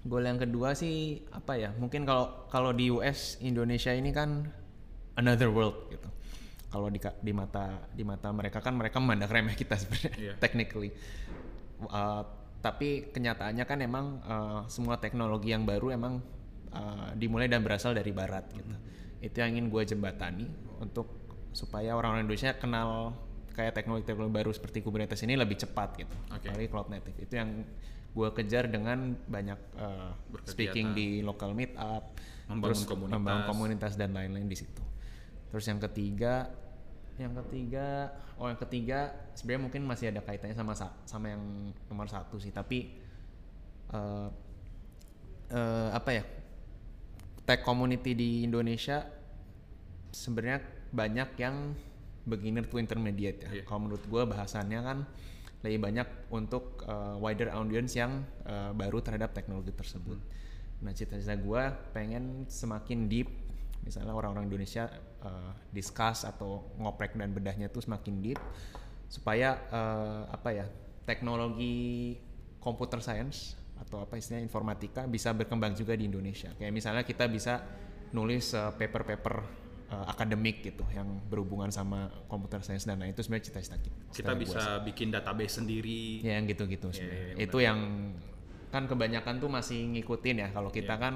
goal 0.07 0.23
yang 0.23 0.39
kedua 0.39 0.71
sih 0.79 1.27
apa 1.35 1.59
ya 1.59 1.71
mungkin 1.75 2.07
kalau 2.07 2.47
kalau 2.47 2.71
di 2.71 2.95
US 2.95 3.39
Indonesia 3.43 3.91
ini 3.91 4.15
kan 4.15 4.47
another 5.19 5.51
world 5.51 5.91
gitu 5.91 6.07
kalau 6.77 6.93
di 6.93 7.01
di 7.01 7.33
mata 7.33 7.65
di 7.91 8.05
mata 8.05 8.29
mereka 8.31 8.61
kan 8.61 8.77
mereka 8.77 9.01
memandang 9.01 9.33
remeh 9.33 9.57
kita 9.57 9.75
sebenarnya 9.75 10.13
Iya. 10.15 10.33
technically 10.45 10.93
Uh, 11.77 12.25
tapi 12.59 13.13
kenyataannya 13.13 13.69
kan 13.69 13.79
emang 13.79 14.07
uh, 14.25 14.65
semua 14.65 14.97
teknologi 14.97 15.53
yang 15.53 15.69
baru 15.69 15.93
emang 15.93 16.25
uh, 16.73 17.13
dimulai 17.13 17.47
dan 17.47 17.61
berasal 17.61 17.93
dari 17.93 18.11
barat 18.11 18.49
gitu 18.49 18.73
itu 19.21 19.37
yang 19.37 19.53
ingin 19.53 19.69
gue 19.69 19.83
jembatani 19.85 20.49
untuk 20.81 21.05
supaya 21.53 21.93
orang-orang 21.93 22.25
Indonesia 22.25 22.57
kenal 22.57 23.13
kayak 23.53 23.77
teknologi-teknologi 23.77 24.33
baru 24.33 24.51
seperti 24.53 24.81
Kubernetes 24.81 25.21
ini 25.21 25.37
lebih 25.37 25.61
cepat 25.61 26.01
gitu 26.01 26.17
Oke. 26.33 26.49
apalagi 26.49 26.69
cloud 26.69 26.89
native 26.89 27.17
itu 27.21 27.35
yang 27.37 27.61
gue 28.17 28.29
kejar 28.33 28.73
dengan 28.73 29.13
banyak 29.29 29.61
uh, 29.77 30.17
Berkegiatan. 30.33 30.49
speaking 30.49 30.87
di 30.97 31.21
local 31.21 31.53
meetup 31.53 32.09
Membangun 32.49 32.61
terus 32.73 32.81
komunitas. 32.89 33.13
membangun 33.13 33.45
komunitas 33.47 33.93
dan 34.01 34.17
lain-lain 34.17 34.49
di 34.49 34.57
situ 34.57 34.81
terus 35.53 35.69
yang 35.69 35.77
ketiga 35.79 36.49
yang 37.17 37.35
ketiga 37.45 38.13
oh 38.37 38.47
yang 38.47 38.61
ketiga 38.61 38.99
sebenarnya 39.33 39.63
mungkin 39.69 39.83
masih 39.89 40.13
ada 40.13 40.21
kaitannya 40.21 40.53
sama 40.53 40.77
sa- 40.77 40.93
sama 41.09 41.33
yang 41.33 41.43
nomor 41.89 42.07
satu 42.07 42.37
sih 42.37 42.53
tapi 42.53 42.93
eh 43.87 44.29
eh, 45.51 45.89
apa 45.95 46.11
ya 46.13 46.25
tech 47.47 47.63
community 47.63 48.13
di 48.13 48.31
Indonesia 48.43 49.07
sebenarnya 50.11 50.61
banyak 50.91 51.29
yang 51.39 51.57
beginner 52.27 52.67
to 52.67 52.83
intermediate 52.83 53.39
ya 53.47 53.51
Iya. 53.55 53.63
kalau 53.63 53.87
menurut 53.87 54.03
gue 54.03 54.23
bahasannya 54.27 54.81
kan 54.83 54.99
lebih 55.63 55.79
banyak 55.83 56.09
untuk 56.31 56.83
eh, 56.85 57.17
wider 57.23 57.49
audience 57.55 57.95
yang 57.95 58.27
eh, 58.45 58.71
baru 58.75 58.99
terhadap 59.01 59.33
teknologi 59.33 59.71
tersebut. 59.73 60.19
Nah 60.83 60.93
cita-cita 60.93 61.33
gue 61.39 61.63
pengen 61.95 62.45
semakin 62.47 63.09
deep, 63.09 63.31
misalnya 63.81 64.13
orang-orang 64.13 64.51
Indonesia 64.51 64.91
eh, 65.27 65.51
discuss 65.75 66.23
atau 66.23 66.71
ngoprek 66.79 67.19
dan 67.19 67.35
bedahnya 67.35 67.67
tuh 67.67 67.83
semakin 67.83 68.23
deep, 68.23 68.39
supaya 69.11 69.59
eh, 69.69 70.23
apa 70.31 70.49
ya 70.55 70.67
teknologi 71.03 72.15
computer 72.63 72.99
science 72.99 73.55
atau 73.77 74.01
apa 74.03 74.17
istilahnya 74.17 74.49
informatika 74.49 75.05
bisa 75.05 75.31
berkembang 75.31 75.77
juga 75.77 75.93
di 75.95 76.09
Indonesia. 76.09 76.51
Kayak 76.57 76.73
misalnya 76.73 77.03
kita 77.05 77.29
bisa 77.29 77.61
nulis 78.11 78.55
eh, 78.55 78.71
paper-paper 78.73 79.35
eh, 79.93 80.07
akademik 80.11 80.65
gitu 80.65 80.83
yang 80.91 81.07
berhubungan 81.29 81.71
sama 81.71 82.09
computer 82.27 82.63
science 82.65 82.87
dan 82.87 82.99
lain 82.99 83.13
itu 83.13 83.23
sebenarnya 83.23 83.47
cita-cita 83.53 83.77
kita. 83.79 84.01
Kita 84.11 84.33
bisa 84.35 84.81
bikin 84.83 85.13
database 85.13 85.61
sendiri. 85.63 86.23
Ya 86.25 86.41
yang 86.41 86.47
gitu-gitu 86.49 86.89
Iya, 86.91 86.97
sebenarnya. 86.97 87.35
iya, 87.37 87.45
itu 87.47 87.59
yang 87.61 87.79
kan 88.67 88.83
kebanyakan 88.91 89.35
tuh 89.39 89.51
masih 89.53 89.79
ngikutin 89.95 90.37
ya. 90.43 90.49
Kalau 90.51 90.71
kita 90.75 90.99
Iya. 90.99 91.03
kan 91.07 91.15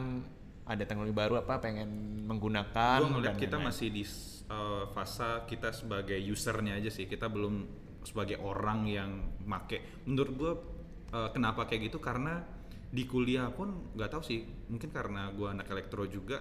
ada 0.66 0.84
teknologi 0.86 1.14
baru 1.14 1.40
apa 1.40 1.58
pengen 1.58 2.22
menggunakan. 2.28 2.98
Gue 3.02 3.10
ngeliat 3.18 3.36
kita 3.36 3.58
lain-lain. 3.58 3.68
masih 3.74 3.88
di 3.90 4.04
uh, 4.50 4.86
fase 4.94 5.44
kita 5.50 5.74
sebagai 5.74 6.18
usernya 6.30 6.78
aja 6.78 6.90
sih. 6.92 7.10
Kita 7.10 7.26
belum 7.26 7.66
sebagai 8.06 8.38
orang 8.40 8.86
yang 8.86 9.10
make. 9.44 10.06
Menurut 10.06 10.32
gue 10.36 10.52
uh, 11.16 11.30
kenapa 11.34 11.66
kayak 11.66 11.90
gitu 11.90 11.98
karena 11.98 12.40
di 12.90 13.06
kuliah 13.06 13.50
pun 13.50 13.94
nggak 13.96 14.10
tahu 14.14 14.22
sih. 14.22 14.46
Mungkin 14.70 14.90
karena 14.94 15.30
gue 15.34 15.48
anak 15.48 15.66
elektro 15.70 16.06
juga. 16.06 16.38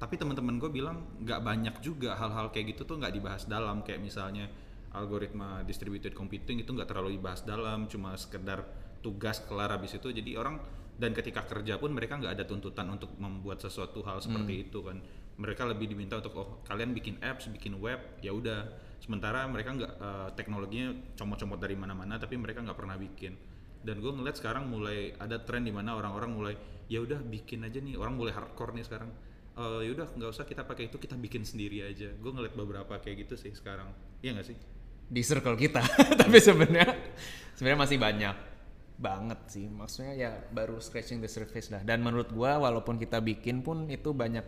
Tapi 0.00 0.16
teman-teman 0.16 0.56
gue 0.56 0.70
bilang 0.72 1.20
nggak 1.20 1.40
banyak 1.44 1.74
juga 1.84 2.16
hal-hal 2.16 2.48
kayak 2.52 2.76
gitu 2.76 2.88
tuh 2.88 2.96
nggak 3.00 3.14
dibahas 3.14 3.44
dalam. 3.48 3.80
Kayak 3.84 4.00
misalnya 4.04 4.48
algoritma 4.90 5.62
distributed 5.62 6.12
computing 6.12 6.60
itu 6.60 6.70
nggak 6.72 6.88
terlalu 6.92 7.16
dibahas 7.16 7.40
dalam. 7.44 7.88
Cuma 7.88 8.16
sekedar 8.20 8.64
tugas 9.00 9.40
kelar 9.44 9.72
habis 9.72 9.96
itu. 9.96 10.12
Jadi 10.12 10.36
orang 10.36 10.79
dan 11.00 11.16
ketika 11.16 11.48
kerja 11.48 11.80
pun 11.80 11.96
mereka 11.96 12.20
nggak 12.20 12.36
ada 12.36 12.44
tuntutan 12.44 12.84
untuk 12.92 13.16
membuat 13.16 13.64
sesuatu 13.64 14.04
hal 14.04 14.20
seperti 14.20 14.68
itu 14.68 14.84
kan. 14.84 15.00
Mereka 15.40 15.64
lebih 15.64 15.88
diminta 15.88 16.20
untuk 16.20 16.36
oh 16.36 16.48
kalian 16.68 16.92
bikin 16.92 17.16
apps 17.24 17.48
bikin 17.48 17.80
web 17.80 18.20
ya 18.20 18.36
udah. 18.36 18.68
Sementara 19.00 19.48
mereka 19.48 19.72
nggak 19.72 19.92
eh, 19.96 20.28
teknologinya 20.36 20.92
comot-comot 21.16 21.56
dari 21.56 21.72
mana-mana 21.72 22.20
tapi 22.20 22.36
mereka 22.36 22.60
nggak 22.60 22.76
pernah 22.76 23.00
bikin. 23.00 23.32
Dan 23.80 24.04
gue 24.04 24.12
ngeliat 24.12 24.36
sekarang 24.36 24.68
mulai 24.68 25.16
ada 25.16 25.40
tren 25.40 25.64
di 25.64 25.72
mana 25.72 25.96
orang-orang 25.96 26.30
mulai 26.36 26.54
ya 26.92 27.00
udah 27.00 27.24
bikin 27.24 27.64
aja 27.64 27.80
nih. 27.80 27.96
Orang 27.96 28.20
mulai 28.20 28.36
hardcore 28.36 28.76
nih 28.76 28.84
sekarang. 28.84 29.08
Eh 29.56 29.88
ya 29.88 29.90
udah 29.96 30.06
nggak 30.20 30.30
usah 30.36 30.44
kita 30.44 30.68
pakai 30.68 30.92
itu 30.92 31.00
kita 31.00 31.16
bikin 31.16 31.48
sendiri 31.48 31.80
aja. 31.80 32.12
Gue 32.12 32.28
ngeliat 32.36 32.52
beberapa 32.52 33.00
kayak 33.00 33.24
gitu 33.24 33.40
sih 33.40 33.56
sekarang. 33.56 33.88
Iya 34.20 34.36
nggak 34.36 34.46
sih? 34.52 34.56
Di 35.08 35.24
circle 35.24 35.56
kita. 35.56 35.80
Tapi 36.20 36.36
sebenarnya 36.36 36.92
sebenarnya 37.56 37.80
masih 37.80 37.96
banyak 37.96 38.49
banget 39.00 39.40
sih. 39.48 39.66
Maksudnya 39.66 40.12
ya 40.14 40.30
baru 40.52 40.76
scratching 40.78 41.18
the 41.18 41.26
surface 41.26 41.72
lah. 41.72 41.80
Dan 41.80 42.04
menurut 42.04 42.28
gua 42.30 42.60
walaupun 42.60 43.00
kita 43.00 43.18
bikin 43.18 43.64
pun 43.64 43.88
itu 43.88 44.12
banyak 44.12 44.44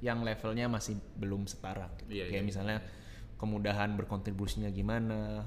yang 0.00 0.24
levelnya 0.24 0.66
masih 0.66 0.96
belum 1.14 1.44
setara. 1.44 1.92
gitu. 2.00 2.16
Iya, 2.16 2.24
Kayak 2.26 2.40
iya, 2.40 2.48
misalnya 2.48 2.76
kemudahan 3.36 3.94
berkontribusinya 3.94 4.72
gimana. 4.72 5.44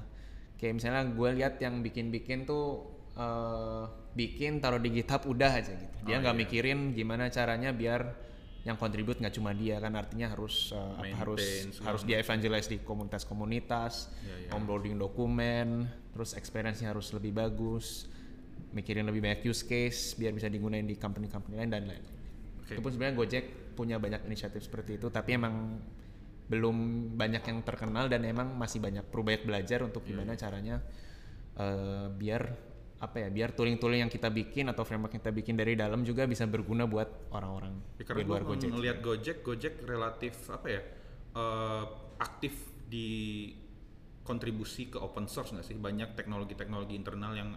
Kayak 0.54 0.74
misalnya 0.78 1.02
gue 1.10 1.30
lihat 1.34 1.54
yang 1.58 1.82
bikin-bikin 1.82 2.46
tuh 2.46 2.86
eh, 3.14 3.84
bikin 4.14 4.62
taruh 4.62 4.78
di 4.78 4.90
GitHub 4.90 5.26
udah 5.26 5.50
aja 5.50 5.74
gitu. 5.74 5.96
Dia 6.06 6.18
Oh, 6.18 6.20
nggak 6.22 6.34
iya. 6.34 6.42
mikirin 6.46 6.78
gimana 6.94 7.26
caranya 7.28 7.74
biar 7.74 8.14
yang 8.64 8.80
kontribut 8.80 9.20
nggak 9.20 9.34
cuma 9.36 9.52
dia 9.52 9.76
kan 9.76 9.92
artinya 9.92 10.32
harus 10.32 10.72
apa, 10.72 11.04
harus 11.12 11.42
segala 11.68 11.84
harus 11.92 12.02
dia 12.02 12.16
evangelize 12.16 12.64
di 12.66 12.80
komunitas-komunitas, 12.80 14.08
Iya, 14.24 14.34
iya. 14.40 14.50
onboarding 14.56 14.96
dokumen, 14.96 15.84
terus 16.10 16.32
experience-nya 16.32 16.90
harus 16.90 17.12
lebih 17.12 17.36
bagus, 17.36 18.08
mikirin 18.74 19.06
lebih 19.06 19.22
banyak 19.22 19.46
use 19.46 19.62
case 19.64 20.18
biar 20.18 20.34
bisa 20.34 20.50
digunain 20.50 20.84
di 20.84 20.98
company-company 20.98 21.54
lain 21.56 21.70
dan 21.70 21.84
lain. 21.86 22.04
Oke. 22.60 22.74
Itu 22.74 22.80
pun 22.82 22.90
sebenarnya 22.90 23.16
Gojek 23.16 23.44
punya 23.74 23.96
banyak 23.98 24.26
inisiatif 24.26 24.66
seperti 24.66 24.98
itu, 24.98 25.08
tapi 25.08 25.34
emang 25.34 25.78
belum 26.44 26.76
banyak 27.16 27.40
yang 27.40 27.58
terkenal 27.64 28.04
dan 28.12 28.20
emang 28.28 28.52
masih 28.52 28.76
banyak 28.76 29.00
perlu 29.08 29.24
banyak 29.24 29.48
belajar 29.48 29.80
untuk 29.80 30.04
Iya, 30.04 30.10
gimana 30.12 30.32
caranya 30.36 30.76
eh, 31.56 32.06
biar 32.12 32.42
apa 33.00 33.16
ya 33.20 33.28
biar 33.28 33.52
tooling-tooling 33.52 34.00
yang 34.04 34.12
kita 34.12 34.28
bikin 34.32 34.68
atau 34.70 34.84
framework 34.84 35.12
yang 35.16 35.22
kita 35.24 35.34
bikin 35.34 35.54
dari 35.56 35.76
dalam 35.76 36.04
juga 36.04 36.24
bisa 36.24 36.44
berguna 36.48 36.88
buat 36.88 37.28
orang-orang 37.32 37.76
Ya, 38.00 38.12
di 38.16 38.24
luar 38.24 38.44
Gojek. 38.44 38.70
ngeliat 38.70 38.98
Gojek, 39.00 39.36
Gojek 39.40 39.74
relatif 39.84 40.36
apa 40.52 40.66
ya 40.68 40.82
eh, 41.34 41.84
aktif 42.20 42.54
di 42.88 43.08
kontribusi 44.24 44.88
ke 44.88 44.96
open 44.96 45.28
source 45.28 45.52
nggak 45.52 45.66
sih? 45.68 45.76
Banyak 45.76 46.16
teknologi-teknologi 46.16 46.96
internal 46.96 47.36
yang 47.36 47.52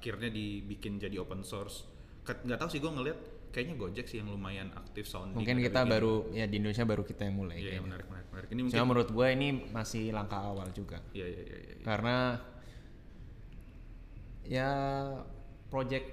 akhirnya 0.00 0.32
dibikin 0.32 0.96
jadi 0.96 1.20
open 1.20 1.44
source. 1.44 1.84
Nggak 2.24 2.56
tahu 2.56 2.68
sih 2.72 2.80
gue 2.80 2.88
ngeliat 2.88 3.18
kayaknya 3.50 3.76
Gojek 3.76 4.06
sih 4.06 4.16
yang 4.16 4.32
lumayan 4.32 4.72
aktif 4.72 5.04
sounding. 5.04 5.36
Mungkin 5.36 5.60
kita 5.60 5.84
bikin- 5.84 5.92
baru 5.92 6.14
ya 6.32 6.46
di 6.46 6.56
Indonesia 6.56 6.84
baru 6.88 7.02
kita 7.04 7.28
yang 7.28 7.36
mulai. 7.36 7.54
Iya, 7.54 7.60
iya, 7.60 7.68
kayaknya. 7.68 7.84
menarik, 7.84 8.06
menarik, 8.08 8.28
menarik. 8.32 8.48
Ini 8.48 8.60
mungkin. 8.62 8.74
Cuma 8.74 8.86
menurut 8.88 9.10
gue 9.10 9.26
ini 9.28 9.48
masih 9.68 10.04
langkah 10.10 10.40
awal 10.40 10.68
juga. 10.72 10.98
Iya, 11.12 11.26
iya, 11.28 11.42
iya, 11.44 11.58
iya. 11.60 11.74
Karena 11.84 12.16
ya 14.46 14.70
project 15.68 16.06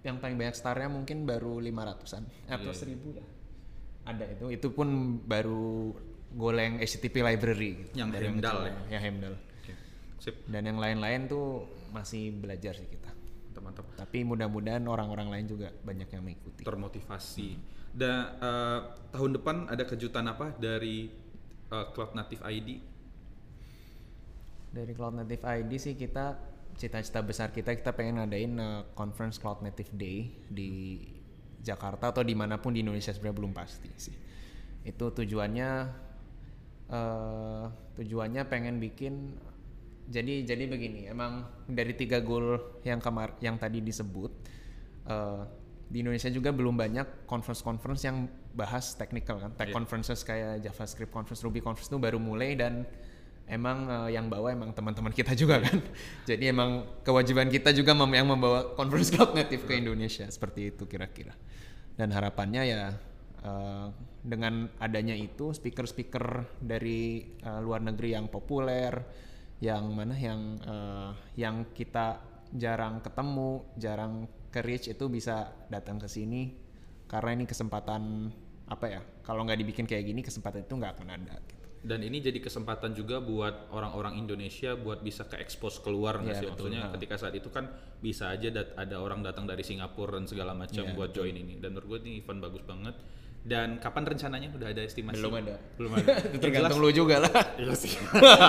yang 0.00 0.16
paling 0.16 0.38
banyak 0.38 0.54
startnya 0.54 0.88
mungkin 0.88 1.26
baru 1.26 1.58
500-an 1.58 2.24
atau 2.48 2.70
Iya, 2.70 2.72
iya. 2.72 2.94
1000 2.94 3.08
ya. 3.12 3.24
Ada 4.06 4.24
itu. 4.32 4.44
Itu 4.54 4.68
pun 4.70 4.88
baru 5.20 5.90
goleng 6.32 6.78
HTTP 6.78 7.26
library 7.26 7.70
gitu. 7.82 7.90
Yang 7.98 8.08
Dari 8.14 8.24
Hemdal 8.30 8.56
ya? 8.62 8.74
Yang 8.88 9.02
Hemdal. 9.02 9.34
Oke, 9.34 9.72
sip, 10.22 10.34
Dan 10.46 10.62
yang 10.64 10.78
lain-lain 10.78 11.26
tuh 11.26 11.66
masih 11.90 12.30
belajar 12.32 12.78
sih 12.78 12.86
kita. 12.86 13.10
Mantap-mantap. 13.62 14.06
Tapi 14.06 14.18
mudah-mudahan 14.24 14.84
orang-orang 14.84 15.28
lain 15.32 15.46
juga 15.46 15.68
banyak 15.84 16.08
yang 16.10 16.22
mengikuti. 16.24 16.62
Termotivasi. 16.64 17.48
Dan 17.96 18.36
eh, 18.40 18.80
tahun 19.12 19.30
depan 19.40 19.56
ada 19.72 19.84
kejutan 19.88 20.28
apa 20.28 20.52
dari 20.56 21.08
eh, 21.70 21.86
Cloud 21.96 22.12
Native 22.12 22.42
ID? 22.44 22.68
Dari 24.76 24.92
Cloud 24.92 25.16
Native 25.16 25.44
ID 25.44 25.70
sih 25.80 25.94
kita 25.96 26.56
cita-cita 26.76 27.24
besar 27.24 27.48
kita 27.50 27.72
kita 27.72 27.96
pengen 27.96 28.20
ngadain 28.20 28.52
uh, 28.60 28.84
conference 28.92 29.40
Cloud 29.40 29.64
Native 29.64 29.88
Day 29.96 30.28
di 30.46 31.00
Jakarta 31.64 32.12
atau 32.12 32.22
di 32.22 32.36
mana 32.36 32.60
pun 32.60 32.76
di 32.76 32.84
Indonesia 32.84 33.10
sebenarnya 33.10 33.36
belum 33.42 33.52
pasti 33.56 33.90
sih. 33.96 34.16
Itu 34.84 35.10
tujuannya 35.10 35.70
uh, 36.92 37.64
tujuannya 37.96 38.42
pengen 38.46 38.76
bikin 38.78 39.40
jadi 40.06 40.46
jadi 40.46 40.64
begini 40.70 41.10
emang 41.10 41.46
dari 41.66 41.92
tiga 41.92 42.22
goal 42.22 42.78
yang 42.86 43.02
kamar 43.02 43.34
yang 43.42 43.58
tadi 43.58 43.82
disebut 43.82 44.30
uh, 45.10 45.42
di 45.86 46.02
Indonesia 46.02 46.26
juga 46.30 46.50
belum 46.50 46.74
banyak 46.74 47.30
conference-conference 47.30 48.02
yang 48.02 48.26
bahas 48.58 48.98
technical 48.98 49.38
kan. 49.38 49.54
Tech 49.54 49.70
Iya. 49.70 49.74
conferences 49.74 50.26
kayak 50.26 50.58
JavaScript 50.62 51.14
conference 51.14 51.46
Ruby 51.46 51.62
conference 51.62 51.86
itu 51.86 51.98
baru 51.98 52.18
mulai 52.18 52.58
dan 52.58 52.82
emang 53.46 53.86
uh, 53.86 54.10
yang 54.10 54.26
bawa 54.26 54.50
emang 54.50 54.74
teman-teman 54.74 55.14
kita 55.14 55.38
juga 55.38 55.62
kan. 55.62 55.78
Jadi 56.30 56.50
emang 56.50 56.82
kewajiban 57.06 57.46
kita 57.46 57.70
juga 57.70 57.94
mem- 57.94 58.18
yang 58.18 58.26
membawa 58.26 58.74
conference 58.74 59.14
cloud 59.14 59.38
native 59.38 59.62
ke 59.62 59.78
Indonesia 59.78 60.26
seperti 60.26 60.74
itu 60.74 60.90
kira-kira. 60.90 61.38
Dan 61.94 62.10
harapannya 62.10 62.62
ya 62.66 62.82
uh, 63.46 63.86
dengan 64.26 64.66
adanya 64.82 65.14
itu 65.14 65.54
speaker-speaker 65.54 66.58
dari 66.58 67.30
uh, 67.46 67.62
luar 67.62 67.78
negeri 67.78 68.18
yang 68.18 68.26
populer 68.26 68.90
yang 69.58 69.88
mana 69.88 70.12
yang 70.12 70.40
uh, 70.62 71.10
yang 71.34 71.72
kita 71.72 72.20
jarang 72.52 73.00
ketemu 73.00 73.50
jarang 73.74 74.12
ke 74.48 74.60
reach 74.60 74.86
itu 74.86 75.04
bisa 75.06 75.48
datang 75.66 75.96
ke 75.96 76.06
sini 76.06 76.52
karena 77.06 77.32
ini 77.32 77.44
kesempatan 77.44 78.30
apa 78.66 78.86
ya 78.86 79.00
kalau 79.22 79.42
nggak 79.42 79.56
dibikin 79.56 79.84
kayak 79.84 80.04
gini 80.04 80.20
kesempatan 80.20 80.62
itu 80.62 80.74
nggak 80.74 80.92
akan 80.92 81.08
ada 81.08 81.34
gitu. 81.40 81.54
dan 81.86 82.02
ini 82.02 82.18
jadi 82.18 82.36
kesempatan 82.36 82.92
juga 82.92 83.16
buat 83.18 83.70
orang-orang 83.70 84.18
Indonesia 84.18 84.74
buat 84.74 85.00
bisa 85.00 85.24
ke 85.24 85.38
expose 85.38 85.78
keluar 85.80 86.18
nggak 86.18 86.34
Iya, 86.34 86.40
sih 86.40 86.46
betul. 86.46 86.68
maksudnya 86.68 86.82
Ha. 86.82 86.92
ketika 86.98 87.14
saat 87.16 87.34
itu 87.34 87.48
kan 87.48 87.70
bisa 87.96 88.28
aja 88.28 88.48
dat- 88.50 88.74
ada 88.74 88.96
orang 88.98 89.22
datang 89.22 89.46
dari 89.46 89.62
Singapura 89.62 90.18
dan 90.18 90.26
segala 90.26 90.52
macam 90.52 90.82
Iya, 90.82 90.92
buat 90.92 91.10
join 91.10 91.32
ini 91.32 91.56
dan 91.56 91.72
menurut 91.72 91.96
gue 91.96 91.98
ini 92.04 92.20
event 92.20 92.42
bagus 92.42 92.60
banget 92.60 92.94
dan 93.46 93.78
kapan 93.78 94.02
rencananya 94.10 94.50
udah 94.50 94.74
ada 94.74 94.82
estimasi 94.82 95.22
Belum 95.22 95.38
ada. 95.38 95.54
belum 95.78 95.92
ada 96.02 96.12
tergantung 96.34 96.82
lu 96.82 96.90
juga 96.90 97.22
lah 97.22 97.30
Iya 97.62 97.78
sih. 97.78 97.94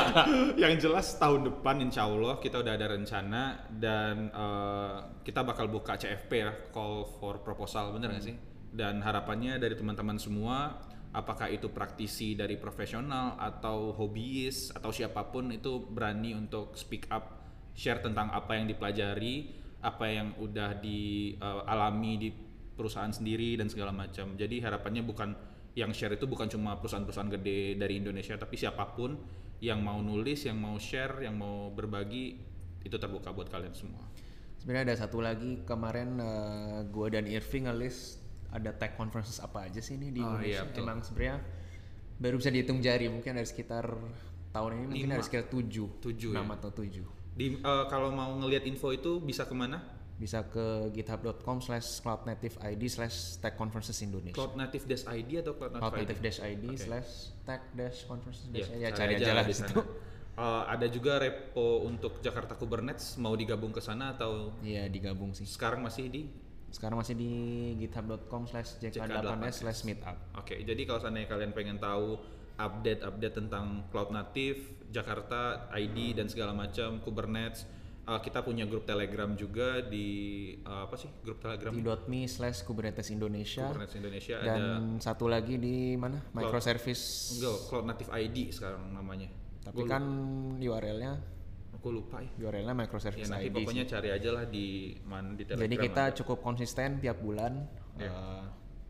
yang 0.66 0.74
jelas 0.82 1.22
tahun 1.22 1.54
depan 1.54 1.78
insya 1.86 2.10
Allah 2.10 2.42
kita 2.42 2.66
udah 2.66 2.74
ada 2.74 2.90
rencana 2.90 3.62
dan 3.70 4.34
eh, 4.34 4.96
kita 5.22 5.46
bakal 5.46 5.70
buka 5.70 6.02
CFP 6.02 6.32
ya, 6.34 6.50
call 6.74 7.06
for 7.22 7.46
proposal, 7.46 7.94
bener 7.94 8.10
nggak 8.10 8.26
sih? 8.26 8.36
Dan 8.74 9.06
harapannya 9.06 9.62
dari 9.62 9.78
teman-teman 9.78 10.18
semua, 10.18 10.82
apakah 11.14 11.46
itu 11.48 11.70
praktisi 11.70 12.34
dari 12.34 12.58
profesional 12.58 13.38
atau 13.38 13.94
hobiis 13.94 14.74
atau 14.74 14.90
siapa 14.90 15.30
pun 15.30 15.54
itu 15.54 15.78
berani 15.78 16.34
untuk 16.34 16.74
speak 16.74 17.06
up, 17.14 17.38
share 17.78 18.02
tentang 18.02 18.34
apa 18.34 18.58
yang 18.58 18.66
dipelajari, 18.66 19.54
apa 19.78 20.06
yang 20.10 20.34
udah 20.42 20.74
dialami 20.82 22.14
di 22.18 22.30
perusahaan 22.78 23.10
sendiri 23.10 23.58
dan 23.58 23.68
segala 23.68 23.90
macam. 23.90 24.38
Jadi 24.38 24.62
harapannya 24.62 25.02
bukan 25.02 25.34
yang 25.74 25.90
share 25.92 26.14
itu 26.14 26.26
bukan 26.26 26.46
cuma 26.48 26.78
perusahaan-perusahaan 26.78 27.34
gede 27.34 27.76
dari 27.76 27.98
Indonesia 27.98 28.34
tapi 28.34 28.56
siapa 28.56 28.94
pun 28.94 29.18
yang 29.58 29.82
mau 29.82 29.98
nulis, 30.00 30.46
yang 30.46 30.58
mau 30.58 30.78
share, 30.78 31.26
yang 31.26 31.34
mau 31.34 31.70
berbagi 31.70 32.38
itu 32.82 32.96
terbuka 32.96 33.30
buat 33.30 33.50
kalian 33.50 33.74
semua. 33.74 34.06
sebenarnya 34.58 34.90
ada 34.90 34.98
satu 34.98 35.22
lagi 35.22 35.62
kemarin 35.64 36.18
uh, 36.18 36.82
gue 36.84 37.08
dan 37.10 37.26
Irving 37.26 37.70
ngelis 37.70 38.18
ada 38.50 38.74
tech 38.74 38.98
conferences 38.98 39.38
apa 39.38 39.70
aja 39.70 39.78
sih 39.78 39.96
ini 39.96 40.10
di 40.10 40.18
Oh, 40.18 40.34
Indonesia 40.34 40.50
iya, 40.50 40.62
betul. 40.66 40.82
emang 40.82 41.00
sebenarnya 41.06 41.38
baru 42.18 42.36
bisa 42.38 42.50
dihitung 42.50 42.80
jari 42.82 43.06
mungkin 43.06 43.38
ada 43.38 43.46
sekitar 43.46 43.86
tahun 44.50 44.70
ini 44.74 44.86
mungkin 44.90 45.10
Lima. 45.10 45.16
ada 45.16 45.24
sekitar 45.24 45.48
tujuh 45.48 46.02
Tujuh, 46.02 46.32
enam 46.34 46.50
ya. 46.50 46.54
atau 46.58 46.70
tujuh 46.74 47.06
Di 47.32 47.54
eh, 47.54 47.86
kalau 47.86 48.10
mau 48.10 48.34
ngelihat 48.34 48.66
info 48.66 48.90
itu 48.90 49.22
bisa 49.22 49.46
ke 49.46 49.54
mana? 49.54 49.78
Bisa 50.18 50.42
ke 50.50 50.90
github.com 50.98 51.62
slash 51.62 52.02
cloud 52.02 52.26
native 52.26 52.58
id 52.58 52.84
slash 52.90 53.38
tech 53.38 53.54
conferences 53.54 54.02
Indonesia. 54.02 54.34
Cloud 54.34 54.58
Native 54.58 54.86
Dash 54.90 55.06
ID 55.06 55.46
atau 55.46 55.54
Cloud 55.54 55.78
cloud 55.78 55.94
Native 55.94 55.94
ID? 55.94 56.02
native 56.02 56.22
dash 56.26 56.40
id 56.42 56.66
Oke. 56.66 56.78
slash 56.82 57.12
tech 57.46 57.62
dash 57.78 58.00
conferences 58.10 58.46
Ya, 58.50 58.66
ya 58.82 58.90
cari 58.98 59.22
aja 59.22 59.34
lah 59.38 59.46
di 59.46 59.54
situ. 59.54 59.78
Eh, 60.38 60.64
ada 60.70 60.86
juga 60.86 61.18
repo 61.18 61.82
untuk 61.82 62.22
Jakarta 62.22 62.54
Kubernetes 62.54 63.18
mau 63.18 63.34
digabung 63.34 63.74
ke 63.74 63.82
sana 63.82 64.14
atau? 64.14 64.54
Iya 64.62 64.86
digabung 64.86 65.34
sih. 65.34 65.50
Sekarang 65.50 65.82
masih 65.82 66.14
di? 66.14 66.30
Sekarang 66.70 67.02
masih 67.02 67.18
di 67.18 67.32
github.com 67.82 68.46
slash 68.46 68.78
jk8s 68.78 69.66
slash 69.66 69.82
meetup. 69.90 70.14
Oke, 70.38 70.62
jadi 70.62 70.78
kalau 70.86 71.02
seandainya 71.02 71.26
kalian 71.26 71.58
pengen 71.58 71.82
tahu 71.82 72.22
update-update 72.54 73.34
tentang 73.34 73.90
Cloud 73.90 74.14
Native, 74.14 74.86
Jakarta, 74.94 75.74
ID 75.74 76.14
dan 76.14 76.30
segala 76.30 76.54
macam, 76.54 77.02
Kubernetes, 77.02 77.66
uh, 78.08 78.18
kita 78.18 78.40
punya 78.40 78.64
grup 78.64 78.84
Telegram 78.84 79.30
juga 79.32 79.84
di 79.84 80.08
uh, 80.64 80.88
apa 80.88 80.96
sih 80.96 81.12
grup 81.20 81.38
Telegram? 81.38 81.70
di 81.70 81.82
.me 82.08 82.26
slash 82.26 82.64
kubernetes 82.64 83.12
Indonesia 83.12 83.68
Kubernetes 83.68 83.96
Indonesia 83.96 84.36
dan 84.40 84.58
ada 84.58 84.66
satu 84.98 85.28
lagi 85.28 85.56
di 85.56 85.94
mana 85.94 86.24
microservice 86.32 87.04
enggak 87.36 87.56
Cloud 87.68 87.86
Native 87.86 88.10
ID 88.10 88.38
sekarang 88.50 88.84
namanya. 88.90 89.28
tapi 89.62 89.76
Gua 89.78 89.88
kan 89.90 90.04
URL-nya 90.58 91.14
aku 91.74 91.88
lupa 91.94 92.18
ya. 92.20 92.32
URL-nya 92.42 92.72
Ya 92.72 92.80
microservice 92.80 93.28
nanti 93.28 93.48
ID 93.48 93.56
pokoknya 93.60 93.84
sih. 93.84 93.92
cari 93.92 94.10
aja 94.10 94.30
lah 94.32 94.46
di 94.48 94.66
mana 95.04 95.36
di 95.36 95.44
Telegram. 95.44 95.64
jadi 95.64 95.76
kita 95.78 96.04
ada. 96.08 96.16
cukup 96.16 96.38
konsisten 96.42 96.98
tiap 96.98 97.20
bulan 97.20 97.54
Ya. 97.98 98.08
eh, 98.08 98.44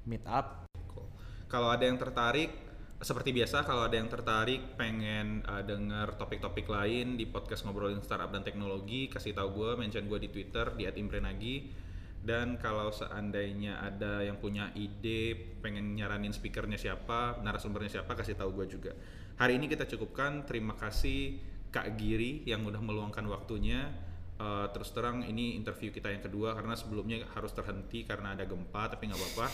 meet 0.03 0.23
up 0.23 0.67
Cool. 0.87 1.07
Kalau 1.47 1.71
ada 1.71 1.79
yang 1.81 1.95
tertarik, 1.95 2.51
seperti 2.97 3.29
biasa 3.29 3.61
kalau 3.61 3.85
ada 3.85 3.93
yang 3.93 4.09
tertarik 4.09 4.73
pengen 4.73 5.45
uh, 5.45 5.61
denger 5.61 6.17
topik-topik 6.17 6.65
lain 6.65 7.13
di 7.13 7.29
podcast 7.29 7.61
ngobrolin 7.61 8.01
startup 8.01 8.33
dan 8.33 8.41
teknologi, 8.41 9.05
kasih 9.05 9.37
tahu 9.37 9.53
gue, 9.53 9.71
mention 9.77 10.09
gue 10.09 10.17
di 10.17 10.29
Twitter 10.33 10.73
di 10.73 10.89
@imprenagi. 10.89 11.85
Dan 12.17 12.57
kalau 12.57 12.89
seandainya 12.89 13.79
ada 13.79 14.25
yang 14.25 14.41
punya 14.41 14.73
ide, 14.73 15.37
pengen 15.61 15.93
nyaranin 15.93 16.33
speakernya 16.33 16.75
siapa, 16.75 17.39
narasumbernya 17.45 18.01
siapa, 18.01 18.17
kasih 18.17 18.33
tahu 18.33 18.57
gue 18.57 18.65
juga. 18.67 18.91
Hari 19.37 19.61
ini 19.61 19.69
kita 19.69 19.85
cukupkan. 19.85 20.49
Terima 20.49 20.73
kasih 20.73 21.37
Kak 21.69 21.93
Giri 22.01 22.41
yang 22.49 22.65
udah 22.65 22.81
meluangkan 22.81 23.23
waktunya. 23.29 23.93
Uh, 24.37 24.69
terus 24.69 24.93
terang 24.93 25.25
ini 25.25 25.57
interview 25.57 25.89
kita 25.89 26.13
yang 26.13 26.21
kedua 26.21 26.53
karena 26.53 26.77
sebelumnya 26.77 27.25
harus 27.33 27.49
terhenti 27.57 28.05
karena 28.05 28.37
ada 28.37 28.45
gempa, 28.45 28.85
tapi 28.85 29.09
nggak 29.09 29.17
apa-apa. 29.17 29.47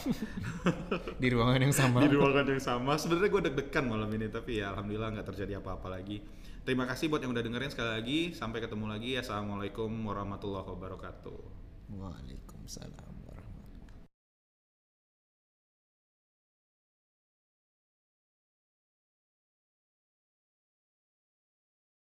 di 1.23 1.27
ruangan 1.31 1.59
yang 1.63 1.75
sama 1.75 2.03
di 2.03 2.11
ruangan 2.11 2.45
yang 2.51 2.59
sama. 2.59 2.99
Sebenarnya 2.99 3.31
gue 3.31 3.41
deg-degan 3.47 3.87
malam 3.87 4.11
ini, 4.11 4.27
tapi 4.27 4.59
ya 4.59 4.75
alhamdulillah 4.75 5.15
nggak 5.15 5.27
terjadi 5.31 5.63
apa-apa 5.63 5.87
lagi. 5.87 6.19
Terima 6.67 6.83
kasih 6.83 7.07
buat 7.07 7.23
yang 7.23 7.31
udah 7.31 7.43
dengerin 7.43 7.71
sekali 7.71 7.91
lagi. 7.95 8.19
Sampai 8.35 8.59
ketemu 8.59 8.91
lagi. 8.91 9.15
Assalamualaikum 9.15 9.87
warahmatullahi 10.03 10.67
wabarakatuh. 10.67 11.39
Waalaikumsalam 11.95 13.12